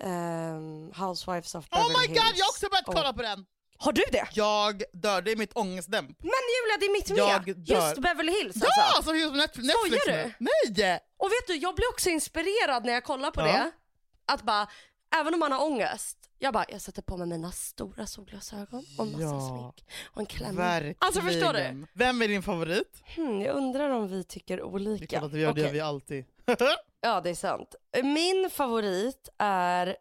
ehm, 0.03 0.93
Housewives 0.97 1.55
of 1.55 1.65
Oh 1.65 1.71
Beverly 1.71 2.09
my 2.09 2.15
god, 2.15 2.25
Hills. 2.25 2.39
jag 2.39 2.45
har 2.45 2.51
också 2.51 2.69
börjat 2.69 2.89
Och- 2.89 2.95
kolla 2.95 3.13
på 3.13 3.23
den! 3.23 3.47
Har 3.77 3.93
du 3.93 4.03
det? 4.13 4.29
Jag 4.33 4.83
dör, 4.93 5.23
det 5.23 5.33
är 5.33 5.37
mitt 5.37 5.57
ångestdämp. 5.57 6.09
Men 6.21 6.31
Julia, 6.55 6.77
det 6.81 6.87
är 6.87 6.93
mitt 6.93 7.11
Jag 7.19 7.47
med! 7.47 7.57
dör. 7.67 7.75
Just 7.87 7.99
Beverly 7.99 8.33
Hills 8.33 8.57
Ja, 8.57 8.67
alltså. 8.67 8.97
alltså 8.97 9.15
just 9.15 9.33
Net- 9.35 9.63
Netflix 9.63 10.03
Skojar 10.05 10.17
nu. 10.27 10.35
Nej! 10.39 11.01
Och 11.17 11.27
vet 11.27 11.47
du, 11.47 11.57
jag 11.57 11.75
blir 11.75 11.89
också 11.91 12.11
inspirerad 12.11 12.85
när 12.85 12.93
jag 12.93 13.05
kollar 13.05 13.31
på 13.31 13.41
Ja. 13.41 13.47
det. 13.47 13.71
Att 14.27 14.43
bara, 14.43 14.69
även 15.17 15.35
om 15.35 15.41
man 15.41 15.53
har 15.53 15.63
ångest, 15.65 16.19
jag 16.39 16.53
bara, 16.55 16.65
jag 16.69 16.81
sätter 16.81 17.03
på 17.03 17.17
mig 17.17 17.27
mina 17.27 17.53
stora 17.53 18.07
solglasögon 18.07 18.85
och 18.99 19.07
massa 19.07 19.23
Ja. 19.25 19.49
smink 19.49 19.85
och 20.07 20.21
en 20.21 20.27
klänning. 20.27 20.57
Verkligen. 20.57 20.95
Alltså 20.99 21.21
förstår 21.21 21.53
du? 21.53 21.87
Vem 21.93 22.23
är 22.23 22.29
din 22.29 22.43
favorit? 22.43 23.03
Hmm, 23.17 23.41
jag 23.41 23.57
undrar 23.57 23.91
om 23.91 24.09
vi 24.09 24.25
tycker 24.25 24.57
Det 24.57 24.63
är 24.63 24.65
olika. 24.65 25.07
klart 25.07 25.23
att 25.23 25.33
vi 25.33 25.41
gör 25.41 25.47
det, 25.47 25.53
Okej. 25.53 25.63
gör 25.65 25.73
vi 25.73 25.81
alltid. 25.81 26.25
Ja, 27.01 27.21
det 27.21 27.31
är 27.31 27.35
sant. 27.35 27.75
Min 28.03 28.51
favorit 28.51 29.29
är 29.39 29.97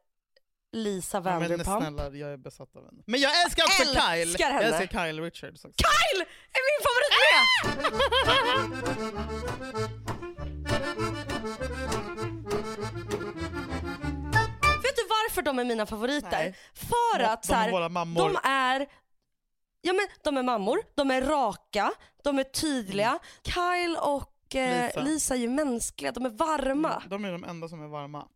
Lisa 0.72 1.18
Ja, 1.18 1.22
men 1.24 1.40
Vanderpump. 1.50 1.82
snälla, 1.84 2.10
jag 2.18 2.34
är 2.34 2.38
besatt 2.38 2.76
av 2.76 2.86
henne. 2.86 3.04
Men 3.06 3.20
jag 3.22 3.44
älskar 3.46 3.64
också 3.64 3.82
Älskar 3.84 4.02
Kyle! 4.16 4.44
henne. 4.54 4.64
Jag 4.66 4.82
älskar 4.82 5.06
Kyle 5.08 5.22
Richards 5.22 5.66
också. 5.66 5.78
Kyle 5.78 6.26
är 6.52 6.62
min 6.70 6.80
favorit 6.86 7.14
med! 7.30 7.44
de 15.44 15.60
är 15.60 15.66
mina 15.66 15.86
favoriter? 15.86 16.30
Nej. 16.32 16.56
För 16.74 17.20
De- 17.20 17.26
att 17.26 17.42
de 17.44 17.48
så 17.48 17.54
här, 17.54 17.90
mammor. 17.90 18.22
de 18.30 18.38
är 18.50 18.88
Ja 19.86 19.94
men 19.94 20.08
de 20.24 20.38
är 20.38 20.44
mammor, 20.44 20.80
de 20.96 21.12
är 21.12 21.22
raka, 21.22 21.92
de 22.24 22.40
är 22.40 22.44
tydliga. 22.44 23.20
Kyle 23.46 23.98
och 24.02 24.56
eh, 24.56 24.86
Lisa. 24.88 25.02
Lisa. 25.02 25.34
är 25.36 25.40
ju 25.40 25.50
mänskliga, 25.50 26.12
de 26.12 26.26
är 26.26 26.30
varma. 26.30 27.04
De 27.10 27.26
är 27.26 27.32
de 27.32 27.44
enda 27.44 27.68
som 27.68 27.84
är 27.84 27.88
varma. 27.88 28.28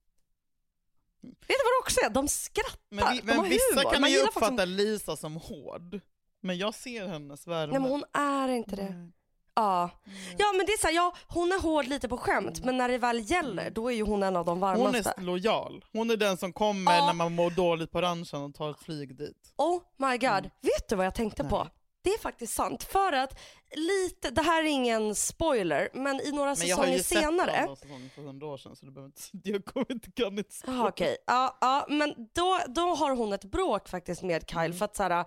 Vet 1.22 1.48
du 1.48 1.54
vad 1.64 1.74
det 1.74 1.82
också 1.84 2.00
är? 2.06 2.10
De 2.10 2.28
skrattar, 2.28 2.80
Men, 2.90 3.14
vi, 3.14 3.20
de 3.20 3.26
men 3.26 3.38
har 3.38 3.46
vissa 3.46 3.76
humor. 3.80 3.92
kan 3.92 4.02
Man 4.02 4.12
ju 4.12 4.20
uppfatta 4.20 4.58
som- 4.58 4.70
Lisa 4.70 5.16
som 5.16 5.36
hård. 5.36 6.00
Men 6.42 6.58
jag 6.58 6.74
ser 6.76 7.08
hennes 7.08 7.48
värme. 7.48 7.72
Nej 7.72 7.82
men 7.82 7.92
hon 7.92 8.04
är 8.14 8.48
inte 8.50 8.76
det. 8.76 9.12
Ja. 9.60 9.90
ja 10.38 10.46
men 10.58 10.66
det 10.66 10.72
är 10.72 10.78
så 10.78 10.88
här, 10.88 10.94
ja 10.94 11.16
hon 11.28 11.52
är 11.52 11.62
hård 11.62 11.86
lite 11.88 12.08
på 12.10 12.18
skämt 12.18 12.66
men 12.66 12.78
när 12.78 12.88
det 12.90 12.98
väl 12.98 13.32
gäller 13.32 13.70
då 13.70 13.92
är 13.92 13.96
ju 13.96 14.04
hon 14.04 14.24
en 14.24 14.36
av 14.36 14.46
de 14.46 14.52
Hon 14.52 14.60
varmaste. 14.60 15.14
är 15.18 15.22
lojal. 15.22 15.86
Hon 15.94 16.10
är 16.12 16.18
den 16.18 16.38
som 16.38 16.54
kommer 16.54 16.96
Ja. 16.96 17.06
när 17.06 17.14
man 17.14 17.36
mår 17.36 17.52
dåligt 17.52 17.92
på 17.92 18.02
ranchen 18.02 18.42
och 18.42 18.56
tar 18.56 18.72
ett 18.72 18.80
flyg 18.80 19.18
dit. 19.18 19.54
Oh 19.58 19.82
my 19.98 20.18
god, 20.18 20.44
vet 20.62 20.90
du 20.90 20.96
vad 20.96 21.06
jag 21.06 21.16
tänkte 21.16 21.44
på? 21.44 21.56
Mm. 21.56 21.68
Nej. 21.68 21.74
Det 22.04 22.10
är 22.14 22.20
faktiskt 22.20 22.54
sant 22.54 22.84
för 22.84 23.14
att 23.14 23.40
lite, 23.76 24.30
det 24.30 24.42
här 24.42 24.64
är 24.64 24.68
ingen 24.68 25.16
spoiler 25.16 25.90
men 25.94 26.22
i 26.22 26.32
några 26.32 26.56
Men 26.56 26.68
jag 26.68 26.78
har 26.78 26.84
säsonger 26.84 26.98
ju 26.98 27.04
sett 27.04 27.18
senare 27.20 27.68
säsonger 27.80 28.10
för 28.16 28.22
hundra 28.22 28.48
år 28.48 28.58
sedan 28.58 28.76
så 28.76 28.86
du 28.86 28.92
behöver 28.92 29.08
inte, 29.34 29.50
jag 29.50 29.66
kommer 29.66 29.92
inte, 29.92 30.12
kan 30.12 30.38
inte 30.38 30.54
spoila. 30.56 30.88
Okej. 30.88 31.18
Ja, 31.28 31.58
ja, 31.62 31.86
men 31.90 32.14
då, 32.36 32.60
då 32.68 32.82
har 32.82 33.16
hon 33.16 33.34
ett 33.34 33.44
bråk 33.46 33.88
faktiskt 33.90 34.22
med 34.24 34.50
Kyle 34.50 34.60
Mm. 34.60 34.78
för 34.78 34.86
att 34.86 34.96
så 34.96 35.04
här, 35.04 35.26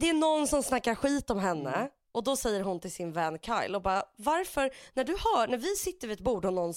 det 0.00 0.08
är 0.08 0.14
någon 0.14 0.46
som 0.46 0.62
snackar 0.62 0.94
skit 0.94 1.30
om 1.30 1.38
henne 1.38 1.88
och 2.12 2.24
då 2.24 2.36
säger 2.36 2.60
hon 2.60 2.80
till 2.80 2.92
sin 2.92 3.12
vän 3.12 3.38
Kyle 3.38 3.74
och 3.74 3.82
bara 3.82 4.02
varför, 4.16 4.70
när 4.94 5.04
du 5.04 5.12
hör, 5.12 5.48
när 5.48 5.58
vi 5.58 5.76
sitter 5.76 6.08
vid 6.08 6.18
ett 6.18 6.24
bord 6.24 6.44
och 6.44 6.52
någon 6.52 6.74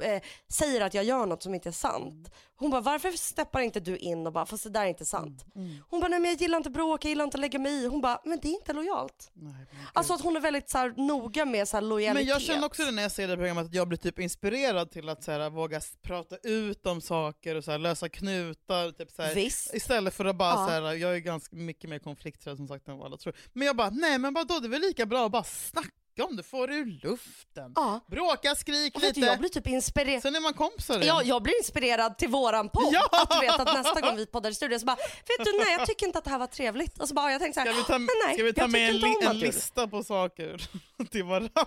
eh, 0.00 0.22
säger 0.52 0.80
att 0.80 0.94
jag 0.94 1.04
gör 1.04 1.26
något 1.26 1.42
som 1.42 1.54
inte 1.54 1.68
är 1.68 1.72
sant. 1.72 2.30
Hon 2.56 2.70
bara 2.70 2.80
varför 2.80 3.10
steppar 3.10 3.60
inte 3.60 3.80
du 3.80 3.96
in 3.96 4.26
och 4.26 4.32
bara 4.32 4.46
fast 4.46 4.64
det 4.64 4.70
där 4.70 4.82
är 4.82 4.86
inte 4.86 5.04
sant. 5.04 5.44
Mm. 5.54 5.76
Hon 5.88 6.00
bara 6.00 6.08
nej 6.08 6.20
men 6.20 6.30
jag 6.30 6.40
gillar 6.40 6.56
inte 6.58 6.70
bråk, 6.70 7.04
jag 7.04 7.08
gillar 7.08 7.24
inte 7.24 7.36
att 7.36 7.40
lägga 7.40 7.58
mig 7.58 7.72
i. 7.72 7.86
Hon 7.86 8.00
bara 8.00 8.20
men 8.24 8.38
det 8.42 8.48
är 8.48 8.52
inte 8.52 8.72
lojalt. 8.72 9.30
Nej, 9.34 9.52
men 9.52 9.66
gud. 9.70 9.88
Alltså 9.92 10.14
att 10.14 10.20
hon 10.20 10.36
är 10.36 10.40
väldigt 10.40 10.70
så 10.70 10.78
här, 10.78 10.94
noga 10.96 11.44
med 11.44 11.68
så 11.68 11.76
här, 11.76 11.82
lojalitet. 11.82 12.26
Men 12.26 12.28
jag 12.32 12.42
känner 12.42 12.66
också 12.66 12.84
det 12.84 12.90
när 12.90 13.02
jag 13.02 13.12
ser 13.12 13.28
det 13.28 13.36
programmet 13.36 13.66
att 13.66 13.74
jag 13.74 13.88
blir 13.88 13.98
typ 13.98 14.18
inspirerad 14.18 14.90
till 14.90 15.08
att 15.08 15.24
så 15.24 15.32
här, 15.32 15.50
våga 15.50 15.80
prata 16.02 16.36
ut 16.42 16.86
om 16.86 17.00
saker 17.00 17.54
och 17.54 17.64
så 17.64 17.70
här, 17.70 17.78
lösa 17.78 18.08
knutar. 18.08 18.90
Typ, 18.90 19.10
så 19.10 19.22
här, 19.22 19.34
Visst. 19.34 19.74
Istället 19.74 20.14
för 20.14 20.24
att 20.24 20.36
bara 20.36 20.50
Ja. 20.50 20.66
så 20.66 20.72
här, 20.72 20.92
jag 20.92 21.14
är 21.14 21.18
ganska 21.18 21.56
mycket 21.56 21.90
mer 21.90 21.98
konflikträdd 21.98 22.56
som 22.56 22.68
sagt 22.68 22.88
än 22.88 22.96
vad 22.98 23.06
alla 23.06 23.16
tror. 23.16 23.34
Men 23.52 23.66
jag 23.66 23.76
bara, 23.76 23.90
nej 23.90 24.18
men 24.18 24.34
vadå 24.34 24.58
det 24.58 24.66
är 24.66 24.70
väl 24.70 24.80
lika 24.80 25.06
bra 25.06 25.26
att 25.26 25.32
bara 25.32 25.44
snacka 25.44 25.90
om 26.20 26.36
det, 26.36 26.42
få 26.42 26.66
det 26.66 26.74
ur 26.74 26.86
luften. 27.02 27.72
Ja. 27.74 28.00
Bråka, 28.06 28.54
skrik 28.54 28.96
Och 28.96 29.02
vet 29.02 29.14
du, 29.14 29.20
lite, 29.20 29.30
jag 29.30 29.38
blir 29.38 29.48
typ 29.48 29.66
inspirerad. 29.66 30.22
sen 30.22 30.36
är 30.36 30.40
man 30.40 30.52
kompisar 30.54 30.94
igen. 30.94 31.06
Ja, 31.06 31.22
jag 31.22 31.42
blir 31.42 31.58
inspirerad 31.58 32.18
till 32.18 32.28
våran 32.28 32.68
podd. 32.68 32.88
Ja! 32.92 33.08
Att 33.12 33.30
du 33.30 33.40
vet 33.46 33.60
att 33.60 33.74
nästa 33.84 34.00
gång 34.00 34.16
vi 34.16 34.26
poddar 34.26 34.50
i 34.50 34.54
studion 34.54 34.80
så 34.80 34.86
bara, 34.86 34.96
vet 34.96 35.44
du 35.44 35.52
nej 35.58 35.72
jag 35.78 35.86
tycker 35.86 36.06
inte 36.06 36.18
att 36.18 36.24
det 36.24 36.30
här 36.30 36.38
var 36.38 36.46
trevligt. 36.46 36.98
Och 36.98 37.08
så 37.08 37.14
bara, 37.14 37.32
jag 37.32 37.40
tänkte 37.40 37.60
så 37.62 37.68
här, 37.68 37.72
Ska 37.82 37.98
vi 37.98 38.06
ta, 38.06 38.12
nej, 38.26 38.34
ska 38.34 38.44
vi 38.44 38.52
ta 38.52 38.66
med 38.66 38.88
en, 38.90 38.96
li- 38.96 39.16
en 39.26 39.38
lista 39.38 39.88
på 39.88 40.02
saker 40.04 40.62
till 41.10 41.24
varandra? 41.24 41.66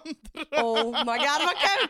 Oh 0.61 0.85
my 0.85 1.17
god 1.17 1.39
vad 1.45 1.55
kul! 1.55 1.89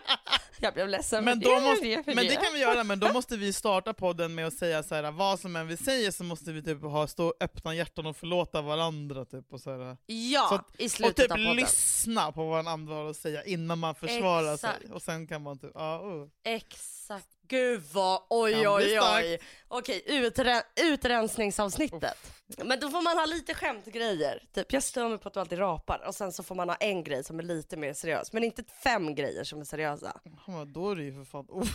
Jag 0.60 0.74
blev 0.74 0.88
ledsen 0.90 1.24
Men, 1.24 1.42
för 1.42 1.50
det, 1.56 1.62
måste, 1.62 1.86
det, 1.86 2.04
för 2.04 2.16
men 2.16 2.26
det 2.28 2.36
kan 2.36 2.54
vi 2.54 2.60
göra, 2.60 2.84
men 2.84 3.00
då 3.00 3.14
måste 3.14 3.38
vi 3.38 3.54
starta 3.54 3.94
podden 3.94 4.36
med 4.36 4.48
att 4.48 4.54
säga 4.54 4.84
så 4.84 4.96
här, 4.96 5.12
vad 5.12 5.40
som 5.40 5.56
än 5.56 5.68
vi 5.68 5.78
säger 5.78 6.12
så 6.12 6.24
måste 6.24 6.52
vi 6.52 6.64
typ 6.64 6.82
ha 6.82 7.08
stå 7.08 7.34
öppna 7.40 7.76
hjärtan 7.76 8.06
och 8.06 8.18
förlåta 8.18 8.62
varandra. 8.62 9.26
Typ, 9.26 9.54
och, 9.54 9.60
så 9.62 9.72
här. 9.72 9.98
Ja, 10.06 10.46
Så 10.50 10.56
att- 10.56 10.76
i 10.78 10.88
och 10.88 10.92
slutet 10.92 11.16
typ 11.16 11.32
av 11.32 11.36
podden. 11.38 11.56
lyssna 11.56 12.32
på 12.32 12.45
vad 12.50 12.68
andra 12.68 12.96
har 12.96 13.10
att 13.10 13.18
säga 13.18 13.44
innan 13.44 13.80
man 13.80 13.96
försvarar 13.96 14.54
Exakt. 14.54 14.82
sig. 14.82 14.92
Och 14.92 15.02
sen 15.02 15.28
kan 15.28 15.42
man 15.44 15.58
typ, 15.60 15.72
ja, 15.74 16.00
oh. 16.00 16.28
Exakt. 16.44 17.28
Gud 17.48 17.84
vad, 17.94 18.22
oj 18.30 18.68
oj 18.68 19.00
oj. 19.02 19.40
Okej, 19.68 20.04
utre, 20.06 20.64
utrensningsavsnittet. 20.82 22.32
Men 22.66 22.80
då 22.80 22.90
får 22.90 23.02
man 23.02 23.18
ha 23.18 23.26
lite 23.26 23.54
skämtgrejer. 23.54 24.44
Typ 24.54 24.74
jag 24.74 24.84
stör 24.84 25.10
mig 25.10 25.18
på 25.18 25.28
att 25.28 25.34
du 25.34 25.40
alltid 25.40 25.60
rapar 25.60 26.04
och 26.08 26.16
sen 26.16 26.32
så 26.32 26.44
får 26.44 26.56
man 26.56 26.70
ha 26.70 26.76
en 26.76 27.04
grej 27.04 27.24
som 27.24 27.40
är 27.40 27.44
lite 27.44 27.78
mer 27.78 27.94
seriös. 27.94 28.34
Men 28.34 28.44
inte 28.44 28.64
fem 28.84 29.16
grejer 29.16 29.44
som 29.44 29.60
är 29.60 29.64
seriösa. 29.64 30.20
Bara, 30.48 30.66
då 30.66 30.92
är 30.92 30.96
det 30.96 31.04
ju 31.04 31.14
för 31.14 31.24
fan... 31.24 31.46
Oh. 31.50 31.64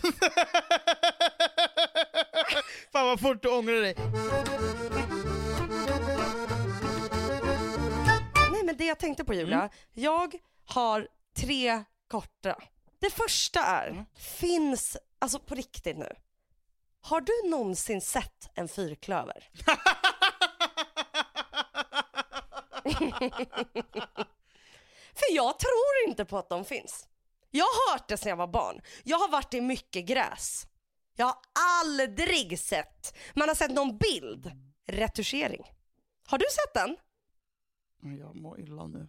fan 2.93 3.07
vad 3.07 3.21
fort 3.21 3.43
du 3.43 3.49
ångrar 3.49 3.81
dig. 3.81 3.95
Nej 8.53 8.63
men 8.65 8.77
det 8.77 8.85
jag 8.85 8.99
tänkte 8.99 9.25
på 9.25 9.35
Julia, 9.35 9.59
Mm. 9.59 9.71
jag 9.93 10.35
har 10.73 11.09
tre 11.37 11.85
korta. 12.09 12.59
Det 12.99 13.11
första 13.11 13.61
är, 13.61 13.89
Mm. 13.91 14.05
finns, 14.15 14.97
alltså 15.19 15.39
på 15.39 15.55
riktigt 15.55 15.97
nu, 15.99 16.13
har 17.01 17.21
du 17.21 17.49
någonsin 17.51 18.01
sett 18.01 18.51
en 18.55 18.69
fyrklöver? 18.69 19.49
För 25.15 25.35
jag 25.35 25.59
tror 25.59 26.09
inte 26.09 26.25
på 26.25 26.39
att 26.39 26.49
de 26.49 26.65
finns. 26.65 27.09
Jag 27.51 27.65
har 27.65 27.93
hört 27.93 28.09
det 28.09 28.17
sedan 28.17 28.31
jag 28.31 28.37
var 28.37 28.47
barn. 28.47 28.81
Jag 29.05 29.19
har 29.19 29.29
varit 29.29 29.55
i 29.55 29.61
mycket 29.61 30.07
gräs. 30.07 30.67
Jag 31.17 31.27
har 31.27 31.37
aldrig 31.83 32.59
sett, 32.61 33.17
man 33.35 33.49
har 33.49 33.55
sett 33.55 33.71
någon 33.73 33.99
bild, 33.99 34.53
retuschering. 34.87 35.65
Har 36.27 36.39
du 36.39 36.45
sett 36.53 36.75
den? 36.75 36.97
Jag 38.19 38.35
mår 38.37 38.61
illa 38.61 38.87
nu. 38.87 39.09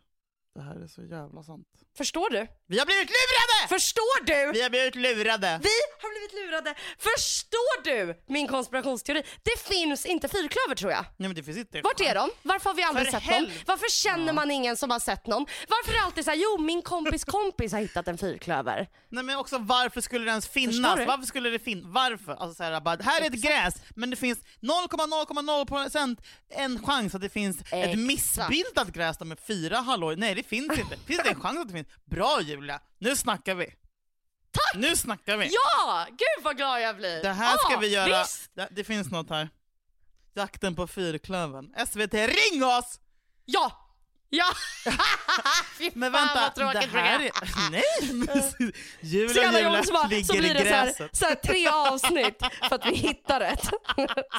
Det 0.56 0.62
här 0.62 0.84
är 0.84 0.88
så 0.88 1.04
jävla 1.04 1.44
sant. 1.44 1.68
Förstår 1.98 2.30
du? 2.30 2.48
Vi 2.68 2.80
har 2.80 2.86
blivit 2.86 3.10
lurade! 3.10 3.68
Förstår 3.70 4.26
du? 4.26 4.52
Vi 4.54 4.62
har 4.62 4.70
blivit 4.70 4.96
lurade! 4.96 5.60
Vi 5.64 5.78
har 6.02 6.10
blivit 6.14 6.34
lurade. 6.34 6.76
Förstår 6.98 7.84
du 7.84 8.24
min 8.28 8.48
konspirationsteori? 8.48 9.24
Det 9.44 9.60
finns 9.60 10.06
inte 10.06 10.28
fyrklöver 10.28 10.76
tror 10.76 10.92
jag. 10.92 11.06
Nej 11.18 11.30
men 11.30 11.36
det 11.36 11.44
finns 11.44 11.58
inte. 11.58 11.82
Vart 11.82 12.02
är 12.02 12.16
de? 12.16 12.30
Varför 12.44 12.70
har 12.70 12.76
vi 12.76 12.84
aldrig 12.84 13.12
För 13.12 13.20
sett 13.20 13.30
någon? 13.30 13.52
Varför 13.66 13.90
känner 13.92 14.34
man 14.34 14.52
ingen 14.52 14.78
som 14.78 14.90
har 14.90 15.00
sett 15.00 15.28
någon? 15.28 15.46
Varför 15.68 15.92
är 15.92 15.96
det 15.98 16.04
alltid 16.04 16.26
så 16.26 16.32
här, 16.32 16.38
jo 16.38 16.58
min 16.62 16.82
kompis 16.82 17.24
kompis 17.24 17.72
har 17.72 17.80
hittat 17.80 18.08
en 18.08 18.18
fyrklöver. 18.18 18.88
Nej 19.10 19.24
men 19.24 19.38
också 19.38 19.58
varför 19.58 20.02
skulle 20.02 20.26
det 20.26 20.30
ens 20.30 20.48
finnas? 20.48 21.00
Varför 21.08 21.26
skulle 21.26 21.50
det 21.50 21.60
finnas? 21.60 21.86
Varför? 21.94 22.32
Alltså 22.32 22.56
så 22.56 22.64
här, 22.64 22.82
bara, 22.82 22.98
här 23.04 23.22
är 23.22 23.26
ett 23.26 23.34
gräs, 23.34 23.74
men 23.96 24.10
det 24.10 24.16
finns 24.16 24.40
0,0,0% 24.62 26.18
en 26.50 26.86
chans 26.86 27.16
att 27.16 27.22
det 27.22 27.30
finns 27.30 27.62
ett 27.62 27.74
Exakt. 27.74 27.98
missbildat 27.98 28.88
gräs 28.88 29.20
med 29.20 29.40
fyra 29.40 29.78
halloj. 29.78 30.16
Nej 30.16 30.36
det 30.42 30.48
finns 30.48 30.80
inte. 30.80 30.98
Finns 30.98 31.24
det 31.24 31.30
en 31.30 31.42
chans 31.42 31.60
att 31.60 31.68
det 31.68 31.74
finns? 31.74 31.88
Bra 32.06 32.42
Julia, 32.42 32.80
nu 32.98 33.16
snackar 33.16 33.56
vi. 33.56 33.66
Tack! 34.52 34.82
Nu 34.82 34.96
snackar 34.96 35.38
vi. 35.38 35.50
Ja, 35.52 36.06
gud 36.10 36.44
vad 36.44 36.58
glad 36.58 36.82
jag 36.82 36.98
blir. 36.98 37.22
Det 37.22 37.30
här 37.34 37.58
ska 37.58 37.72
Ja, 37.72 37.80
vi 37.80 37.88
göra. 37.88 38.26
Det, 38.54 38.68
det 38.72 38.84
finns 38.84 39.12
något 39.12 39.30
här. 39.30 39.50
Jakten 40.34 40.76
på 40.76 40.88
fyrklövern. 40.88 41.74
SVT, 41.88 42.14
ring 42.14 42.64
oss! 42.64 43.00
Ja. 43.46 43.88
Ja. 44.30 44.46
Fy 45.78 45.92
Men 45.94 46.14
fan, 46.14 46.28
vänta, 46.28 46.42
vad 46.42 46.56
tråkigt 46.74 46.94
det 46.94 47.00
här 47.00 47.20
är... 47.20 47.32
Nej! 47.72 48.72
Julia 49.02 49.44
jävla 49.44 49.60
Julia 49.60 49.84
så, 49.84 49.94
bara, 49.94 50.08
ligger 50.08 50.24
så 50.24 50.34
blir 50.34 50.50
i 50.50 50.54
det 50.54 50.60
så 50.60 50.76
här, 50.76 50.86
gräset. 50.86 51.16
så 51.18 51.26
här 51.26 51.36
tre 51.36 51.68
avsnitt 51.68 52.38
för 52.70 52.76
att 52.76 52.86
vi 52.86 52.96
hittar 52.96 53.42
ett. 53.42 53.70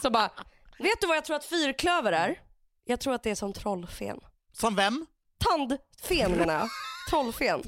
Så 0.03 0.11
bara, 0.11 0.31
vet 0.79 1.01
du 1.01 1.07
vad 1.07 1.17
jag 1.17 1.25
tror 1.25 1.37
att 1.37 1.45
fyrklöver 1.45 2.12
är? 2.12 2.41
Jag 2.85 3.01
tror 3.01 3.15
att 3.15 3.23
det 3.23 3.31
är 3.31 3.35
som 3.35 3.53
trollfen. 3.53 4.21
Som 4.53 4.75
vem? 4.75 5.07
Tandfen 5.45 6.33
menar 6.33 6.55
jag. 6.55 6.69
Trollfen. 7.11 7.63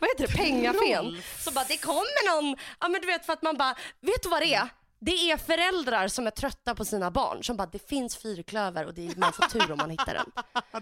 vad 0.00 0.10
heter 0.10 0.26
det? 0.26 0.32
Pengafen. 0.36 1.22
Så 1.38 1.50
bara 1.52 1.64
det 1.68 1.76
kommer 1.76 2.42
någon, 2.42 2.56
ja 2.80 2.88
men 2.88 3.00
du 3.00 3.06
vet 3.06 3.26
för 3.26 3.32
att 3.32 3.42
man 3.42 3.56
bara, 3.56 3.74
vet 4.00 4.22
du 4.22 4.28
vad 4.28 4.42
det 4.42 4.54
är? 4.54 4.68
Det 5.04 5.30
är 5.30 5.36
föräldrar 5.36 6.08
som 6.08 6.26
är 6.26 6.30
trötta 6.30 6.74
på 6.74 6.84
sina 6.84 7.10
barn 7.10 7.44
som 7.44 7.56
bara 7.56 7.66
det 7.66 7.88
finns 7.88 8.16
fyrklöver 8.16 8.86
och 8.86 8.94
det 8.94 9.06
är, 9.06 9.16
man 9.16 9.32
får 9.32 9.42
tur 9.42 9.72
om 9.72 9.78
man 9.78 9.90
hittar 9.90 10.14
den. 10.14 10.32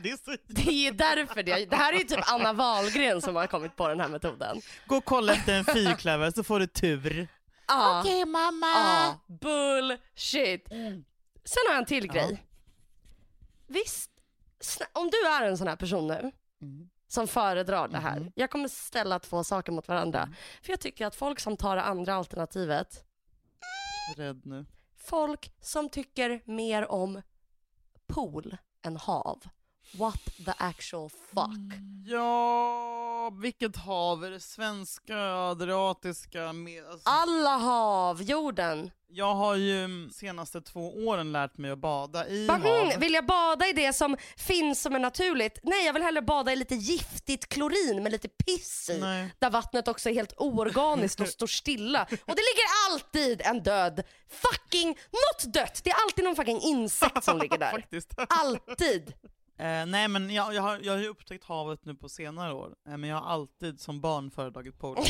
det 0.03 0.11
är 0.11 0.17
så... 0.25 0.37
Det 0.47 0.87
är 0.87 0.93
därför 0.93 1.43
det, 1.43 1.65
det 1.65 1.77
här 1.77 1.93
är 1.93 1.99
ju 1.99 2.05
typ 2.05 2.21
Anna 2.27 2.53
Wahlgren 2.53 3.23
som 3.23 3.37
har 3.37 3.47
kommit 3.47 3.77
på 3.77 3.89
den 3.89 4.01
här 4.01 4.09
metoden. 4.09 4.61
Gå 4.87 4.97
och 4.97 5.05
kolla 5.05 5.33
efter 5.33 5.55
en 5.55 5.65
fyrklöver 5.65 6.31
så 6.31 6.45
får 6.45 6.61
du 6.61 6.67
tur. 6.67 7.29
Ja. 7.67 8.01
Okej 8.01 8.25
mamma! 8.25 8.67
Ja, 8.67 9.21
bullshit. 9.27 10.69
Sen 11.45 11.63
har 11.69 11.73
jag 11.73 11.79
en 11.79 11.87
till 11.87 12.07
grej. 12.07 12.47
Visst, 13.67 14.10
om 14.93 15.11
du 15.11 15.27
är 15.27 15.43
en 15.49 15.59
sån 15.59 15.69
här 15.69 15.77
person 15.77 16.07
nu 16.07 16.33
Mm. 16.63 16.91
som 17.09 17.27
föredrar 17.29 17.89
det 17.89 17.99
här. 17.99 18.21
Mhm. 18.21 18.33
Jag 18.35 18.51
kommer 18.51 18.69
ställa 18.69 19.19
två 19.19 19.45
saker 19.45 19.73
mot 19.73 19.89
varandra. 19.89 20.23
Mm. 20.23 20.35
För 20.63 20.73
jag 20.73 20.81
tycker 20.81 21.07
att 21.07 21.15
folk 21.15 21.41
som 21.41 21.57
tar 21.57 21.77
det 21.77 21.83
andra 21.83 22.15
alternativet, 22.15 23.05
Rädd 24.17 24.47
nu. 24.47 24.67
folk 24.97 25.53
som 25.61 25.89
tycker 25.89 26.43
mer 26.45 26.91
om 26.91 27.23
pool 28.07 28.57
än 28.83 28.97
hav. 28.97 29.43
What 29.93 30.21
the 30.47 30.53
actual 30.59 31.11
fuck? 31.11 31.79
Ja, 32.07 33.31
vilket 33.43 33.77
hav? 33.77 34.25
Är 34.25 34.31
det 34.31 34.41
svenska, 34.41 35.19
adriatiska? 35.35 36.53
Med, 36.53 36.85
alltså, 36.87 37.09
Alla 37.11 37.57
hav, 37.57 38.23
jorden. 38.23 38.91
jag 39.09 39.35
har 39.35 39.57
ju 39.57 40.11
senaste 40.13 40.61
två 40.61 41.07
åren 41.07 41.33
lärt 41.33 41.59
mig 41.59 41.71
att 41.71 41.79
bada 41.79 42.29
i 42.29 42.49
hav. 42.49 42.67
mm, 42.67 43.01
vill 43.01 43.15
jag 43.15 43.27
bada 43.27 43.67
i 43.67 43.73
det 43.73 43.93
som 43.93 44.17
finns 44.37 44.83
som 44.83 44.95
är 44.95 44.99
naturligt? 44.99 45.59
Nej, 45.63 45.87
jag 45.87 45.93
vill 45.93 46.03
hellre 46.03 46.23
bada 46.23 46.53
i 46.53 46.57
lite 46.57 46.75
giftigt 46.75 47.49
klorin 47.49 48.03
med 48.03 48.13
lite 48.13 48.29
piss 48.29 48.91
i. 48.91 48.99
Nej. 49.01 49.35
Där 49.39 49.51
vattnet 49.51 49.89
också 49.89 50.09
är 50.11 50.15
helt 50.15 50.35
oorganiskt 50.37 51.21
och 51.21 51.29
står 51.39 51.47
stilla. 51.47 52.03
Och 52.03 52.35
det 52.37 52.43
ligger 52.43 52.91
alltid 52.91 53.43
en 53.45 53.63
död 53.63 54.03
fucking, 54.29 54.89
något 54.89 55.55
dött. 55.55 55.81
Det 55.85 55.91
är 55.91 55.97
alltid 56.05 56.25
någon 56.25 56.37
fucking 56.37 56.61
insekt 56.61 57.25
som 57.25 57.39
ligger 57.39 57.59
där. 57.59 57.87
Alltid. 58.29 59.13
Eh, 59.61 59.87
nej 59.87 60.09
men 60.09 60.31
jag, 60.31 60.55
jag, 60.55 60.63
har, 60.63 60.79
jag 60.83 60.93
har 60.93 60.99
ju 61.01 61.09
upptäckt 61.09 61.45
havet 61.45 61.85
nu 61.85 61.95
på 61.95 62.09
senare 62.09 62.53
år, 62.53 62.75
eh, 62.89 62.97
men 62.97 63.11
jag 63.11 63.17
har 63.17 63.31
alltid 63.31 63.81
som 63.81 64.01
barn 64.01 64.31
föredragit 64.31 64.79
pool. 64.79 64.97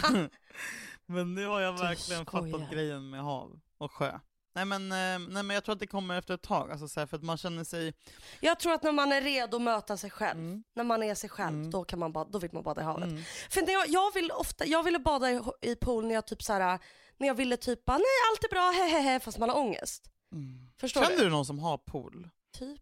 men 1.06 1.34
nu 1.34 1.46
har 1.46 1.60
jag 1.60 1.74
Du 1.76 1.82
verkligen 1.82 2.26
skojar. 2.26 2.52
fattat 2.52 2.70
grejen 2.70 3.10
med 3.10 3.20
hav 3.22 3.60
och 3.78 3.92
sjö. 3.92 4.18
Nej 4.54 4.64
men, 4.64 4.82
eh, 4.92 5.28
nej 5.32 5.42
men 5.42 5.50
jag 5.50 5.64
tror 5.64 5.72
att 5.72 5.78
det 5.80 5.86
kommer 5.86 6.18
efter 6.18 6.34
ett 6.34 6.42
tag, 6.42 6.70
alltså, 6.70 6.88
så 6.88 7.00
här, 7.00 7.06
för 7.06 7.16
att 7.16 7.22
man 7.22 7.36
känner 7.36 7.64
sig... 7.64 7.94
Jag 8.40 8.60
tror 8.60 8.72
att 8.72 8.82
när 8.82 8.92
man 8.92 9.12
är 9.12 9.20
redo 9.20 9.56
att 9.56 9.62
möta 9.62 9.96
sig 9.96 10.10
själv, 10.10 10.38
Mm. 10.40 10.64
när 10.74 10.84
man 10.84 11.02
är 11.02 11.14
sig 11.14 11.30
själv, 11.30 11.56
Mm. 11.56 11.70
då, 11.70 11.84
kan 11.84 11.98
man 11.98 12.12
bada, 12.12 12.30
då 12.30 12.38
vill 12.38 12.50
man 12.52 12.62
bada 12.62 12.80
i 12.80 12.84
havet. 12.84 13.08
Mm. 13.08 13.22
För 13.50 13.62
när 13.62 13.72
jag, 13.72 13.88
jag, 13.88 14.14
vill 14.14 14.30
ofta, 14.30 14.66
jag 14.66 14.82
ville 14.82 14.98
bada 14.98 15.30
i, 15.30 15.40
i 15.60 15.76
pool 15.76 16.06
när 16.06 16.14
jag 16.14 16.26
typ 16.26 16.42
så 16.42 16.52
här, 16.52 16.78
när 17.16 17.26
jag 17.26 17.34
ville 17.34 17.56
typ 17.56 17.84
bara, 17.84 17.98
nej 17.98 18.04
allt 18.32 18.44
är 18.44 18.48
bra, 18.48 18.70
hehehe, 18.70 19.20
fast 19.20 19.38
man 19.38 19.48
har 19.50 19.56
ångest. 19.56 20.10
Mm. 20.32 20.68
Förstår 20.80 21.02
Känner 21.04 21.24
du? 21.24 21.30
någon 21.30 21.46
som 21.46 21.58
har 21.58 21.78
pool? 21.78 22.28
Typ, 22.58 22.80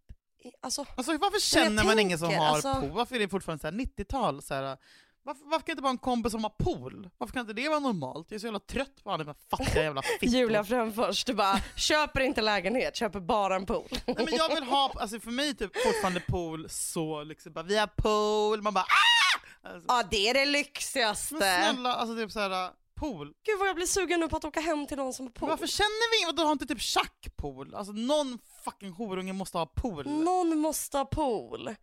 alltså, 0.63 0.87
Alltså 0.97 1.13
varför 1.19 1.41
känner 1.41 1.85
man 1.85 1.99
ingen 1.99 2.19
som 2.19 2.35
har 2.35 2.47
alltså- 2.47 2.75
pool? 2.75 2.91
Varför 2.91 3.15
är 3.17 3.19
det 3.21 3.29
fortfarande 3.29 3.61
så 3.61 3.67
här 3.67 3.75
90-tal? 3.75 4.43
Så 4.43 4.55
här, 4.55 4.77
varför, 5.23 5.45
varför 5.45 5.67
kan 5.67 5.73
inte 5.73 5.83
bara 5.83 5.91
en 5.91 5.99
kompis 5.99 6.33
som 6.33 6.45
har 6.45 6.51
pool? 6.51 7.11
Varför 7.19 7.33
kan 7.35 7.41
inte 7.41 7.53
det 7.53 7.69
vara 7.69 7.79
normalt? 7.81 8.27
Jag 8.31 8.37
är 8.37 8.41
så 8.41 8.47
jävla 8.47 8.61
trött 8.61 9.05
på 9.05 9.11
alla 9.11 9.25
de 9.25 9.31
här 9.31 9.37
fattiga 9.51 9.83
jävla 9.83 10.03
fittor. 10.21 10.29
Julia 10.39 10.65
Fränfors, 10.65 11.25
du 11.25 11.35
bara, 11.35 11.61
köper 11.77 12.21
inte 12.21 12.43
lägenhet, 12.43 12.97
köper 12.97 13.21
bara 13.21 13.57
en 13.57 13.67
pool. 13.67 13.89
Nej, 14.07 14.17
men 14.17 14.35
jag 14.35 14.55
vill 14.55 14.65
ha, 14.65 14.93
alltså 14.97 15.21
för 15.21 15.31
mig 15.31 15.49
är 15.49 15.53
typ 15.55 15.83
fortfarande 15.87 16.21
pool 16.21 16.67
så 16.71 17.23
liksom, 17.25 17.53
bara, 17.53 17.63
vi 17.65 17.79
har 17.79 17.87
pool, 17.87 18.63
man 18.63 18.75
bara 18.75 18.85
ah! 18.85 19.69
Alltså, 19.69 19.85
Ja 19.89 20.03
det 20.11 20.29
är 20.29 20.35
det 20.35 20.41
men 20.41 20.53
lyxigaste. 20.53 21.37
snälla, 21.37 21.95
alltså 21.95 22.17
typ 22.17 22.33
såhär, 22.33 22.71
pool. 22.95 23.27
Gud 23.47 23.59
vad 23.59 23.69
jag 23.69 23.77
blir 23.77 23.87
sugen 23.87 24.21
nu 24.21 24.29
på 24.29 24.37
att 24.37 24.45
åka 24.45 24.61
hem 24.61 24.87
till 24.87 24.97
någon 24.97 25.13
som 25.13 25.27
har 25.27 25.31
pool. 25.33 25.49
Varför 25.49 25.67
känner 25.67 26.25
vi 26.25 26.31
inte, 26.31 26.43
har 26.43 26.53
inte 26.53 26.67
typ 26.67 26.81
tjackpool? 26.81 27.75
Alltså 27.75 27.93
någon 27.93 28.39
fucking 28.65 28.93
horunge 28.93 29.33
måste 29.33 29.59
ha 29.59 29.67
pool. 29.67 30.07
Någon 30.09 30.59
måste 30.59 30.99
ha 30.99 31.05
pool. 31.05 31.75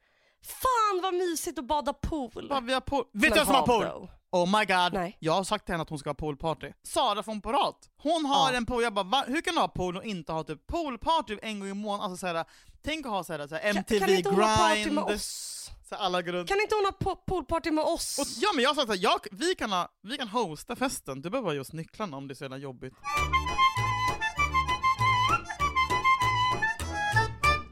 Fan 0.43 1.01
vad 1.03 1.13
mysigt 1.13 1.59
att 1.59 1.65
bada 1.65 1.93
pool. 1.93 2.47
Bara, 2.49 2.59
vi 2.59 2.73
har 2.73 2.81
pool. 2.81 3.05
Vet 3.13 3.33
du 3.33 3.37
vem 3.39 3.45
som 3.45 3.55
har 3.55 3.65
pool? 3.67 3.79
bro. 3.85 4.09
Oh 4.33 4.59
my 4.59 4.65
god, 4.65 4.93
Nej. 4.93 5.17
jag 5.19 5.33
har 5.33 5.43
sagt 5.43 5.65
till 5.65 5.73
henne 5.73 5.81
att 5.81 5.89
hon 5.89 5.99
ska 5.99 6.09
ha 6.09 6.13
poolparty. 6.15 6.71
Sara 6.83 7.23
från 7.23 7.41
Porat, 7.41 7.89
hon 7.97 8.25
har 8.25 8.51
Ja. 8.51 8.57
en 8.57 8.65
pool, 8.65 8.83
jag 8.83 8.93
bara 8.93 9.03
Va? 9.03 9.23
hur 9.27 9.41
kan 9.41 9.53
du 9.55 9.59
ha 9.61 9.67
pool 9.67 9.97
och 9.97 10.03
inte 10.03 10.31
ha 10.31 10.43
typ 10.43 10.67
poolparty 10.67 11.37
en 11.41 11.59
gång 11.59 11.69
i 11.69 11.73
månaden? 11.73 12.11
Alltså 12.11 12.17
såhär, 12.27 12.45
tänk 12.83 13.05
att 13.05 13.11
ha 13.11 13.23
såhär, 13.23 13.47
såhär 13.47 13.61
Kan- 13.61 13.77
MTV 13.77 13.99
kan 13.99 14.09
inte 14.15 14.29
hon 14.29 14.41
ha 14.41 14.57
party 14.57 14.91
med 14.91 15.03
oss? 15.03 15.69
Så 15.91 15.95
alla 15.97 16.21
går 16.21 16.31
runt. 16.31 16.49
Kan 16.49 16.61
inte 16.61 16.75
hon 16.75 16.85
ha 16.85 16.91
po- 16.91 17.23
poolparty 17.27 17.71
med 17.71 17.83
oss? 17.83 18.19
Och, 18.19 18.25
ja 18.41 18.49
men 18.55 18.63
jag 18.63 18.75
sa 18.75 18.81
såhär, 18.85 18.99
jag, 19.03 19.19
vi, 19.31 19.55
kan 19.55 19.71
ha, 19.71 19.87
vi 20.01 20.17
kan 20.17 20.27
hosta 20.27 20.75
festen, 20.75 21.21
du 21.21 21.29
behöver 21.29 21.45
bara 21.45 21.53
ge 21.53 21.59
oss 21.59 21.73
nycklarna 21.73 22.17
om 22.17 22.27
det 22.27 22.31
är 22.33 22.35
så 22.35 22.43
jävla 22.43 22.57
jobbigt. 22.57 22.93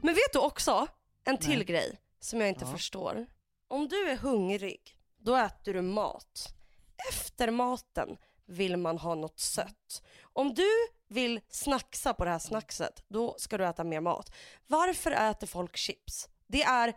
Men 0.02 0.14
vet 0.14 0.32
du 0.32 0.38
också 0.38 0.86
en 1.24 1.38
till 1.38 1.56
Nej. 1.56 1.64
grej 1.64 1.98
som 2.20 2.40
jag 2.40 2.48
inte 2.48 2.64
Ja. 2.64 2.72
förstår? 2.72 3.26
Om 3.68 3.88
du 3.88 4.08
är 4.10 4.16
hungrig, 4.16 4.96
då 5.18 5.36
äter 5.36 5.74
du 5.74 5.82
mat. 5.82 6.54
Efter 7.10 7.50
maten 7.50 8.16
vill 8.46 8.76
man 8.76 8.98
ha 8.98 9.14
något 9.14 9.38
sött. 9.40 10.02
Om 10.22 10.54
du 10.54 10.68
vill 11.08 11.40
snacksa 11.48 12.14
på 12.14 12.24
det 12.24 12.30
här 12.30 12.38
snackset, 12.38 13.04
då 13.08 13.34
ska 13.38 13.58
du 13.58 13.66
äta 13.66 13.84
mer 13.84 14.00
mat. 14.00 14.32
Varför 14.66 15.10
äter 15.10 15.46
folk 15.46 15.76
chips? 15.76 16.28
Det 16.48 16.62
är 16.62 16.92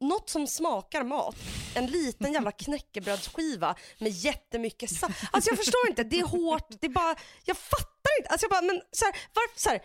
något 0.00 0.30
som 0.30 0.46
smakar 0.46 1.04
mat. 1.04 1.36
En 1.74 1.86
liten 1.86 2.32
jävla 2.32 2.52
knäckebrödsskiva 2.52 3.76
med 3.98 4.12
jättemycket 4.12 4.90
salt. 4.90 5.14
Alltså 5.32 5.50
jag 5.50 5.58
förstår 5.58 5.88
inte, 5.88 6.04
det 6.04 6.18
är 6.20 6.26
hårt, 6.26 6.66
det 6.80 6.86
är 6.86 6.90
bara, 6.90 7.16
jag 7.44 7.56
fattar 7.56 8.18
inte. 8.18 8.30
Alltså 8.30 8.44
jag 8.44 8.50
bara, 8.50 8.62
men 8.62 8.82
så 8.92 9.04
här, 9.04 9.14
varför, 9.34 9.60
så 9.60 9.68
här, 9.68 9.82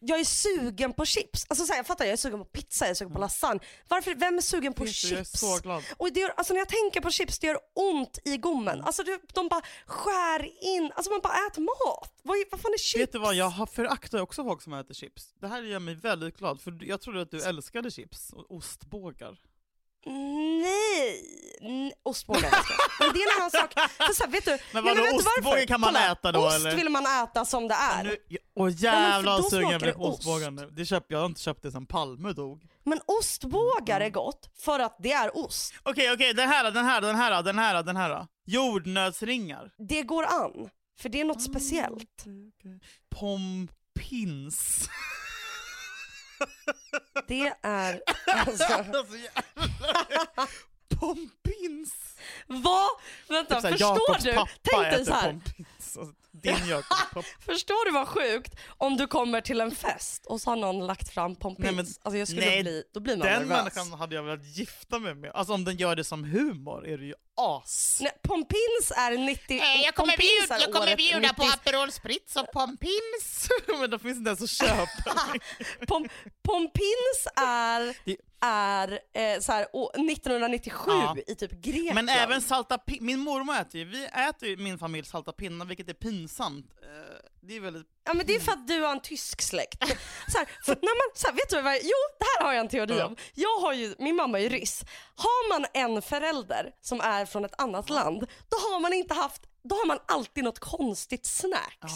jag 0.00 0.20
är 0.20 0.24
sugen 0.24 0.92
på 0.92 1.04
chips. 1.04 1.46
Alltså 1.48 1.66
så 1.66 1.72
här, 1.72 1.78
jag 1.78 1.86
fattar, 1.86 2.04
jag 2.04 2.12
är 2.12 2.16
sugen 2.16 2.38
på 2.38 2.44
pizza, 2.44 2.84
jag 2.84 2.90
är 2.90 2.94
sugen 2.94 3.12
på 3.12 3.18
lasagne. 3.18 3.60
Varför, 3.88 4.14
vem 4.14 4.36
är 4.36 4.40
sugen 4.42 4.72
på 4.74 4.84
du, 4.84 4.92
chips? 4.92 5.10
jag 5.12 5.20
är 5.20 5.24
så 5.24 5.58
glad. 5.62 5.82
Och 5.96 6.12
det 6.12 6.20
gör, 6.20 6.28
alltså 6.36 6.52
när 6.52 6.60
jag 6.60 6.68
tänker 6.68 7.00
på 7.00 7.10
chips, 7.10 7.38
det 7.38 7.46
gör 7.46 7.58
ont 7.74 8.18
i 8.24 8.36
gommen. 8.36 8.80
Alltså 8.82 9.02
det, 9.02 9.20
de 9.34 9.48
bara 9.48 9.62
skär 9.86 10.64
in, 10.64 10.92
alltså 10.94 11.10
man 11.12 11.20
bara 11.22 11.46
äter 11.50 11.62
mat. 11.62 12.12
Vad, 12.22 12.36
vad 12.50 12.60
fan 12.60 12.72
är 12.72 12.78
chips? 12.78 13.02
Vet 13.02 13.12
du 13.12 13.18
vad, 13.18 13.34
jag 13.34 13.48
har- 13.48 13.66
föraktar 13.66 14.20
också 14.20 14.44
folk 14.44 14.62
som 14.62 14.72
äter 14.72 14.94
chips. 14.94 15.34
Det 15.40 15.48
här 15.48 15.62
gör 15.62 15.78
mig 15.78 15.94
väldigt 15.94 16.36
glad, 16.38 16.60
för 16.60 16.78
jag 16.84 17.00
trodde 17.00 17.20
att 17.22 17.30
du 17.30 17.42
älskade 17.42 17.90
chips 17.90 18.32
och 18.32 18.50
ostbågar. 18.56 19.36
Nej! 20.06 21.32
N- 21.60 21.92
Ostbågar 22.02 22.42
älskar 22.44 22.74
jag. 22.98 23.06
Men 23.06 23.14
det 23.14 23.20
är 23.22 23.32
en 23.34 23.36
annan 23.40 23.50
sak. 23.50 23.72
För 24.06 24.12
så 24.14 24.24
här, 24.24 24.30
vet 24.30 24.44
du, 24.44 24.58
Men 24.72 24.84
vadå, 24.84 24.94
vet 25.02 25.04
du 25.10 25.16
varför? 25.16 25.40
ostbåge 25.40 25.66
kan 25.66 25.80
man 25.80 25.88
Kolla, 25.94 26.12
äta 26.12 26.32
då, 26.32 26.46
Ost 26.46 26.56
eller? 26.56 26.76
vill 26.76 26.88
man 26.88 27.06
äta 27.24 27.44
som 27.44 27.68
det 27.68 27.74
är. 27.74 28.04
Nu, 28.04 28.16
åh 28.56 28.70
jävlar 28.76 29.32
vad 29.42 29.50
sugen 29.50 29.70
jag 29.70 29.80
blev 29.80 29.92
det 29.92 29.98
på 29.98 30.04
ost. 30.04 30.18
ostbågar 30.18 30.50
nu. 30.50 30.70
Det 30.76 30.86
köpt, 30.86 31.06
jag 31.08 31.18
har 31.18 31.26
inte 31.26 31.40
köpt 31.40 31.62
det 31.62 31.72
sen 31.72 31.86
Palme 31.86 32.32
dog. 32.32 32.62
Men 32.84 33.00
ostbågar 33.06 34.00
är 34.00 34.10
gott 34.10 34.50
för 34.58 34.78
att 34.78 34.96
det 35.02 35.12
är 35.12 35.36
ost. 35.36 35.74
Okej, 35.82 36.12
okej, 36.12 36.34
den 36.34 36.48
här, 36.48 36.70
den 36.70 36.84
här, 36.84 37.00
den 37.00 37.16
här, 37.16 37.42
den 37.42 37.58
här, 37.58 37.82
den 37.82 37.96
här. 37.96 38.26
Jordnötsringar. 38.46 39.70
Det 39.88 40.02
går 40.02 40.24
an. 40.24 40.70
För 41.00 41.08
det 41.08 41.20
är 41.20 41.24
något 41.24 41.42
speciellt. 41.42 42.24
Pompins. 43.14 44.88
Det 47.28 47.52
är 47.62 48.00
alltså... 48.34 48.64
alltså. 48.64 49.02
Pompins. 51.00 51.94
Vad? 52.46 52.90
Vänta, 53.28 53.60
Typ 53.60 53.70
förstår 53.70 53.88
Jakobs 53.88 54.24
du? 54.24 54.32
Tänk 54.62 54.82
dig 54.90 55.04
så 55.04 55.12
här. 55.12 55.30
pompins. 55.30 55.68
Alltså, 55.98 56.14
Din 56.32 56.82
pappa. 56.88 57.22
Förstår 57.40 57.84
du 57.84 57.90
vad 57.92 58.08
sjukt 58.08 58.54
om 58.78 58.96
du 58.96 59.06
kommer 59.06 59.40
till 59.40 59.60
en 59.60 59.70
fest 59.74 60.26
och 60.26 60.40
så 60.40 60.50
har 60.50 60.56
någon 60.56 60.86
lagt 60.86 61.14
fram 61.14 61.36
pommes 61.36 61.58
Nej, 61.58 61.72
men- 61.72 61.86
Alltså 62.02 62.18
jag 62.18 62.28
skulle 62.28 62.46
nej, 62.46 62.62
bli, 62.62 62.82
då 62.94 63.00
blir 63.00 63.16
man 63.16 63.26
Den 63.26 63.42
nervös. 63.42 63.58
människan 63.58 63.98
hade 63.98 64.14
jag 64.14 64.22
velat 64.22 64.44
gifta 64.46 64.98
mig 64.98 65.14
med. 65.14 65.30
Alltså 65.34 65.54
om 65.54 65.64
den 65.64 65.76
gör 65.76 65.96
det 65.96 66.04
som 66.04 66.24
humor 66.24 66.86
är 66.88 66.98
det 66.98 67.04
ju 67.04 67.14
as. 67.36 67.98
Nej, 68.02 68.12
pompins 68.22 68.92
är 68.96 69.18
90... 69.18 69.60
pompins 69.96 70.50
är 70.50 70.80
året 70.80 70.98
90 70.98 71.44
Aperol 71.54 71.92
Spritz 71.92 72.36
och 72.36 72.52
pompins. 72.52 73.48
men 73.80 73.90
då 73.90 73.98
finns 73.98 74.14
det 74.14 74.18
inte 74.18 74.28
ens 74.28 74.42
att 74.42 74.50
köpa. 74.50 75.20
Pom, 75.88 76.08
pompins 76.42 77.26
är, 77.36 77.96
Det- 78.04 78.16
är 78.40 78.98
eh, 79.14 79.40
så 79.40 79.52
här, 79.52 79.66
å- 79.72 79.90
1997 79.94 80.90
Ja. 80.90 81.16
i 81.26 81.34
typ 81.34 81.50
Grekland. 81.52 81.94
Men 81.94 82.08
även 82.08 82.40
salta 82.42 82.78
min 83.00 83.20
mormor 83.20 83.54
äter 83.56 83.80
ju, 83.80 83.84
vi 83.84 84.04
äter 84.04 84.48
ju 84.48 84.56
min 84.56 84.78
familj 84.78 85.06
salta 85.06 85.32
pinnar 85.32 85.66
vilket 85.66 85.88
är 85.88 85.94
pinsamt. 85.94 86.66
Eh, 86.82 87.16
Det 87.42 87.56
är 87.56 87.60
väldigt... 87.60 87.86
Ja 88.04 88.14
men 88.14 88.26
det 88.26 88.34
är 88.34 88.40
för 88.40 88.52
att 88.52 88.68
du 88.68 88.80
har 88.82 88.92
en 88.92 89.00
tysk 89.00 89.42
släkt. 89.42 89.82
Så 90.32 90.38
här, 90.38 90.48
för 90.64 90.74
när 90.82 90.96
man, 91.08 91.14
så 91.16 91.26
här, 91.26 91.34
vet 91.34 91.50
du 91.50 91.60
vad, 91.62 91.74
jo 91.74 91.98
det 92.18 92.24
här 92.38 92.46
har 92.46 92.52
jag 92.52 92.60
en 92.60 92.68
teori 92.68 92.98
Ja. 92.98 93.06
om. 93.06 93.16
Jag 93.34 93.58
har 93.60 93.72
ju, 93.72 93.94
min 93.98 94.16
mamma 94.16 94.38
är 94.38 94.42
ju 94.42 94.48
ryss. 94.48 94.82
Har 95.16 95.48
man 95.48 95.66
en 95.74 96.02
förälder 96.02 96.70
som 96.80 97.00
är 97.00 97.26
från 97.26 97.44
ett 97.44 97.60
annat 97.60 97.90
land, 97.90 98.20
då 98.50 98.56
har 98.56 98.80
man 98.80 98.92
inte 98.92 99.14
haft 99.14 99.42
då 99.68 99.74
har 99.76 99.86
man 99.86 99.98
alltid 100.08 100.44
något 100.44 100.58
konstigt 100.58 101.26
snacks. 101.26 101.92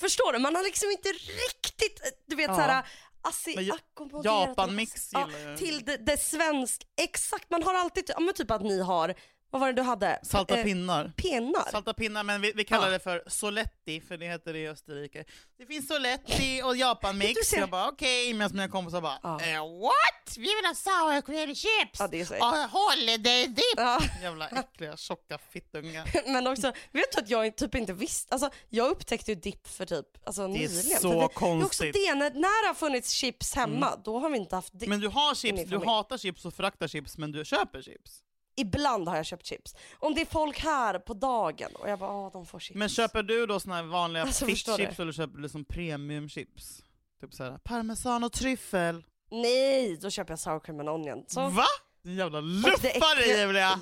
Förstår 0.00 0.32
du? 0.32 0.38
Man 0.38 0.54
har 0.56 0.62
liksom 0.62 0.90
inte 0.90 1.08
riktigt, 1.08 2.00
du 2.26 2.36
vet 2.36 2.48
Ja. 2.48 2.54
såhär 2.54 2.86
asi, 3.22 3.70
ackommoderat 3.70 4.48
Japanmix 4.48 5.10
ja, 5.12 5.26
gillar 5.26 5.50
jag. 5.50 5.58
Till 5.58 5.84
det, 5.84 5.96
det 5.96 6.20
svensk, 6.20 6.82
exakt 7.02 7.50
man 7.50 7.62
har 7.62 7.74
alltid, 7.74 8.04
ja 8.08 8.20
men 8.20 8.34
typ 8.34 8.50
att 8.50 8.62
ni 8.62 8.80
har, 8.80 9.14
vad 9.50 9.60
var 9.60 9.66
det 9.66 9.72
du 9.72 9.82
hade? 9.82 10.20
Salta 10.22 10.56
Eh, 10.58 10.64
pinnar. 10.64 11.12
Pinnar? 11.16 11.70
Salta 11.70 11.94
pinnar, 11.94 12.24
men 12.24 12.40
vi, 12.40 12.52
vi 12.56 12.64
kallar 12.64 12.86
Ja. 12.86 12.92
det 12.92 12.98
för 12.98 13.22
soletti, 13.26 14.00
för 14.00 14.16
det 14.16 14.26
heter 14.26 14.52
det 14.52 14.58
i 14.58 14.68
Österrike. 14.68 15.24
Det 15.58 15.66
finns 15.66 15.88
soletti 15.88 16.62
och 16.64 16.76
japanmix. 16.76 17.52
Jag 17.52 17.70
bara 17.70 17.88
okej, 17.88 18.34
medan 18.34 18.50
mina 18.52 18.68
kompisar 18.68 19.00
bara 19.00 19.18
Ja. 19.22 19.40
eh, 19.40 19.80
what? 19.80 20.36
Vi 20.36 20.42
vill 20.42 20.64
ha 20.66 20.74
sour 20.74 21.20
cream 21.20 21.54
chips! 21.54 22.00
Ja, 22.00 22.08
det 22.08 22.20
är 22.20 22.24
så 22.24 22.34
och 22.34 22.80
holiday 22.80 23.46
dip! 23.46 23.64
Ja. 23.76 24.00
Jävla 24.22 24.48
äckliga 24.48 24.96
tjocka 24.96 25.38
fittungar. 25.52 26.10
Men 26.32 26.46
också, 26.46 26.72
vet 26.92 27.12
du 27.12 27.18
att 27.22 27.30
jag 27.30 27.56
typ 27.56 27.74
inte 27.74 27.92
visste, 27.92 28.34
alltså 28.34 28.50
jag 28.68 28.88
upptäckte 28.90 29.30
ju 29.30 29.34
dipp 29.34 29.68
för 29.68 29.86
typ 29.86 30.06
alltså, 30.26 30.42
Det 30.48 30.48
är 30.64 30.68
nyligen. 30.68 31.00
så 31.00 31.08
för 31.08 31.08
det, 31.08 31.14
Det 31.14 31.20
är 31.20 31.24
också 31.24 31.38
konstigt. 31.38 31.94
det, 31.94 32.14
när, 32.14 32.30
när 32.30 32.62
det 32.62 32.68
har 32.68 32.74
funnits 32.74 33.10
chips 33.10 33.54
hemma, 33.54 33.96
då 34.04 34.18
har 34.18 34.30
vi 34.30 34.38
inte 34.38 34.54
haft 34.56 34.78
dipp. 34.80 34.88
Men 34.88 35.00
du 35.00 35.08
har 35.08 35.34
chips, 35.34 35.62
du 35.70 35.78
hatar 35.78 36.18
chips 36.18 36.44
och 36.44 36.54
föraktar 36.54 36.88
chips, 36.88 37.18
men 37.18 37.32
du 37.32 37.44
köper 37.44 37.82
chips. 37.82 38.22
Ibland 38.58 39.08
har 39.08 39.16
jag 39.16 39.26
köpt 39.26 39.46
chips. 39.46 39.74
Om 39.98 40.14
det 40.14 40.20
är 40.20 40.26
folk 40.26 40.58
här 40.58 40.98
på 40.98 41.14
dagen 41.14 41.70
och 41.74 41.88
jag 41.88 41.98
bara, 41.98 42.12
åh 42.12 42.32
de 42.32 42.46
får 42.46 42.58
chips. 42.60 42.78
Men 42.78 42.88
köper 42.88 43.22
du 43.22 43.46
då 43.46 43.60
såna 43.60 43.74
här 43.76 43.82
vanliga 43.82 44.22
Alltså, 44.22 44.46
fiskchips 44.46 45.00
eller 45.00 45.12
köper 45.12 45.38
du 45.38 45.48
som 45.48 45.64
premiumchips? 45.64 46.82
Typ 47.20 47.34
såhär 47.34 47.58
parmesan 47.58 48.24
och 48.24 48.32
tryffel. 48.32 49.04
Nej, 49.30 49.96
då 49.96 50.10
köper 50.10 50.32
jag 50.32 50.38
sour 50.38 50.60
cream 50.60 50.80
and 50.80 50.88
onion. 50.88 51.24
Så, 51.28 51.48
Va? 51.48 51.64
Din 52.02 52.16
jävla 52.16 52.40
luffare 52.40 53.24
Julia! 53.40 53.80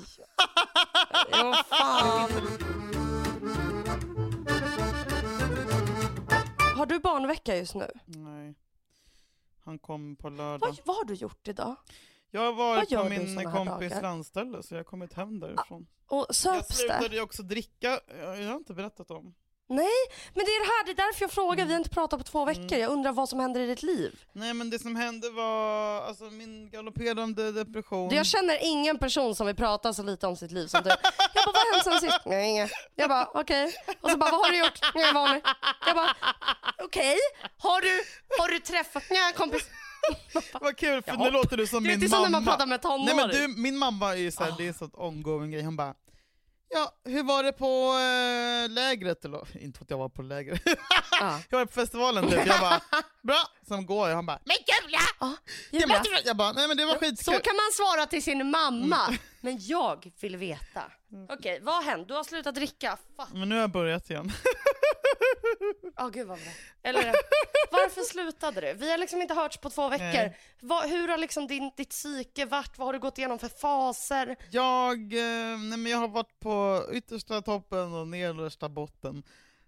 jo 1.41 1.53
fan. 1.69 2.29
Har 6.77 6.85
du 6.85 6.99
barnvecka 6.99 7.57
just 7.57 7.75
nu? 7.75 7.91
Nej. 8.05 8.55
Han 9.65 9.79
kom 9.79 10.15
på 10.15 10.29
lördag. 10.29 10.67
Vad, 10.67 10.79
vad 10.85 10.95
har 10.95 11.03
du 11.05 11.13
gjort 11.13 11.47
idag? 11.47 11.75
Jag 12.37 12.45
har 12.45 12.53
varit 12.53 12.89
på 12.89 13.03
min 13.03 13.43
kompis 13.51 13.89
dagar? 13.91 14.01
landställe 14.01 14.63
så 14.63 14.73
jag 14.73 14.79
har 14.79 14.83
kommit 14.83 15.13
hem 15.13 15.39
därifrån. 15.39 15.87
Och 16.09 16.25
Jag 16.27 16.35
söps 16.35 16.67
det? 16.67 16.73
slutade 16.73 17.15
ju 17.15 17.21
också 17.21 17.43
dricka, 17.43 17.99
jag 18.19 18.41
jag 18.41 18.47
har 18.47 18.55
inte 18.55 18.73
berättat 18.73 19.11
om. 19.11 19.33
Nej, 19.69 19.87
men 20.33 20.45
det 20.45 20.51
är 20.51 20.59
det 20.65 20.71
här, 20.71 20.85
det 20.85 20.91
är 21.01 21.07
därför 21.07 21.23
jag 21.23 21.31
frågar. 21.31 21.65
Vi 21.65 21.71
har 21.71 21.77
inte 21.77 21.89
pratat 21.89 22.19
på 22.19 22.23
två 22.23 22.45
veckor. 22.45 22.63
Mm. 22.63 22.79
Jag 22.79 22.91
undrar 22.91 23.11
vad 23.11 23.29
som 23.29 23.39
händer 23.39 23.61
i 23.61 23.65
ditt 23.67 23.83
liv. 23.83 24.19
Nej 24.33 24.53
men 24.53 24.69
det 24.69 24.79
som 24.79 24.95
hände 24.95 25.29
var 25.29 26.01
alltså 26.01 26.23
min 26.23 26.69
galopperande 26.69 27.51
depression. 27.51 28.09
Du, 28.09 28.15
Jag 28.15 28.25
känner 28.25 28.57
ingen 28.61 28.97
person 28.97 29.35
som 29.35 29.47
vill 29.47 29.55
prata 29.55 29.93
så 29.93 30.03
lite 30.03 30.27
om 30.27 30.35
sitt 30.35 30.51
liv 30.51 30.67
som 30.67 30.83
du. 30.83 30.89
Jag 30.89 30.97
bara, 31.45 31.45
vad 31.45 31.55
har 31.55 31.73
hänt 31.73 31.83
sen 31.83 31.99
sist? 32.09 32.19
Nej, 32.25 32.49
inget. 32.49 32.71
Jag 32.95 33.09
bara, 33.09 33.29
okej. 33.33 33.73
Och 34.01 34.11
så 34.11 34.17
bara, 34.17 34.31
vad 34.31 34.45
har 34.45 34.51
du 34.51 34.57
gjort? 34.59 34.79
Nej, 34.95 35.13
vanligt. 35.13 35.45
Jag 35.85 35.95
bara, 35.95 36.15
okej. 36.83 37.17
Har, 37.57 37.81
du, 37.81 38.01
har 38.39 38.47
du 38.47 38.59
träffat? 38.59 39.03
Nej, 39.09 39.33
kompis. 39.33 39.69
Vad 40.61 40.77
kul 40.77 41.01
för 41.01 41.17
nu 41.17 41.31
låter 41.31 41.57
du 41.57 41.67
som 41.67 41.83
Det 41.83 41.87
är 41.89 41.91
min 41.91 42.03
inte 42.03 42.09
som 42.09 42.17
mamma. 42.21 42.29
när 42.29 42.31
man 42.39 42.43
pratar 42.45 42.65
med 42.65 42.81
tonåring. 42.81 43.05
Nej 43.05 43.15
men 43.15 43.29
du, 43.29 43.61
min 43.61 43.77
mamma 43.77 44.11
är 44.13 44.17
ju 44.17 44.31
såhär, 44.31 44.51
Ah. 44.51 44.55
det 44.57 44.67
är 44.67 44.73
så 44.73 44.85
ett 44.85 44.91
ongoing 44.95 45.51
grej, 45.51 45.63
hon 45.63 45.75
bara 45.75 45.93
Ja, 46.69 46.91
hur 47.05 47.23
var 47.23 47.43
det 47.43 47.51
på 47.51 47.93
äh, 48.65 48.69
lägret? 48.73 49.25
Eller, 49.25 49.57
inte 49.63 49.77
för 49.77 49.85
att 49.85 49.89
jag 49.89 49.97
var 49.97 50.09
på 50.09 50.21
lägret. 50.21 50.61
Ja. 51.19 51.39
jag 51.49 51.57
var 51.57 51.65
på 51.65 51.71
festivalen 51.71 52.29
typ, 52.29 52.45
jag 52.47 52.59
bara 52.59 52.81
bra, 53.23 53.43
sen 53.67 53.85
går 53.85 54.07
jag, 54.09 54.15
han 54.15 54.25
bara 54.25 54.39
Men 54.45 54.55
Julia! 54.67 54.99
Du-" 56.03 56.21
Jag 56.25 56.37
bara, 56.37 56.51
nej 56.51 56.67
men 56.67 56.77
det 56.77 56.85
var 56.85 56.93
så 56.93 56.99
skitkul. 56.99 57.33
kan 57.33 57.55
man 57.55 57.71
svara 57.73 58.05
till 58.05 58.23
sin 58.23 58.49
mamma. 58.51 59.05
Mm. 59.07 59.19
Men 59.41 59.57
jag 59.61 60.11
vill 60.21 60.37
veta. 60.37 60.81
Okej, 61.29 61.59
vad 61.61 61.75
har 61.75 61.83
hänt? 61.83 62.07
Du 62.07 62.13
har 62.13 62.23
slutat 62.23 62.55
dricka. 62.55 62.97
Fuck. 63.17 63.27
Men 63.33 63.49
nu 63.49 63.55
har 63.55 63.61
jag 63.61 63.71
börjat 63.71 64.09
igen. 64.09 64.31
Åh 65.99 66.09
gud 66.09 66.27
vad 66.27 66.37
bra. 66.37 66.51
Eller 66.83 67.13
varför 67.71 68.01
slutade 68.01 68.61
du? 68.61 68.73
Vi 68.73 68.91
har 68.91 68.97
liksom 68.97 69.21
inte 69.21 69.33
hörts 69.33 69.57
på 69.57 69.69
två 69.69 69.89
veckor. 69.89 70.33
Vad, 70.59 70.89
hur 70.89 71.07
har 71.07 71.17
liksom 71.17 71.47
din, 71.47 71.71
ditt 71.77 71.89
psyke 71.89 72.45
varit? 72.45 72.77
Vad 72.77 72.87
har 72.87 72.93
du 72.93 72.99
gått 72.99 73.17
igenom 73.17 73.39
för 73.39 73.47
faser? 73.47 74.35
Jag, 74.51 74.97
eh, 75.13 75.57
nej 75.59 75.77
men 75.77 75.85
jag 75.91 75.97
har 75.97 76.07
varit 76.07 76.39
på 76.39 76.83
yttersta 76.91 77.41
toppen 77.41 77.93
och 77.93 78.07
nedersta 78.07 78.69
botten. 78.69 79.23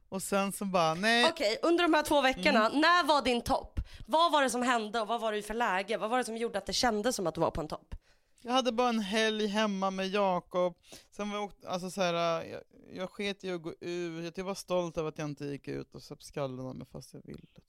Och 0.10 0.22
sen 0.24 0.52
så 0.52 0.66
bara, 0.66 0.94
nej. 0.94 1.26
Okej, 1.30 1.58
under 1.62 1.84
de 1.84 1.94
här 1.94 2.04
två 2.04 2.22
veckorna, 2.22 2.66
Mm. 2.66 2.82
när 2.82 3.04
var 3.04 3.22
din 3.22 3.42
topp? 3.42 3.80
Vad 4.08 4.32
var 4.32 4.42
det 4.44 4.50
som 4.50 4.62
hände 4.62 5.02
och 5.02 5.08
vad 5.08 5.22
var 5.22 5.32
det 5.34 5.42
för 5.42 5.54
läge? 5.54 5.98
Vad 5.98 6.10
var 6.10 6.18
det 6.18 6.24
som 6.24 6.38
gjorde 6.38 6.58
att 6.58 6.66
det 6.66 6.74
kändes 6.74 7.16
som 7.16 7.28
att 7.28 7.36
du 7.36 7.42
var 7.42 7.52
på 7.52 7.62
en 7.62 7.68
topp? 7.68 7.96
Jag 8.42 8.52
hade 8.54 8.72
bara 8.72 8.90
en 8.90 9.00
helg 9.00 9.48
hemma 9.48 9.92
med 9.92 10.08
Jakob, 10.08 10.78
sen 11.12 11.30
var 11.30 11.38
jag, 11.38 11.44
åkt- 11.46 11.66
alltså 11.66 11.92
så 11.92 12.02
här, 12.02 12.44
jag, 12.44 12.62
jag 12.94 13.10
sket 13.10 13.44
i 13.44 13.52
att 13.52 13.62
gå 13.62 13.74
ut, 13.82 14.38
jag 14.38 14.46
var 14.46 14.56
stolt 14.56 14.98
över 14.98 15.10
att 15.10 15.18
jag 15.18 15.30
inte 15.30 15.46
gick 15.46 15.68
ut 15.68 15.96
och 15.96 16.04
söp 16.04 16.24
skallen 16.24 16.66
av 16.66 16.76
mig 16.76 16.88
fast 16.88 17.14
jag 17.14 17.22
ville. 17.26 17.40
Typ. 17.56 17.66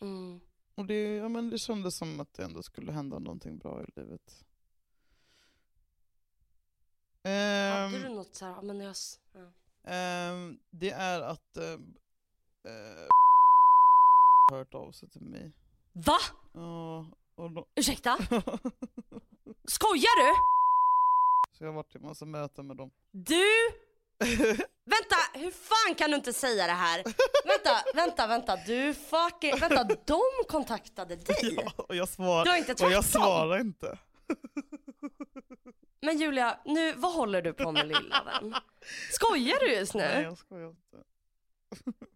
Mm. 0.00 0.40
Och 0.74 0.86
det, 0.86 1.14
ja, 1.16 1.28
men 1.28 1.50
det 1.50 1.58
kändes 1.58 1.96
som 1.96 2.20
att 2.20 2.34
det 2.34 2.44
ändå 2.44 2.62
skulle 2.62 2.92
hända 2.92 3.18
någonting 3.18 3.58
bra 3.58 3.82
i 3.82 3.86
livet. 3.96 4.44
Hade 7.24 7.34
Ehm, 7.36 7.92
du 8.02 8.08
något 8.08 8.34
såhär, 8.34 8.52
ja, 8.52 8.62
men 8.62 8.80
jag... 8.80 8.94
Ja. 9.32 9.52
ehm, 9.92 10.58
det 10.70 10.90
är 10.90 11.20
att 11.20 11.56
eh, 11.56 11.72
eh, 12.64 13.08
hört 14.52 14.74
av 14.74 14.92
sig 14.92 15.08
till 15.10 15.22
mig. 15.22 15.52
Va? 15.92 16.18
Ja, 16.52 17.06
och 17.34 17.50
då, 17.50 17.66
Ursäkta? 17.74 18.18
Skojar 19.68 20.16
du? 20.16 20.34
så 21.58 21.64
jag 21.64 21.68
har 21.68 21.74
varit 21.74 21.96
i 21.96 21.98
massa 21.98 22.24
möten 22.24 22.66
med 22.66 22.76
dem. 22.76 22.90
Du? 23.12 23.44
Vänta, 24.86 25.16
hur 25.34 25.50
fan 25.50 25.94
kan 25.94 26.10
du 26.10 26.16
inte 26.16 26.32
säga 26.32 26.66
det 26.66 26.72
här? 26.72 27.04
Vänta, 27.44 27.84
vänta, 27.94 28.26
vänta. 28.26 28.56
Du 28.66 28.94
fucking... 28.94 29.56
Vänta, 29.60 29.84
de 29.84 30.20
kontaktade 30.48 31.16
dig? 31.16 31.56
Ja, 31.56 31.72
och 31.76 31.96
jag, 31.96 32.08
svar, 32.08 32.44
Du 32.44 32.50
har 32.50 32.58
inte 32.58 32.84
och 32.84 32.92
jag 32.92 33.04
svarar 33.04 33.60
inte. 33.60 33.98
Men 36.02 36.18
Julia, 36.18 36.60
nu, 36.64 36.92
vad 36.92 37.12
håller 37.12 37.42
du 37.42 37.52
på 37.52 37.72
med 37.72 37.86
lilla 37.88 38.22
vän? 38.24 38.54
Skojar 39.10 39.58
du 39.60 39.74
just 39.74 39.94
Nej, 39.94 40.18
nu? 40.18 40.22
jag 40.22 40.38
skojar 40.38 40.68
inte. 40.68 40.96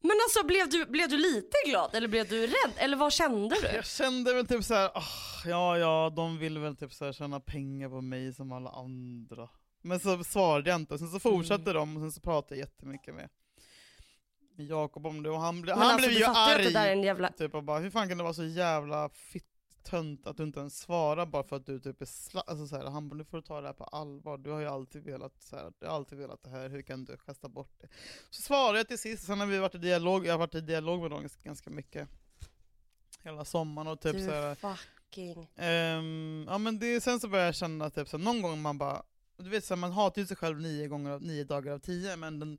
Men 0.00 0.16
alltså 0.26 0.46
blev 0.46 0.68
du, 0.68 0.86
blev 0.86 1.08
du 1.08 1.16
lite 1.16 1.56
glad 1.66 1.94
eller 1.94 2.08
blev 2.08 2.28
du 2.28 2.46
rädd? 2.46 2.72
Eller 2.76 2.96
vad 2.96 3.12
kände 3.12 3.56
du? 3.62 3.66
Jag 3.66 3.86
kände 3.86 4.34
väl 4.34 4.46
typ 4.46 4.64
såhär, 4.64 4.88
oh, 4.88 5.48
ja 5.48 5.78
ja, 5.78 6.12
de 6.16 6.38
vill 6.38 6.58
väl 6.58 6.76
typ 6.76 6.92
såhär 6.92 7.12
tjäna 7.12 7.40
pengar 7.40 7.88
på 7.88 8.00
mig 8.00 8.34
som 8.34 8.52
alla 8.52 8.70
andra. 8.70 9.48
Men 9.82 10.00
så 10.00 10.24
svarade 10.24 10.70
jag 10.70 10.80
inte, 10.80 10.98
sen 10.98 11.08
så 11.08 11.20
fortsatte 11.20 11.72
de 11.72 11.96
och 11.96 12.02
sen 12.02 12.12
så 12.12 12.20
pratade 12.20 12.54
jag 12.54 12.68
jättemycket 12.68 13.14
med 13.14 13.28
Jakob 14.56 15.06
om 15.06 15.22
det 15.22 15.30
och 15.30 15.40
han, 15.40 15.62
ble, 15.62 15.72
han 15.72 15.82
alltså, 15.82 16.08
blev 16.08 16.18
ju 16.18 16.24
arg. 16.24 16.54
att 16.54 16.64
det 16.64 16.70
där 16.70 16.86
är 16.86 16.92
en 16.92 17.02
jävla... 17.02 17.32
Typ 17.32 17.54
och 17.54 17.64
bara, 17.64 17.78
hur 17.78 17.90
fan 17.90 18.08
kan 18.08 18.18
du 18.18 18.24
vara 18.24 18.34
så 18.34 18.44
jävla 18.44 19.08
fitt-tönt 19.82 20.26
att 20.26 20.36
du 20.36 20.42
inte 20.42 20.60
ens 20.60 20.78
svarar 20.80 21.26
bara 21.26 21.42
för 21.44 21.56
att 21.56 21.66
du 21.66 21.80
typ 21.80 22.00
är 22.02 22.06
sla- 22.06 22.42
alltså 22.46 22.66
så 22.66 22.76
här, 22.76 22.84
Han 22.90 23.08
bara, 23.08 23.16
nu 23.16 23.24
får 23.24 23.36
du 23.36 23.42
ta 23.42 23.60
det 23.60 23.66
här 23.66 23.74
på 23.74 23.84
allvar, 23.84 24.38
du 24.38 24.50
har 24.50 24.60
ju 24.60 24.66
alltid 24.66 25.02
velat 25.04 25.42
så 25.42 25.56
här, 25.56 25.72
du 25.78 25.86
har 25.86 25.94
alltid 25.94 26.18
velat 26.18 26.42
det 26.42 26.50
här, 26.50 26.68
hur 26.68 26.82
kan 26.82 27.04
du 27.04 27.16
kasta 27.16 27.48
bort 27.48 27.72
det? 27.80 27.88
Så 28.30 28.42
svarade 28.42 28.78
jag 28.78 28.88
till 28.88 28.98
sist, 28.98 29.26
sen 29.26 29.40
har 29.40 29.46
vi 29.46 29.58
varit 29.58 29.74
i 29.74 29.78
dialog, 29.78 30.26
jag 30.26 30.32
har 30.32 30.38
varit 30.38 30.54
i 30.54 30.60
dialog 30.60 31.00
med 31.02 31.10
dem 31.10 31.28
ganska- 31.42 31.70
mycket 31.70 32.08
Hela 33.22 33.44
sommaren 33.44 33.88
och 33.88 34.00
typ 34.00 34.12
du 34.16 34.24
så 34.24 34.30
här, 34.30 34.54
fucking... 34.54 35.48
ehm, 35.56 36.46
Ja 36.48 36.58
men 36.58 36.78
det, 36.78 37.00
sen 37.00 37.20
så 37.20 37.28
började 37.28 37.48
jag 37.48 37.54
känna 37.54 37.90
typ 37.90 38.08
så 38.08 38.16
här, 38.18 38.24
någon 38.24 38.42
gång 38.42 38.62
man 38.62 38.78
bara 38.78 39.02
Du 39.36 39.48
vet 39.50 39.64
så 39.64 39.74
här, 39.74 39.78
man 39.80 39.92
hatar 39.92 40.20
ju 40.22 40.26
sig 40.26 40.36
själv 40.36 40.60
nio, 40.60 40.88
gånger 40.88 41.18
nio 41.20 41.44
dagar 41.44 41.72
av 41.72 41.78
tio 41.78 42.16
men 42.16 42.38
den, 42.38 42.58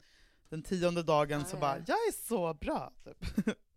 den 0.50 0.64
tionde 0.64 1.04
dagen 1.04 1.40
Ja, 1.40 1.46
så 1.46 1.56
ja, 1.56 1.60
bara 1.60 1.78
ja. 1.78 1.84
Jag 1.88 1.98
är 1.98 2.28
så 2.28 2.54
bra! 2.54 2.92
Typ. 3.04 3.48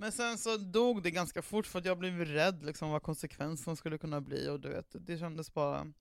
Men 0.00 0.12
sen 0.12 0.38
så 0.38 0.56
dog 0.56 1.02
det 1.02 1.10
ganska 1.10 1.42
fort 1.42 1.66
för 1.66 1.78
att 1.78 1.84
jag 1.84 1.98
blev 1.98 2.24
rädd 2.24 2.64
liksom, 2.64 2.90
vad 2.90 3.02
konsekvensen 3.02 3.76
skulle 3.76 3.98
kunna 3.98 4.20
bli 4.20 4.48
och 4.48 4.60
du 4.60 4.68
vet, 4.68 4.86
det 5.06 5.18
kändes 5.18 5.54
bara 5.54 5.92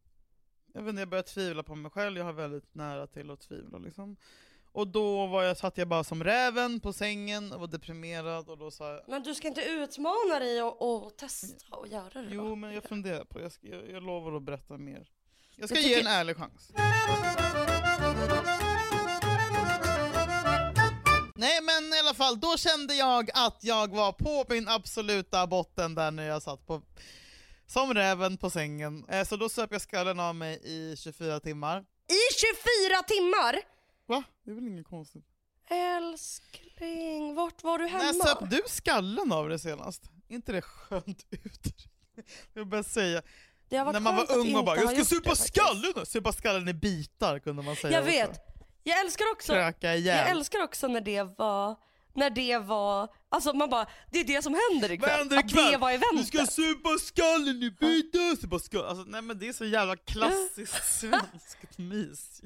Jag 0.74 0.82
vet 0.82 0.90
inte, 0.90 1.02
jag 1.02 1.10
började 1.10 1.28
tvivla 1.28 1.64
på 1.64 1.76
mig 1.76 1.92
själv, 1.92 2.18
jag 2.18 2.26
har 2.26 2.34
väldigt 2.34 2.76
nära 2.76 3.08
till 3.08 3.32
att 3.32 3.40
tvivla 3.42 3.78
liksom. 3.78 4.18
Och 4.72 4.88
då 4.88 5.28
var 5.28 5.44
jag, 5.44 5.58
satt 5.58 5.78
jag 5.78 5.88
bara 5.88 6.04
som 6.04 6.24
räven 6.24 6.80
på 6.80 6.94
sängen 6.94 7.52
och 7.52 7.60
var 7.60 7.68
deprimerad 7.68 8.50
och 8.50 8.58
då 8.58 8.72
sa 8.72 8.94
jag 8.94 9.02
Men 9.08 9.24
du 9.24 9.36
ska 9.36 9.48
inte 9.48 9.62
utmana 9.62 10.40
dig 10.40 10.62
och, 10.64 11.06
och 11.06 11.18
testa 11.18 11.76
och 11.76 11.88
göra 11.88 12.22
det 12.22 12.28
Jo 12.32 12.44
då? 12.50 12.56
men 12.56 12.74
jag 12.74 12.84
funderar 12.84 13.26
på, 13.26 13.42
jag, 13.42 13.52
ska, 13.52 13.68
jag, 13.68 13.90
jag 13.90 14.04
lovar 14.04 14.36
att 14.38 14.44
berätta 14.44 14.78
mer. 14.78 15.10
Jag 15.56 15.70
ska 15.70 15.78
Jag 15.78 15.84
ge 15.84 15.96
tycker- 15.96 16.10
en 16.10 16.16
ärlig 16.16 16.36
chans 16.38 16.72
Nej 21.38 21.62
men 21.62 21.94
i 21.94 22.00
alla 22.00 22.14
fall, 22.14 22.40
då 22.40 22.58
kände 22.58 22.96
jag 22.96 23.30
att 23.34 23.58
jag 23.62 23.96
var 23.96 24.12
på 24.12 24.46
min 24.50 24.68
absoluta 24.68 25.48
botten 25.48 25.96
där 25.96 26.12
när 26.12 26.24
jag 26.28 26.42
satt 26.42 26.68
på 26.68 26.82
som 27.68 27.94
räven 27.94 28.38
på 28.38 28.50
sängen. 28.50 29.06
Eh, 29.10 29.24
Så 29.26 29.36
då 29.38 29.50
söp 29.50 29.72
jag 29.72 29.82
skallen 29.82 30.20
av 30.20 30.36
mig 30.36 30.60
i 30.64 30.96
24 30.98 31.40
timmar. 31.40 31.80
I 32.08 32.22
24 32.88 33.04
timmar? 33.04 33.62
Va? 34.06 34.24
Det 34.44 34.52
är 34.52 34.56
väl 34.56 34.68
inget 34.68 34.88
konstigt? 34.88 35.26
Älskling, 35.70 37.36
vart 37.36 37.64
var 37.64 37.80
du 37.80 37.88
hemma? 37.88 38.04
När 38.04 38.14
söp 38.14 38.50
du 38.50 38.62
skallen 38.68 39.32
av 39.32 39.50
dig 39.50 39.60
senast? 39.60 40.02
Inte 40.28 40.52
det 40.52 40.62
skönt 40.62 41.26
uttryck? 41.32 41.90
Jag 42.54 42.68
bara 42.68 42.84
säga, 42.84 43.22
när 43.70 44.00
man 44.00 44.16
var 44.16 44.38
ung 44.38 44.56
och 44.56 44.66
bara 44.66 44.78
'Jag 44.78 44.94
ska 44.94 45.06
supa 45.06 45.30
det 45.30 45.36
faktiskt." 45.36 45.56
skallen!' 45.56 46.06
Supa 46.06 46.34
skallen 46.34 46.68
i 46.68 46.74
bitar 46.74 47.40
kunde 47.40 47.64
man 47.64 47.76
säga 47.76 47.94
Jag 47.94 48.30
också. 48.30 48.42
Jag 48.88 49.00
älskar 49.00 49.26
också, 49.32 49.54
Kröka 49.54 49.88
jag 49.88 49.98
ihjäl. 50.00 50.38
älskar 50.38 50.64
också 50.64 50.88
när 50.88 51.02
det 51.02 51.24
var, 51.24 51.76
när 52.14 52.30
det 52.30 52.58
var, 52.58 53.08
alltså 53.30 53.54
man 53.54 53.70
bara, 53.70 53.88
det 54.12 54.20
är 54.20 54.24
det 54.24 54.42
som 54.42 54.60
händer 54.72 54.92
ikväll. 54.92 55.10
Vad 55.10 55.20
händer 55.20 55.38
Att 55.38 55.46
ikväll? 55.46 55.72
det 55.72 55.78
var 55.78 55.90
Du 55.90 55.96
eventet. 55.96 56.28
ska 56.28 56.46
supa 56.46 56.90
skallen 57.00 57.64
i 57.64 57.72
bitar! 57.80 58.36
Supa 58.42 58.60
skallen. 58.60 58.90
Alltså, 58.90 59.04
nej 59.08 59.22
men 59.22 59.40
det 59.40 59.48
är 59.48 59.54
så 59.54 59.66
jävla 59.66 59.96
klassiskt 59.96 61.00
svenskt 61.00 61.78
mys. 61.78 62.42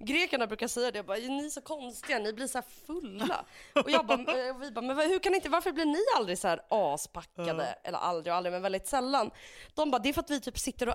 Grekerna 0.00 0.46
brukar 0.46 0.68
säga 0.68 0.90
det, 0.90 1.02
bara, 1.02 1.16
ni 1.16 1.46
är 1.46 1.50
så 1.50 1.60
konstiga, 1.60 2.18
ni 2.18 2.32
blir 2.32 2.46
så 2.46 2.58
här 2.58 2.64
fulla. 2.86 3.44
Och 3.84 3.90
jag 3.90 4.06
bara, 4.06 4.18
eh, 4.48 4.56
och 4.56 4.62
vi 4.62 4.70
bara, 4.70 4.80
men 4.80 4.96
hur 4.96 5.18
kan 5.18 5.34
inte, 5.34 5.48
varför 5.48 5.72
blir 5.72 5.84
ni 5.84 5.98
aldrig 6.16 6.38
så 6.38 6.48
här 6.48 6.60
aspackade? 6.70 7.64
Eller 7.84 7.98
aldrig 7.98 8.32
och 8.32 8.36
aldrig, 8.36 8.52
men 8.52 8.62
väldigt 8.62 8.86
sällan. 8.88 9.30
De 9.74 9.90
bara, 9.90 9.98
det 9.98 10.08
är 10.08 10.12
för 10.12 10.20
att 10.20 10.30
vi 10.30 10.40
typ 10.40 10.58
sitter 10.58 10.88
och 10.88 10.94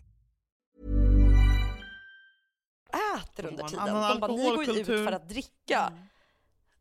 Äter 3.33 3.45
under 3.45 3.63
En 3.63 3.69
tiden. 3.69 3.87
annan 3.87 4.11
De 4.11 4.19
bara, 4.19 4.31
ni 4.31 4.43
går 4.43 4.63
ju 4.63 4.79
ut 4.79 4.85
för 4.85 5.11
att 5.11 5.29
dricka. 5.29 5.93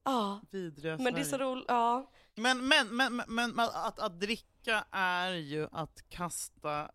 Ja, 0.04 0.40
Vidriga 0.50 0.98
men 0.98 1.14
det 1.14 1.20
är 1.20 1.24
så 1.24 1.38
roligt. 1.38 1.64
Ja. 1.68 2.10
Men, 2.34 2.68
men, 2.68 2.96
men, 2.96 3.22
men, 3.28 3.50
men 3.50 3.60
att, 3.60 3.98
att 3.98 4.20
dricka 4.20 4.84
är 4.90 5.32
ju 5.32 5.68
att 5.72 6.08
kasta 6.08 6.90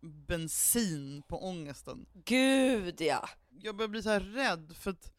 bensin 0.00 1.22
på 1.28 1.44
ångesten. 1.44 2.06
Gud 2.12 3.00
ja. 3.00 3.28
Jag 3.50 3.76
börjar 3.76 3.88
bli 3.88 4.02
så 4.02 4.10
här 4.10 4.20
rädd 4.20 4.76
för 4.76 4.90
att 4.90 5.12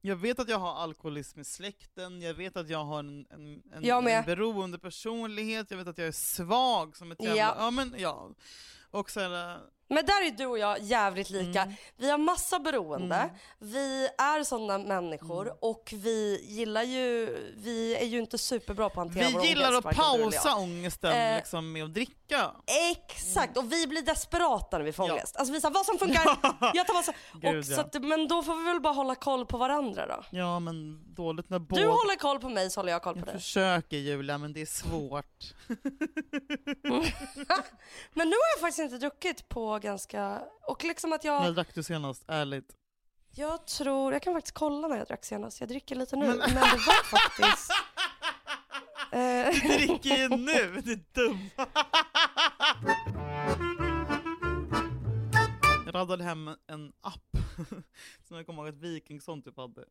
jag 0.00 0.16
vet 0.16 0.38
att 0.38 0.48
jag 0.48 0.58
har 0.58 0.74
alkoholism 0.74 1.40
i 1.40 1.44
släkten, 1.44 2.22
jag 2.22 2.34
vet 2.34 2.56
att 2.56 2.68
jag 2.68 2.84
har 2.84 2.98
en, 2.98 3.26
en, 3.30 3.62
en, 3.72 4.06
en 4.06 4.24
beroende 4.24 4.78
personlighet, 4.78 5.70
jag 5.70 5.78
vet 5.78 5.88
att 5.88 5.98
jag 5.98 6.06
är 6.06 6.12
svag 6.12 6.96
som 6.96 7.12
ett 7.12 7.22
jävla... 7.22 7.40
Ja. 7.40 7.54
Ja, 7.58 7.70
men 7.70 7.94
ja. 7.98 8.30
Och 8.90 9.10
så 9.10 9.20
här, 9.20 9.60
Men 9.88 10.06
där 10.06 10.26
är 10.26 10.30
du 10.30 10.46
och 10.46 10.58
jag 10.58 10.78
jävligt 10.80 11.30
lika. 11.30 11.62
Mm. 11.62 11.74
Vi 11.96 12.10
har 12.10 12.18
massa 12.18 12.58
beroende, 12.58 13.16
Mm. 13.16 13.30
vi 13.58 14.08
är 14.18 14.42
sådana 14.44 14.78
människor 14.78 15.42
Mm. 15.46 15.56
och 15.60 15.92
vi 15.96 16.40
gillar 16.48 16.82
ju, 16.82 17.36
vi 17.56 17.96
är 17.96 18.04
ju 18.04 18.18
inte 18.18 18.38
superbra 18.38 18.88
på 18.90 19.00
att 19.00 19.06
hantera 19.06 19.30
vår 19.30 19.40
vi 19.40 19.48
gillar 19.48 19.68
ångest, 19.72 19.86
att 19.86 19.96
pausa 19.96 20.48
jag. 20.48 20.58
ångesten 20.58 21.12
Eh, 21.12 21.36
liksom, 21.36 21.72
med 21.72 21.84
att 21.84 21.94
dricka. 21.94 22.50
Exakt, 22.92 23.56
och 23.56 23.72
vi 23.72 23.86
blir 23.86 24.02
desperata 24.02 24.78
när 24.78 24.84
vi 24.84 24.92
får 24.92 25.06
Ja. 25.08 25.12
ångest. 25.14 25.36
Alltså 25.36 25.52
vi 25.52 25.60
säger 25.60 25.74
vad 25.74 25.86
som 25.86 25.98
funkar, 25.98 26.24
jag 26.74 26.86
tar 26.86 26.94
vad 26.94 27.04
som... 27.04 27.14
Gud, 27.34 27.58
och, 27.58 27.64
så 27.64 27.72
ja. 27.72 27.80
att, 27.80 28.02
men 28.02 28.28
då 28.28 28.42
får 28.42 28.56
vi 28.56 28.64
väl 28.64 28.80
bara 28.80 28.92
hålla 28.94 29.14
koll 29.14 29.46
på 29.46 29.58
varandra 29.58 30.06
då. 30.06 30.24
Ja 30.30 30.60
men 30.60 31.04
dåligt 31.14 31.50
när 31.50 31.58
båda... 31.58 31.82
Du 31.82 31.88
håller 31.88 32.16
koll 32.18 32.38
på 32.40 32.48
mig 32.48 32.70
så 32.70 32.80
håller 32.80 32.92
jag 32.92 33.02
koll 33.02 33.14
på 33.14 33.20
Jag 33.20 33.26
dig. 33.26 33.34
försöker 33.34 33.96
Julia, 33.96 34.38
men 34.38 34.52
det 34.52 34.60
är 34.62 34.66
svårt. 34.66 35.54
Men 38.14 38.28
nu 38.28 38.34
har 38.36 38.54
jag 38.56 38.60
faktiskt 38.60 38.78
inte 38.78 38.98
druckit 38.98 39.48
på 39.48 39.78
ganska... 39.78 40.42
Och 40.62 40.84
liksom 40.84 41.12
att 41.12 41.24
jag... 41.24 41.42
När 41.42 41.52
drack 41.52 41.74
du 41.74 41.82
senast? 41.82 42.24
Ärligt. 42.28 42.76
Jag 43.34 43.66
tror... 43.66 44.12
Jag 44.12 44.22
kan 44.22 44.34
faktiskt 44.34 44.54
kolla 44.54 44.88
när 44.88 44.96
jag 44.96 45.06
drack 45.06 45.24
senast. 45.24 45.60
Jag 45.60 45.68
dricker 45.68 45.96
lite 45.96 46.16
nu. 46.16 46.26
Men- 46.26 46.38
Men, 46.38 46.48
det 46.54 46.60
var 46.86 47.04
faktiskt... 47.04 47.70
eh, 49.12 49.68
Du 49.68 49.86
dricker 49.86 50.16
ju 50.16 50.28
nu, 50.28 50.52
är 50.92 51.14
dumt. 51.14 51.50
Jag 55.86 55.92
laddade 55.94 56.24
hem 56.24 56.50
en 56.66 56.92
app 57.00 57.36
som 58.28 58.36
jag 58.36 58.46
kommer 58.46 58.62
ihåg 58.62 58.68
att 58.74 58.80
Wikingsson 58.80 59.42
typ 59.42 59.56
hade. 59.56 59.84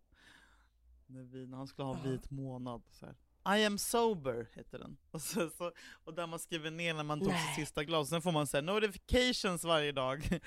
När, 1.08 1.24
vi, 1.24 1.48
när 1.48 1.58
han 1.58 1.68
skulle 1.68 1.86
ha 1.86 1.94
vit 2.04 2.32
månad. 2.32 2.82
Så 2.92 3.06
här. 3.06 3.16
I 3.48 3.66
am 3.66 3.78
sober 3.78 4.48
heter 4.54 4.80
den. 4.80 4.98
Och, 5.12 5.22
så, 5.22 5.50
så, 5.50 5.72
och 6.04 6.14
där 6.14 6.28
man 6.28 6.40
skriver 6.40 6.72
ner 6.72 6.94
när 6.94 7.04
man 7.04 7.20
tog 7.20 7.28
Nej. 7.28 7.48
sitt 7.48 7.68
sista 7.68 7.84
glas. 7.84 8.10
Sen 8.10 8.22
får 8.22 8.32
man 8.32 8.48
här, 8.54 8.62
notifications 8.62 9.64
varje 9.64 9.92
dag. 9.92 10.40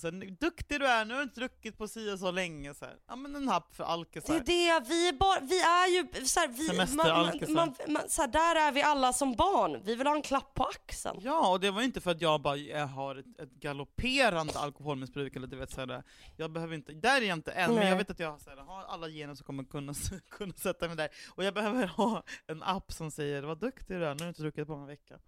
Och 0.00 0.12
så 0.12 0.16
här, 0.16 0.36
Duktig 0.40 0.80
du 0.80 0.86
är, 0.86 1.04
nu 1.04 1.14
har 1.14 1.18
du 1.18 1.24
inte 1.24 1.40
druckit 1.40 1.78
på 1.78 1.88
si 1.88 2.12
och 2.12 2.18
så 2.18 2.30
länge. 2.30 2.74
Så 2.74 2.84
här. 2.84 2.96
Ja 3.08 3.16
men 3.16 3.36
en 3.36 3.48
app 3.48 3.74
för 3.74 3.84
det 3.84 3.90
alkisar. 3.90 4.34
är 4.34 4.40
det, 4.40 4.88
vi 4.88 5.08
är, 5.08 5.12
bara, 5.12 5.40
vi 5.40 5.60
är 5.60 5.86
ju... 5.86 6.26
Så 6.26 6.40
här, 6.40 6.48
vi, 6.48 6.76
man, 6.76 6.96
man, 6.96 7.54
man, 7.54 7.74
man, 7.88 8.08
så 8.08 8.22
här, 8.22 8.28
där 8.28 8.68
är 8.68 8.72
vi 8.72 8.82
alla 8.82 9.12
som 9.12 9.34
barn. 9.34 9.80
Vi 9.84 9.94
vill 9.94 10.06
ha 10.06 10.14
en 10.14 10.22
klapp 10.22 10.54
på 10.54 10.64
axeln. 10.64 11.20
Ja, 11.22 11.50
och 11.50 11.60
det 11.60 11.70
var 11.70 11.82
inte 11.82 12.00
för 12.00 12.10
att 12.10 12.20
jag 12.20 12.42
bara 12.42 12.56
jag 12.56 12.86
har 12.86 13.16
ett, 13.16 13.40
ett 13.40 13.52
galopperande 13.52 14.58
alkoholmissbruk 14.58 15.36
eller 15.36 15.46
du 15.46 15.56
vet 15.56 15.70
såhär, 15.70 16.02
jag 16.36 16.52
behöver 16.52 16.74
inte, 16.74 16.92
där 16.92 17.22
är 17.22 17.26
jag 17.26 17.38
inte 17.38 17.52
än, 17.52 17.70
men 17.70 17.80
Nej. 17.80 17.88
jag 17.88 17.96
vet 17.96 18.10
att 18.10 18.18
jag 18.18 18.40
såhär, 18.40 18.56
har 18.56 18.82
alla 18.82 19.08
gener 19.08 19.34
som 19.34 19.46
kommer 19.46 19.64
kunna, 19.64 19.94
kunna 20.30 20.52
sätta 20.52 20.86
mig 20.86 20.96
där. 20.96 21.08
Och 21.28 21.44
jag 21.44 21.54
behöver 21.54 21.86
ha 21.86 22.22
en 22.46 22.62
app 22.62 22.92
som 22.92 23.10
säger 23.10 23.42
vad 23.42 23.60
duktig 23.60 23.96
du 23.96 24.06
är, 24.06 24.14
nu 24.14 24.20
har 24.20 24.24
du 24.24 24.28
inte 24.28 24.42
druckit 24.42 24.66
på 24.66 24.74
en 24.74 24.86
vecka. 24.86 25.18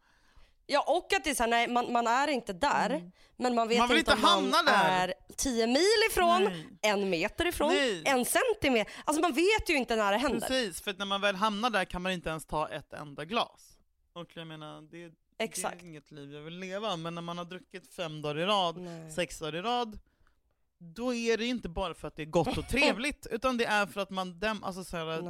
Ja, 0.67 0.85
och 0.87 1.13
att 1.13 1.25
det 1.25 1.31
är 1.31 1.35
så 1.35 1.43
här, 1.43 1.51
nej, 1.51 1.69
man, 1.69 1.93
man 1.93 2.07
är 2.07 2.29
inte 2.29 2.53
där, 2.53 3.11
men 3.37 3.55
man 3.55 3.69
vet 3.69 3.79
Man 3.79 3.89
vill 3.89 3.99
inte, 3.99 4.13
inte 4.13 4.27
om 4.27 4.51
man 4.51 4.65
där. 4.65 5.09
är 5.09 5.15
10 5.37 5.67
mil 5.67 5.83
ifrån, 6.11 6.45
Nej. 6.45 6.67
en 6.83 7.11
meter 7.11 7.47
ifrån, 7.47 7.69
Nej. 7.69 8.03
en 8.07 8.25
centimeter. 8.25 8.93
Alltså 9.05 9.21
man 9.23 9.33
vet 9.33 9.71
ju 9.71 9.75
inte 9.77 9.97
när 9.97 10.13
det 10.13 10.19
händer. 10.19 10.41
Precis, 10.49 10.81
för 10.81 10.91
att 10.91 10.99
när 10.99 11.07
man 11.07 11.21
väl 11.21 11.35
hamnar 11.37 11.71
där 11.71 11.85
kan 11.85 12.03
man 12.03 12.13
inte 12.13 12.31
ens 12.31 12.45
ta 12.47 12.69
ett 12.69 12.93
enda 12.93 13.25
glas. 13.25 13.79
Och 14.13 14.27
jag 14.35 14.47
menar, 14.47 14.83
det, 14.83 15.13
Exakt. 15.39 15.81
det 15.81 15.87
är 15.87 15.89
inget 15.89 16.11
liv 16.11 16.33
jag 16.35 16.41
vill 16.43 16.59
leva, 16.59 16.97
men 16.97 17.15
när 17.15 17.23
man 17.23 17.39
har 17.39 17.45
druckit 17.45 17.95
fem 17.95 18.23
dagar 18.23 18.39
i 18.39 18.45
rad, 18.45 18.77
Nej. 18.77 19.11
sex 19.11 19.39
dagar 19.39 19.55
i 19.55 19.63
rad, 19.63 19.99
då 20.79 21.15
är 21.15 21.37
det 21.39 21.47
inte 21.47 21.69
bara 21.69 21.95
för 21.95 22.09
att 22.09 22.17
det 22.17 22.23
är 22.23 22.27
gott 22.27 22.59
och 22.59 22.69
trevligt, 22.71 23.27
utan 23.31 23.57
det 23.57 23.65
är 23.65 23.87
för 23.87 24.01
att 24.01 24.11
man 24.11 24.39
dem, 24.41 24.65
alltså 24.65 24.85
så 24.85 24.97
här. 24.97 25.23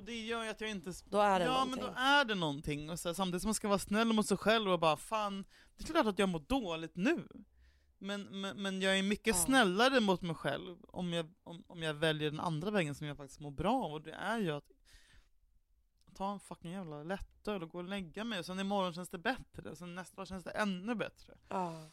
Och 0.00 0.06
det 0.06 0.20
gör 0.26 0.44
ju 0.44 0.50
att 0.50 0.60
jag 0.60 0.70
inte... 0.70 0.92
Då 1.04 1.18
är 1.20 1.38
det 1.38 1.44
ja 1.44 1.52
någonting. 1.52 1.84
men 1.84 1.92
då 1.94 2.00
är 2.00 2.24
det 2.24 2.34
någonting. 2.34 2.90
Och 2.90 3.00
så 3.00 3.08
här, 3.08 3.14
samtidigt 3.14 3.42
som 3.42 3.48
man 3.48 3.54
ska 3.54 3.68
vara 3.68 3.78
snäll 3.78 4.12
mot 4.12 4.26
sig 4.26 4.36
själv 4.36 4.70
och 4.70 4.80
bara 4.80 4.96
fan, 4.96 5.44
det 5.76 5.84
är 5.84 5.86
klart 5.92 6.06
att 6.06 6.18
jag 6.18 6.28
mår 6.28 6.40
dåligt 6.40 6.96
nu. 6.96 7.28
Men, 7.98 8.40
men, 8.40 8.62
men 8.62 8.80
jag 8.82 8.98
är 8.98 9.02
mycket 9.02 9.26
Ja. 9.26 9.34
snällare 9.34 10.00
mot 10.00 10.22
mig 10.22 10.34
själv 10.34 10.76
om 10.88 11.12
jag, 11.12 11.30
om, 11.44 11.64
om 11.66 11.82
jag 11.82 11.94
väljer 11.94 12.30
den 12.30 12.40
andra 12.40 12.70
vägen 12.70 12.94
som 12.94 13.06
jag 13.06 13.16
faktiskt 13.16 13.40
mår 13.40 13.50
bra 13.50 13.84
av. 13.84 13.92
Och 13.92 14.02
det 14.02 14.12
är 14.12 14.38
ju 14.38 14.50
att 14.50 14.70
ta 16.14 16.32
en 16.32 16.40
fucking 16.40 16.70
jävla 16.70 17.02
lättöl 17.02 17.62
och 17.62 17.70
gå 17.70 17.78
och 17.78 17.84
lägga 17.84 18.24
mig. 18.24 18.38
Och 18.38 18.46
sen 18.46 18.60
imorgon 18.60 18.92
känns 18.92 19.08
det 19.08 19.18
bättre. 19.18 19.70
Och 19.70 19.78
sen 19.78 19.94
nästa 19.94 20.16
dag 20.16 20.28
känns 20.28 20.44
det 20.44 20.50
ännu 20.50 20.94
bättre. 20.94 21.34
Ja. 21.48 21.90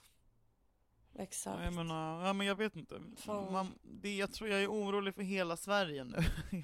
Exakt. 1.20 1.58
Ja, 1.60 1.64
Jag 1.64 1.74
menar, 1.74 2.26
ja 2.28 2.34
men 2.34 2.48
jag 2.48 2.56
vet 2.56 2.76
inte. 2.76 3.02
Man, 3.52 3.74
det, 3.82 4.16
jag 4.16 4.34
tror 4.34 4.50
jag 4.50 4.64
är 4.64 4.68
orolig 4.72 5.16
för 5.16 5.22
hela 5.22 5.58
Sverige 5.58 6.04
nu. 6.04 6.18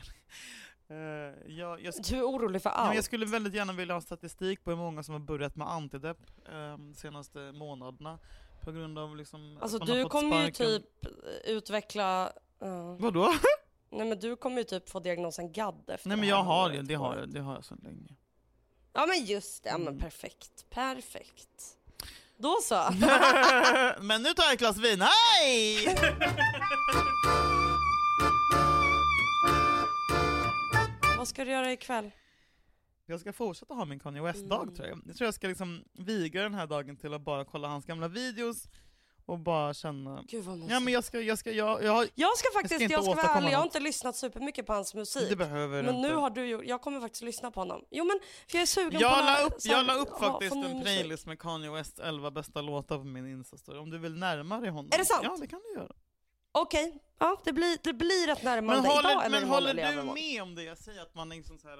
Eh, 0.93 1.51
jag, 1.58 1.82
jag, 1.82 1.93
Du 2.10 2.17
är 2.17 2.23
orolig 2.23 2.62
för 2.62 2.69
allt. 2.69 2.95
jag 2.95 3.03
skulle 3.03 3.25
väldigt 3.25 3.53
gärna 3.53 3.73
vilja 3.73 3.93
ha 3.93 4.01
statistik 4.01 4.63
på 4.63 4.69
hur 4.69 4.77
många 4.77 5.03
som 5.03 5.13
har 5.13 5.19
börjat 5.19 5.56
med 5.56 5.67
antidepp 5.71 6.17
eh, 6.45 6.53
de 6.53 6.93
senaste 6.95 7.39
månaderna. 7.39 8.19
På 8.62 8.71
grund 8.71 8.99
av 8.99 9.17
liksom 9.17 9.58
Alltså 9.62 9.77
du 9.79 10.06
kommer 10.06 10.45
ju 10.45 10.51
typ 10.51 10.86
utveckla... 11.45 12.32
ja. 12.60 12.95
Vadå? 12.99 13.34
Nej 13.89 14.08
men 14.08 14.19
du 14.19 14.36
kommer 14.36 14.58
ju 14.58 14.63
typ 14.63 14.89
få 14.89 14.99
diagnosen 14.99 15.51
GAD 15.53 15.89
efter 15.89 16.10
Nej 16.10 16.17
men 16.17 16.29
jag 16.29 16.43
har 16.43 16.69
det, 16.69 16.82
det 16.82 16.95
har 16.95 17.17
jag, 17.17 17.29
det 17.29 17.39
har 17.39 17.53
jag 17.53 17.65
sedan 17.65 17.79
länge. 17.84 18.15
Ja 18.93 19.06
men 19.06 19.25
just 19.25 19.63
det, 19.63 19.69
ja, 19.69 19.77
men 19.77 19.88
Mm. 19.88 19.99
perfekt. 19.99 20.69
Perfekt. 20.69 21.77
Då 22.38 22.58
så. 22.63 22.75
men 24.01 24.23
nu 24.23 24.29
tar 24.34 24.43
jag 24.43 24.53
ett 24.53 24.60
glas 24.60 24.77
vin, 24.77 25.01
hej! 25.01 25.86
Vad 31.23 31.27
ska 31.27 31.45
du 31.45 31.51
göra 31.51 31.71
ikväll? 31.71 32.12
jag 33.05 33.19
ska 33.19 33.33
fortsätta 33.33 33.73
ha 33.73 33.86
min 33.86 33.99
Kanye 33.99 34.21
West-dag 34.21 34.62
Mm. 34.63 34.75
tror 34.75 34.88
jag. 34.88 34.99
Jag 35.07 35.15
tror 35.17 35.25
jag 35.27 35.33
ska 35.33 35.47
liksom 35.47 35.83
viga 35.93 36.41
den 36.43 36.53
här 36.53 36.67
dagen 36.67 36.97
till 36.97 37.13
att 37.13 37.21
bara 37.21 37.45
kolla 37.45 37.67
hans 37.67 37.86
gamla 37.86 38.07
videos 38.07 38.67
och 39.25 39.39
bara 39.39 39.73
känna... 39.73 40.23
Gud 40.27 40.43
vad. 40.43 40.59
Ja 40.69 40.79
men 40.79 40.93
jag 40.93 41.03
ska, 41.03 41.21
jag 41.21 41.38
ska, 41.38 41.51
jag, 41.51 41.83
jag. 41.83 42.07
Jag 42.15 42.38
ska 42.38 42.47
faktiskt, 42.53 42.81
inte 42.81 42.93
jag 42.93 43.03
ska, 43.03 43.13
vara 43.13 43.27
ärlig, 43.27 43.51
jag 43.51 43.57
har 43.57 43.63
inte 43.65 43.79
lyssnat 43.79 44.15
supermycket 44.15 44.65
på 44.65 44.73
hans 44.73 44.93
musik. 44.95 45.29
Det 45.29 45.36
behöver 45.36 45.83
men 45.83 45.95
nu 46.01 46.07
inte. 46.07 46.19
har 46.19 46.29
du 46.29 46.45
gjort, 46.45 46.65
jag 46.65 46.81
kommer 46.81 47.01
faktiskt 47.01 47.23
lyssna 47.23 47.51
på 47.51 47.59
honom. 47.62 47.86
Jo 47.91 48.05
men 48.05 48.19
för 48.47 48.57
jag 48.57 48.62
är 48.62 48.65
sugen 48.65 48.91
på 48.91 48.97
Jag 49.01 49.12
la 49.17 49.25
när- 49.25 49.45
upp, 49.45 49.53
här, 49.65 49.71
jag 49.71 49.86
la 49.86 49.93
upp 49.95 50.19
faktiskt 50.19 50.55
en 50.55 50.81
playlist 50.81 51.25
med 51.25 51.39
Kanye 51.39 51.71
West 51.71 51.99
11 51.99 52.31
bästa 52.31 52.62
låtar 52.62 52.97
på 52.97 53.03
min 53.03 53.43
Insta-story. 53.43 53.77
Om 53.77 53.89
du 53.89 53.97
vill 53.97 54.15
närma 54.15 54.59
dig 54.59 54.69
honom. 54.69 54.89
Är 54.93 54.97
det 54.97 55.05
sant? 55.05 55.21
Ja, 55.23 55.38
det 55.41 55.47
kan 55.47 55.62
du 55.73 55.79
göra. 55.79 55.91
Okej, 56.55 56.99
ja 57.19 57.41
det 57.45 57.53
blir, 57.53 57.77
det 57.83 57.93
blir 57.93 58.29
ett 58.29 58.43
närmande 58.43 58.81
Men 58.81 58.91
håller, 58.91 59.09
idag 59.11 59.31
men 59.31 59.43
håller 59.49 59.73
du 59.73 60.03
med 60.13 60.41
om 60.43 60.55
det 60.55 60.63
jag 60.63 60.77
säger? 60.77 61.01
Att 61.01 61.15
man 61.15 61.29
liksom 61.29 61.59
så 61.59 61.67
här, 61.69 61.77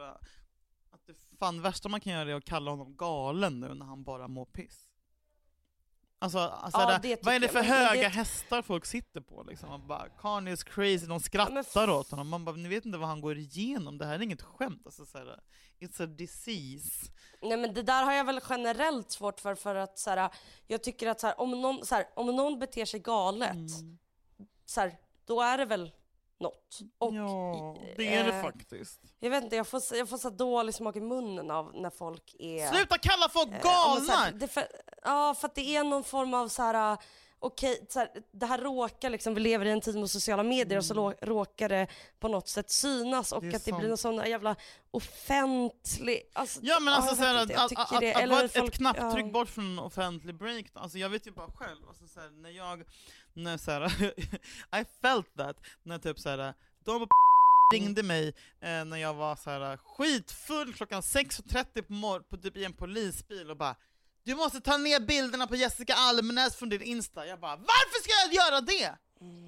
att 0.92 1.06
det 1.08 1.14
fan 1.40 1.62
värsta 1.62 1.90
man 1.90 2.00
kan 2.00 2.14
göra 2.14 2.32
är 2.32 2.36
att 2.36 2.46
kalla 2.46 2.72
honom 2.72 2.96
galen 2.98 3.60
nu 3.60 3.74
när 3.74 3.86
han 3.86 4.04
bara 4.04 4.28
mår 4.28 4.46
piss. 4.46 4.90
Alltså, 6.20 6.40
alltså 6.40 6.82
Ja, 6.82 7.00
det 7.02 7.24
vad 7.24 7.34
är 7.36 7.40
det 7.40 7.48
för 7.48 7.58
jag, 7.58 7.66
höga 7.66 8.02
det- 8.02 8.08
hästar 8.08 8.62
folk 8.62 8.86
sitter 8.86 9.22
på 9.22 9.44
liksom? 9.44 9.70
Man 9.70 9.88
bara, 9.88 10.10
Kanye 10.10 10.54
is 10.54 10.64
crazy, 10.64 11.06
de 11.06 11.20
skrattar 11.20 11.60
f- 11.84 11.90
åt 11.90 12.12
honom. 12.12 12.28
Man 12.30 12.46
bara, 12.46 12.56
ni 12.56 12.70
vet 12.70 12.86
inte 12.86 12.98
vad 12.98 13.08
han 13.10 13.22
går 13.22 13.38
igenom, 13.38 13.98
det 13.98 14.06
här 14.06 14.16
är 14.16 14.22
inget 14.22 14.42
skämt. 14.42 14.82
Alltså, 14.86 15.06
så 15.06 15.18
här, 15.18 15.40
it's 15.80 16.04
a 16.04 16.06
disease. 16.06 17.12
Nej 17.42 17.58
men 17.58 17.74
det 17.74 17.84
där 17.84 18.04
har 18.04 18.14
jag 18.14 18.24
väl 18.26 18.40
generellt 18.50 19.12
svårt 19.12 19.40
för 19.40 19.56
för 19.56 19.76
att 19.76 20.00
så 20.00 20.10
här, 20.10 20.30
jag 20.68 20.84
tycker 20.84 21.08
att 21.10 21.20
så 21.20 21.28
här, 21.28 21.42
om, 21.42 21.62
någon, 21.62 21.86
så 21.86 22.04
om 22.16 22.36
någon 22.36 22.60
beter 22.60 22.86
sig 22.86 23.00
galet, 23.00 23.52
Mm. 23.54 23.98
Så 24.66 24.82
här, 24.82 24.98
då 25.26 25.42
är 25.42 25.58
det 25.58 25.66
väl 25.66 25.92
något. 26.40 26.80
Och, 26.98 27.14
ja, 27.16 27.76
det 27.98 28.14
är 28.14 28.24
det 28.24 28.34
eh, 28.34 28.42
faktiskt. 28.42 29.02
Jag 29.20 29.30
vet 29.30 29.44
inte, 29.44 29.56
jag 29.56 29.68
får, 29.68 29.82
jag 29.94 30.10
får 30.10 30.18
så 30.18 30.30
dålig 30.30 30.76
smak 30.76 30.96
i 30.96 31.02
munnen 31.02 31.52
av 31.52 31.72
när 31.76 31.90
folk 31.90 32.36
är... 32.40 32.68
Sluta 32.68 32.98
kalla 32.98 33.30
folk 33.30 33.50
Eh, 33.50 33.60
ja, 33.64 34.00
galna! 34.08 34.48
för, 34.48 34.68
ja, 35.04 35.36
för 35.36 35.48
att 35.48 35.56
det 35.56 35.76
är 35.76 35.84
någon 35.84 36.04
form 36.04 36.34
av 36.34 36.48
så 36.48 36.62
här. 36.62 36.98
Okej, 37.44 37.88
här, 37.96 38.10
det 38.32 38.46
här 38.46 38.58
råkar 38.58 39.10
liksom, 39.10 39.34
vi 39.34 39.42
lever 39.42 39.66
i 39.66 39.70
en 39.72 39.82
tid 39.82 39.96
med 39.96 40.10
sociala 40.10 40.44
medier 40.44 40.78
och 40.78 40.86
så 40.86 40.94
lå- 40.94 41.26
råkar 41.26 41.70
det 41.70 41.88
på 42.20 42.28
något 42.28 42.48
sätt 42.48 42.72
synas 42.72 43.32
och 43.32 43.44
Mm. 43.44 43.52
Det 43.52 43.58
att 43.58 43.66
det 43.66 43.72
sant. 43.72 43.80
blir 43.80 43.90
någon 43.90 43.98
sån 43.98 44.16
jävla 44.16 44.56
offentlig... 44.92 46.22
Alltså, 46.34 46.60
Ja 46.64 46.80
men 46.80 46.94
alltså 46.94 47.16
såhär, 47.16 47.36
att, 47.36 47.52
att, 47.52 47.92
att, 47.94 48.00
det. 48.00 48.14
att, 48.14 48.30
vara 48.30 48.44
ett, 48.44 48.54
folk- 48.54 48.70
ett 48.70 48.78
knapptryck 48.78 49.26
ja. 49.26 49.32
bort 49.32 49.50
från 49.50 49.66
en 49.66 49.80
offentlig 49.80 50.36
break, 50.36 50.66
alltså 50.74 50.98
jag 50.98 51.10
vet 51.10 51.28
ju 51.28 51.32
bara 51.32 51.52
själv, 51.52 51.88
alltså 51.88 52.08
såhär, 52.08 52.30
när 52.30 52.50
jag, 52.50 52.84
när 53.34 53.58
såhär, 53.58 54.14
I 54.82 54.86
felt 55.02 55.36
that, 55.38 55.58
när 55.84 55.98
typ 56.00 56.20
såhär, 56.20 56.54
de 56.86 57.08
ringde 57.74 58.04
mig 58.04 58.28
eh, 58.62 58.86
när 58.86 58.98
jag 58.98 59.14
var 59.14 59.36
så 59.36 59.50
här 59.50 59.78
skitfull 59.78 60.74
klockan 60.74 61.02
6.30 61.02 61.82
på 61.82 61.94
morgonen 61.94 62.28
på 62.30 62.38
typ 62.38 62.58
i 62.58 62.66
en 62.66 62.74
polisbil 62.74 63.52
och 63.52 63.58
bara 63.58 63.76
Du 64.24 64.36
måste 64.36 64.62
ta 64.62 64.78
ner 64.78 65.00
bilderna 65.00 65.48
på 65.48 65.56
Jessica 65.56 65.94
Almenäs 65.96 66.56
från 66.56 66.70
din 66.70 66.82
Insta. 66.82 67.26
Jag 67.28 67.40
bara 67.40 67.56
varför 67.56 68.04
ska 68.04 68.12
jag 68.26 68.34
göra 68.34 68.62
det? 68.62 68.96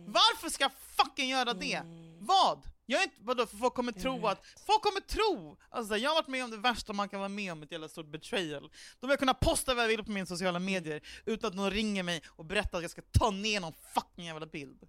Varför 0.08 0.50
ska 0.50 0.64
jag 0.64 0.72
fucking 0.98 1.30
göra 1.30 1.54
det? 1.54 1.82
Vad? 2.20 2.62
Jag 2.86 3.00
är 3.00 3.04
inte, 3.04 3.16
vadå, 3.20 3.46
för 3.48 3.58
folk 3.58 3.74
kommer 3.74 3.92
tro 3.92 4.28
att, 4.28 4.46
folk 4.68 4.82
kommer 4.82 5.00
tro! 5.02 5.58
Alltså 5.70 5.98
jag 5.98 6.10
har 6.10 6.16
varit 6.16 6.28
med 6.28 6.44
om 6.44 6.52
det 6.52 6.58
värsta 6.58 6.94
man 6.94 7.10
kan 7.10 7.20
vara 7.20 7.30
med 7.30 7.52
om, 7.52 7.64
ett 7.64 7.72
jävla 7.72 7.88
stort 7.90 8.12
betrayal. 8.12 8.62
Då 9.00 9.08
vill 9.08 9.10
jag 9.10 9.20
kunna 9.20 9.34
posta 9.34 9.74
vad 9.74 9.84
jag 9.84 9.88
vill 9.90 10.04
på 10.04 10.12
mina 10.12 10.26
sociala 10.26 10.60
medier 10.60 11.02
utan 11.26 11.48
att 11.48 11.56
någon 11.56 11.72
ringer 11.72 12.04
mig 12.04 12.22
och 12.28 12.46
berättar 12.46 12.78
att 12.78 12.84
jag 12.84 12.92
ska 12.92 13.02
ta 13.12 13.32
ner 13.32 13.60
någon 13.60 13.74
fucking 13.94 14.26
jävla 14.26 14.46
bild. 14.46 14.80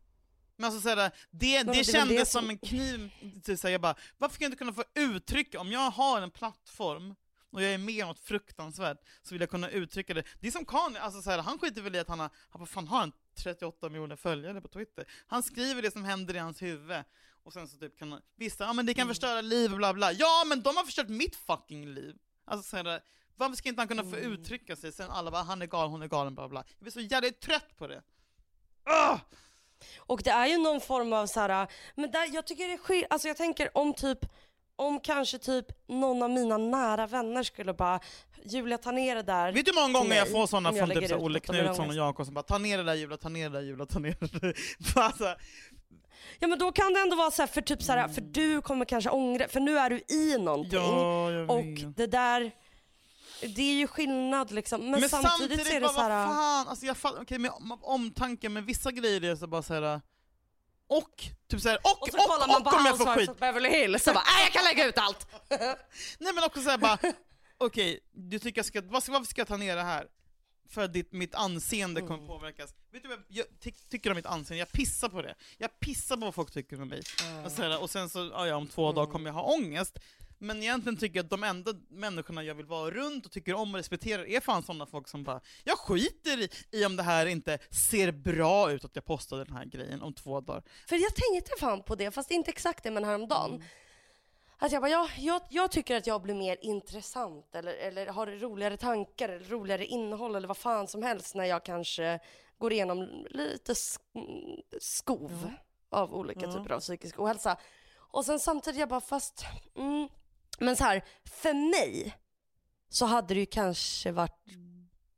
Men 0.57 0.65
alltså 0.65 0.81
såhär, 0.81 0.97
det, 0.97 1.63
det, 1.63 1.63
det 1.73 1.85
kändes 1.85 2.19
det 2.19 2.27
som... 2.27 2.41
som- 2.43 2.51
en 2.51 2.59
kniv, 2.59 3.11
till 3.45 3.59
så 3.59 3.67
här, 3.67 3.73
jag 3.73 3.81
bara, 3.81 3.97
varför 4.19 4.35
ska 4.35 4.45
jag 4.45 4.49
inte 4.49 4.59
kunna 4.59 4.73
få 4.73 4.85
uttrycka, 4.95 5.61
om 5.61 5.73
jag 5.73 5.91
har 5.91 6.21
en 6.21 6.31
plattform 6.31 7.15
och 7.57 7.63
jag 7.63 7.73
är 7.75 7.79
med 7.79 8.03
om 8.05 8.09
något 8.09 8.19
fruktansvärt, 8.21 8.99
så 9.23 9.35
vill 9.35 9.41
jag 9.41 9.51
kunna 9.51 9.71
uttrycka 9.71 10.15
det. 10.15 10.23
Det 10.41 10.47
är 10.47 10.53
som 10.53 10.65
Kanye, 10.65 11.01
alltså 11.01 11.23
så 11.23 11.31
här, 11.31 11.39
han 11.39 11.59
skiter 11.59 11.83
väl 11.83 11.95
i 11.95 11.99
att 11.99 12.09
han 12.09 12.21
har, 12.21 12.31
han 12.51 12.61
vad 12.61 12.69
fan 12.69 12.89
har 12.89 12.99
han 12.99 13.13
38 13.35 13.89
miljoner 13.89 14.17
följare 14.17 14.61
på 14.61 14.69
Twitter? 14.69 15.05
Han 15.27 15.43
skriver 15.43 15.83
det 15.83 15.91
som 15.91 16.05
händer 16.05 16.35
i 16.35 16.39
hans 16.39 16.63
huvud, 16.63 17.05
och 17.45 17.53
sen 17.53 17.69
så 17.69 17.77
typ 17.79 17.99
kan 17.99 18.13
han, 18.13 18.23
visst, 18.37 18.61
ja 18.61 18.73
men 18.73 18.87
det 18.87 18.95
kan 18.95 19.09
förstöra 19.09 19.41
liv 19.41 19.73
och 19.73 19.77
bla 19.79 19.95
bla, 19.95 20.13
ja 20.13 20.45
men 20.47 20.63
de 20.63 20.77
har 20.77 20.85
förstört 20.85 21.09
mitt 21.09 21.37
fucking 21.37 21.87
liv! 21.87 22.17
Alltså 22.45 22.71
så 22.71 22.77
här, 22.77 23.01
varför 23.37 23.57
ska 23.57 23.69
inte 23.69 23.81
han 23.81 23.89
kunna 23.89 24.05
få 24.05 24.17
uttrycka 24.17 24.77
sig? 24.77 24.93
Sen 24.93 25.11
alla 25.11 25.31
bara, 25.31 25.43
han 25.43 25.63
är 25.63 25.67
galen, 25.67 25.91
hon 25.91 26.03
är 26.03 26.09
galen, 26.09 26.35
bla 26.35 26.49
bla. 26.49 26.65
Jag 26.69 26.83
blir 26.83 26.93
så 26.93 27.01
jävla 27.01 27.31
trött 27.31 27.77
på 27.77 27.87
det. 27.87 28.03
Ah! 28.85 29.19
Och 29.99 30.23
det 30.23 30.31
är 30.31 30.47
ju 30.47 30.59
någon 30.59 30.81
form 30.81 31.13
av 31.13 31.27
så 31.27 31.41
här, 31.41 31.69
men 31.95 32.11
där, 32.11 32.35
jag 32.35 32.47
tycker 32.47 32.69
det 32.69 32.75
är 32.75 32.79
skil- 32.79 33.07
alltså 33.11 33.29
jag 33.29 33.37
tänker 33.37 33.79
om 33.79 33.95
typ, 33.95 34.19
om 34.77 35.01
kanske 35.01 35.39
typ 35.39 35.67
någon 35.89 36.23
av 36.23 36.31
mina 36.31 36.57
nära 36.59 37.07
vänner 37.07 37.43
skulle 37.43 37.73
bara, 37.75 38.01
Julia 38.45 38.79
ta 38.79 38.91
ner 38.91 39.17
det 39.17 39.23
där. 39.23 39.53
Vet 39.53 39.65
du 39.67 39.73
hur 39.75 39.81
många 39.81 39.99
gånger 39.99 40.17
jag 40.17 40.31
får 40.31 40.47
sådana 40.47 40.73
från 40.73 40.91
typ 40.91 41.09
så 41.09 41.17
Olle 41.17 41.41
Knutsson 41.41 41.89
och. 41.89 41.95
Jakob 41.95 42.27
som 42.27 42.35
bara 42.35 42.43
'ta 42.43 42.59
ner 42.59 42.79
det 42.79 42.85
där 42.85 42.95
Julia, 42.95 43.17
ta 43.17 43.29
ner 43.29 43.51
det 43.51 43.59
där 43.59 43.63
Julia, 43.67 43.87
ta 43.87 43.99
ner 43.99 44.17
det 44.21 44.41
där' 44.41 44.57
Bara 44.95 45.13
så 45.13 45.25
här, 45.25 45.37
Ja 46.39 46.49
men 46.49 46.59
då 46.59 46.73
kan 46.73 46.93
det 46.95 47.01
ändå 47.01 47.17
vara 47.17 47.31
så 47.31 47.43
här, 47.43 47.47
för 47.47 47.61
typ 47.61 47.83
så 47.83 47.93
här, 47.93 48.09
för 48.09 48.21
du 48.21 48.63
kommer 48.63 48.85
kanske 48.85 49.11
ångra, 49.11 49.49
för 49.49 49.61
nu 49.61 49.79
är 49.79 49.91
du 49.91 50.01
i 50.15 50.39
någonting. 50.39 50.79
Ja, 50.79 51.31
jag 51.31 51.51
och 51.51 51.65
det 51.97 52.07
där, 52.07 52.51
det 53.57 53.63
är 53.63 53.75
ju 53.75 53.87
skillnad 53.87 54.51
liksom. 54.51 54.91
Men, 54.91 55.09
samtidigt, 55.09 55.67
så 55.67 55.73
är 55.73 55.75
det 55.75 55.81
bara, 55.81 55.93
så 55.93 56.01
här, 56.01 56.27
vad 56.27 56.37
fan, 56.37 56.69
alltså 56.69 56.87
jag 56.87 56.97
fattar, 56.97 57.23
okej 57.23 57.39
med 57.39 57.51
om- 57.51 57.79
omtanke, 57.83 58.49
men 58.49 58.65
vissa 58.65 58.91
grejer 58.93 59.25
är 59.25 59.37
så 59.37 59.47
bara 59.47 59.63
så 59.63 59.75
här. 59.75 60.01
Och, 60.89 61.25
typ 61.51 61.61
så 61.61 61.69
här, 61.69 61.79
och, 61.83 61.91
och 61.93 62.03
och, 62.03 62.09
så 62.09 62.17
kollar 62.19 62.47
man 62.49 62.57
och, 62.63 62.65
på 62.71 62.77
om 62.77 62.87
jag 62.87 62.99
får 62.99 63.07
skit. 63.15 63.39
Beverly 63.41 63.69
Hills 63.69 64.03
så 64.05 64.13
bara, 64.13 64.25
nej 64.37 64.43
jag 64.45 64.53
kan 64.53 64.65
lägga 64.65 64.87
ut 64.87 64.99
allt. 64.99 65.27
Nej 66.19 66.33
men 66.35 66.45
också 66.45 66.63
såhär 66.63 66.79
bara, 66.79 66.99
okej, 67.59 68.01
du 68.13 68.39
tycker 68.39 68.59
jag 68.59 68.67
ska, 68.67 68.81
varför 68.85 69.25
ska 69.25 69.41
jag 69.41 69.49
ta 69.49 69.57
ner 69.57 69.77
det 69.77 69.83
här? 69.83 70.07
För 70.69 70.83
att 70.83 70.93
ditt, 70.93 71.13
mitt 71.13 71.35
anseende 71.35 72.01
kommer 72.01 72.15
Mm. 72.15 72.27
påverkas. 72.27 72.75
Vet 72.93 73.03
du 73.03 73.09
vad 73.09 73.19
jag 73.29 73.47
ty 73.61 73.73
tycker 73.91 74.11
om 74.11 74.17
mitt 74.17 74.27
anseende? 74.27 74.59
Jag 74.59 74.73
pissar 74.73 75.09
på 75.09 75.23
det. 75.23 75.35
Jag 75.59 75.81
pissar 75.81 76.17
på 76.17 76.25
vad 76.25 76.35
folk 76.35 76.51
tycker 76.51 76.83
om 76.83 76.89
mig. 76.89 77.03
Och, 77.45 77.53
såhär, 77.53 77.83
och 77.83 77.91
sen 77.91 78.09
så, 78.11 78.31
ja, 78.35 78.57
om 78.57 78.67
två 78.67 78.83
Mm. 78.85 78.95
dagar 78.95 79.13
kommer 79.13 79.31
jag 79.31 79.35
ha 79.35 79.43
ångest. 79.43 79.99
Men 80.39 80.63
egentligen 80.63 80.97
tycker 80.99 81.17
jag 81.19 81.25
att 81.25 81.31
de 81.31 81.45
enda 81.45 81.73
människorna 81.89 82.43
jag 82.43 82.55
vill 82.55 82.67
vara 82.67 82.91
runt 82.91 83.27
och 83.27 83.33
tycker 83.33 83.55
om 83.55 83.71
och 83.75 83.77
respekterar 83.77 84.27
är 84.29 84.41
fan 84.41 84.63
sådana 84.63 84.87
folk 84.87 85.09
som 85.09 85.25
bara, 85.25 85.41
jag 85.65 85.79
skiter 85.79 86.43
i, 86.43 86.49
i 86.71 86.85
om 86.85 86.97
det 86.97 87.03
här 87.03 87.27
inte 87.27 87.59
ser 87.89 88.13
bra 88.13 88.73
ut 88.73 88.85
att 88.85 88.97
jag 88.97 89.05
postar 89.05 89.39
den 89.39 89.57
här 89.57 89.65
grejen 89.65 90.03
om 90.03 90.13
två 90.13 90.41
dagar. 90.41 90.63
För 90.89 90.97
jag 90.97 91.15
tänkte 91.15 91.51
fan 91.61 91.83
på 91.83 91.95
det, 91.95 92.11
fast 92.11 92.31
inte 92.31 92.51
exakt 92.51 92.85
det 92.85 92.91
men 92.91 93.05
häromdagen. 93.05 93.51
Mm. 93.51 93.63
Att 94.59 94.73
jag, 94.73 94.83
bara, 94.83 94.91
jag, 94.91 95.09
jag, 95.19 95.43
jag 95.51 95.71
tycker 95.71 95.97
att 95.97 96.07
jag 96.07 96.23
blir 96.23 96.35
mer 96.35 96.59
intressant 96.61 97.55
eller, 97.55 97.75
eller 97.75 98.07
har 98.07 98.27
roligare 98.27 98.77
tankar 98.77 99.29
eller 99.29 99.45
roligare 99.47 99.87
innehåll 99.87 100.35
eller 100.35 100.49
vad 100.49 100.57
fan 100.57 100.89
som 100.89 101.03
helst 101.03 101.35
när 101.35 101.45
jag 101.45 101.65
kanske 101.65 102.21
går 102.59 102.73
igenom 102.73 103.27
lite 103.31 103.73
sk- 103.73 104.61
skov 104.81 105.51
av 105.91 106.15
olika 106.15 106.53
typer 106.53 106.73
av 106.73 106.81
psykisk 106.81 107.19
ohälsa. 107.21 107.57
Och 107.97 108.25
sen 108.25 108.41
samtidigt 108.41 108.81
jag 108.81 108.89
bara 108.89 109.01
fast, 109.01 109.45
mm, 109.77 110.09
men 110.59 110.77
så 110.77 110.85
här, 110.85 111.05
för 111.25 111.55
mig 111.55 112.17
så 112.89 113.07
hade 113.07 113.35
det 113.35 113.41
ju 113.41 113.47
kanske 113.47 114.13
varit 114.13 114.45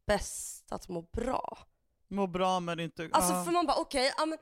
bäst 0.07 0.72
att 0.72 0.89
må 0.89 1.03
bra. 1.03 1.59
Må 2.09 2.26
bra 2.26 2.61
men 2.61 2.80
inte... 2.80 3.09
Alltså 3.12 3.45
för 3.45 3.53
man 3.53 3.66
bara 3.66 3.80
okej, 3.80 4.12
ja 4.16 4.26
men 4.26 4.39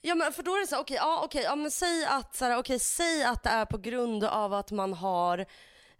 Ja 0.00 0.14
men 0.14 0.32
för 0.32 0.42
då 0.42 0.54
är 0.54 0.60
det 0.60 0.66
så 0.66 0.74
här, 0.74 0.82
okej, 0.82 0.96
ja 0.96 1.20
okej, 1.24 1.42
ja 1.42 1.56
men 1.56 1.70
säg 1.70 2.04
att 2.04 2.36
så 2.36 2.44
här, 2.44 2.58
okej, 2.58 2.78
säg 2.78 3.24
att 3.24 3.42
det 3.42 3.50
är 3.50 3.64
på 3.64 3.78
grund 3.78 4.24
av 4.24 4.54
att 4.54 4.70
man 4.70 4.92
har 4.92 5.46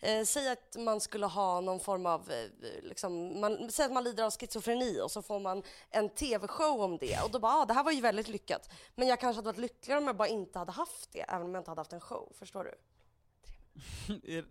Eh, 0.00 0.24
säg 0.24 0.48
att 0.48 0.76
man 0.78 1.00
skulle 1.00 1.26
ha 1.26 1.60
någon 1.60 1.80
form 1.80 2.06
av, 2.06 2.30
eh, 2.30 2.82
liksom, 2.82 3.40
man, 3.40 3.70
säg 3.70 3.86
att 3.86 3.92
man 3.92 4.04
lider 4.04 4.24
av 4.24 4.30
schizofreni 4.30 5.00
och 5.00 5.10
så 5.10 5.22
får 5.22 5.40
man 5.40 5.62
en 5.90 6.08
tv-show 6.08 6.82
om 6.82 6.98
det 6.98 7.20
och 7.24 7.30
då 7.30 7.38
bara, 7.38 7.52
ah, 7.52 7.66
det 7.66 7.74
här 7.74 7.84
var 7.84 7.92
ju 7.92 8.00
väldigt 8.00 8.28
lyckat. 8.28 8.70
Men 8.94 9.08
jag 9.08 9.20
kanske 9.20 9.38
hade 9.38 9.46
varit 9.46 9.58
lyckligare 9.58 10.00
om 10.00 10.06
jag 10.06 10.16
bara 10.16 10.28
inte 10.28 10.58
hade 10.58 10.72
haft 10.72 11.12
det, 11.12 11.20
även 11.20 11.46
om 11.46 11.54
jag 11.54 11.60
inte 11.60 11.70
hade 11.70 11.80
haft 11.80 11.92
en 11.92 12.00
show. 12.00 12.32
Förstår 12.38 12.64
du? 12.64 12.74
Er, 14.24 14.44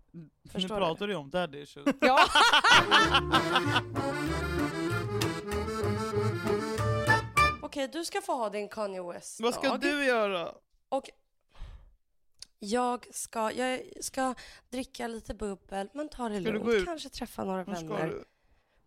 nu 0.54 0.68
pratar 0.68 1.06
du 1.06 1.12
ju 1.12 1.18
om 1.18 1.30
daddy 1.30 1.58
issues. 1.58 1.94
Ja. 2.00 2.18
Okej, 7.62 7.88
du 7.92 8.04
ska 8.04 8.20
få 8.20 8.32
ha 8.32 8.50
din 8.50 8.68
Kanye 8.68 9.02
West-dag. 9.02 9.44
Vad 9.44 9.54
ska 9.54 9.76
du 9.76 10.04
göra? 10.04 10.54
Och 10.88 11.10
jag 12.58 13.14
ska, 13.14 13.52
jag 13.52 13.80
ska 14.00 14.34
dricka 14.68 15.06
lite 15.06 15.34
bubbel, 15.34 15.88
men 15.94 16.08
ta 16.08 16.28
det 16.28 16.42
ska 16.42 16.50
lugnt. 16.50 16.84
Kanske 16.84 17.08
träffa 17.08 17.44
några 17.44 17.64
Var 17.64 17.74
vänner. 17.74 18.24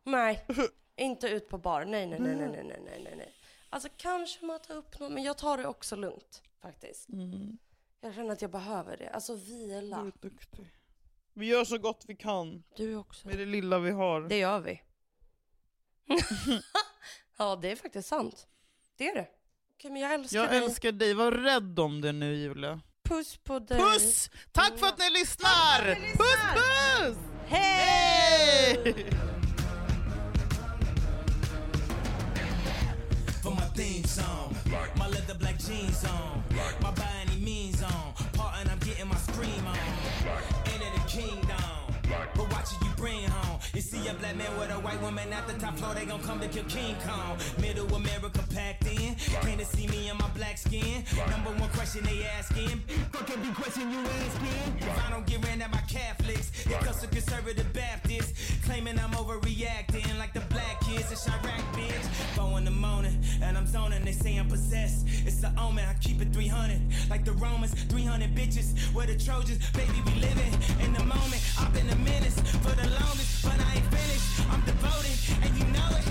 Nej, 0.04 0.46
inte 0.96 1.28
ut 1.28 1.50
på 1.50 1.58
bar. 1.58 1.86
Nej, 1.86 2.08
nej, 2.08 2.20
nej, 2.20 2.36
nej, 2.36 2.64
nej, 2.64 2.82
nej, 2.84 3.14
nej. 3.18 3.34
Alltså 3.70 3.90
kanske 3.98 4.46
möta 4.46 4.74
upp 4.74 5.00
någon, 5.00 5.14
men 5.14 5.24
jag 5.24 5.38
tar 5.38 5.58
det 5.58 5.68
också 5.68 5.96
lugnt 5.96 6.44
faktiskt. 6.62 7.10
Mm. 7.10 7.58
Jag 8.02 8.14
känner 8.16 8.32
att 8.32 8.42
jag 8.42 8.52
behöver 8.52 8.98
det. 8.98 9.10
Alltså 9.10 9.36
Du 9.36 9.42
vila. 9.44 9.98
är 9.98 10.12
duktig. 10.22 10.72
Vi 11.34 11.46
gör 11.46 11.66
så 11.66 11.78
gott 11.78 12.04
vi 12.08 12.16
kan 12.16 12.64
Du 12.78 12.96
också. 12.96 13.28
med 13.28 13.38
det 13.38 13.46
lilla 13.46 13.80
vi 13.80 13.92
har. 13.92 14.22
Det 14.22 14.38
gör 14.38 14.60
vi. 14.60 14.82
ja, 17.38 17.56
det 17.56 17.72
är 17.72 17.76
faktiskt 17.76 18.08
sant. 18.08 18.48
Det 18.98 19.08
är 19.08 19.16
det. 19.16 19.28
Okej, 19.74 19.92
men 19.92 20.02
jag 20.02 20.14
älskar 20.14 20.38
Jag 20.40 20.50
dig. 20.50 20.58
älskar 20.64 20.92
dig, 20.92 21.14
var 21.14 21.32
rädd 21.32 21.80
om 21.80 22.02
det 22.02 22.12
nu 22.12 22.36
Julia. 22.36 22.82
Puss 23.04 23.38
på 23.38 23.60
dig. 23.60 23.80
Puss! 23.80 24.30
Tack 24.52 24.78
för 24.80 24.88
att 24.88 25.00
ni 25.00 25.10
lyssnar! 25.10 25.96
Puss 25.96 26.42
puss! 26.56 27.18
Hej! 27.48 28.82
Hej! 28.84 29.06
for 33.44 33.52
my 33.52 33.68
theme 33.76 34.08
song. 34.08 34.56
My 34.96 35.08
leather 35.08 35.36
black 35.40 35.60
jeans 35.70 36.04
on. 36.04 36.31
A 44.12 44.14
black 44.16 44.36
man 44.36 44.60
with 44.60 44.72
a 44.72 44.80
white 44.80 45.02
woman 45.02 45.32
at 45.32 45.48
the 45.48 45.54
top 45.54 45.78
floor, 45.78 45.94
they 45.94 46.06
gon' 46.06 46.22
come 46.22 46.40
to 46.40 46.48
kill 46.48 46.64
King 46.66 46.96
Kong. 47.06 47.38
Middle 47.60 47.88
America 47.96 48.40
packed 48.54 48.86
in. 48.88 49.16
Came 49.42 49.58
to 49.58 49.66
see 49.66 49.88
me 49.88 50.10
in 50.10 50.18
my 50.18 50.30
black 50.30 50.58
skin. 50.58 51.04
Number 51.30 51.52
one 51.52 51.70
question 51.70 52.04
they 52.04 52.24
asking. 52.38 52.80
Fuck 53.12 53.30
every 53.30 53.54
question 53.54 53.92
you 53.92 54.00
asking. 54.00 54.88
If 54.88 55.08
I 55.08 55.10
don't 55.10 55.26
get 55.26 55.46
ran 55.46 55.62
at 55.62 55.72
by 55.72 55.84
Catholics, 55.88 56.52
it 56.66 56.80
comes 56.80 57.02
to 57.02 57.08
conservative 57.08 57.72
Baptists. 57.74 58.34
Claiming 58.66 59.00
I'm 59.00 59.12
overreacting 59.12 60.18
like 60.20 60.34
the 60.34 60.42
black 60.52 60.80
kids 60.82 61.12
in 61.12 61.18
Chirac, 61.18 61.62
bitch. 61.74 62.06
Four 62.36 62.58
in 62.58 62.66
the 62.66 62.72
morning, 62.72 63.18
and 63.42 63.58
I'm 63.58 63.68
zoning. 63.68 64.04
They 64.04 64.12
say 64.12 64.38
I'm 64.38 64.48
possessed. 64.48 65.08
It's 65.26 65.42
the 65.42 65.52
omen. 65.60 65.86
I 65.88 65.94
keep 65.96 66.22
it 66.22 66.34
300. 66.34 66.82
Like 67.10 67.26
the 67.26 67.34
Romans, 67.34 67.74
300 67.86 68.36
bitches. 68.36 68.78
Where 68.94 69.08
the 69.08 69.18
Trojans, 69.18 69.60
baby, 69.72 70.02
we 70.06 70.14
living 70.22 70.54
in 70.84 70.94
the 70.94 71.04
moment. 71.04 71.42
I've 71.60 71.74
been 71.74 71.90
a 71.90 71.96
menace 71.96 72.40
for 72.64 72.76
the 72.76 72.88
longest, 73.00 73.44
but 73.44 73.60
I 73.60 73.76
ain't 73.76 73.86
finished. 73.86 74.52
I'm 74.52 74.62
devoted, 74.62 75.18
and 75.44 75.58
you 75.58 75.66
know 75.74 75.90
it, 75.98 76.11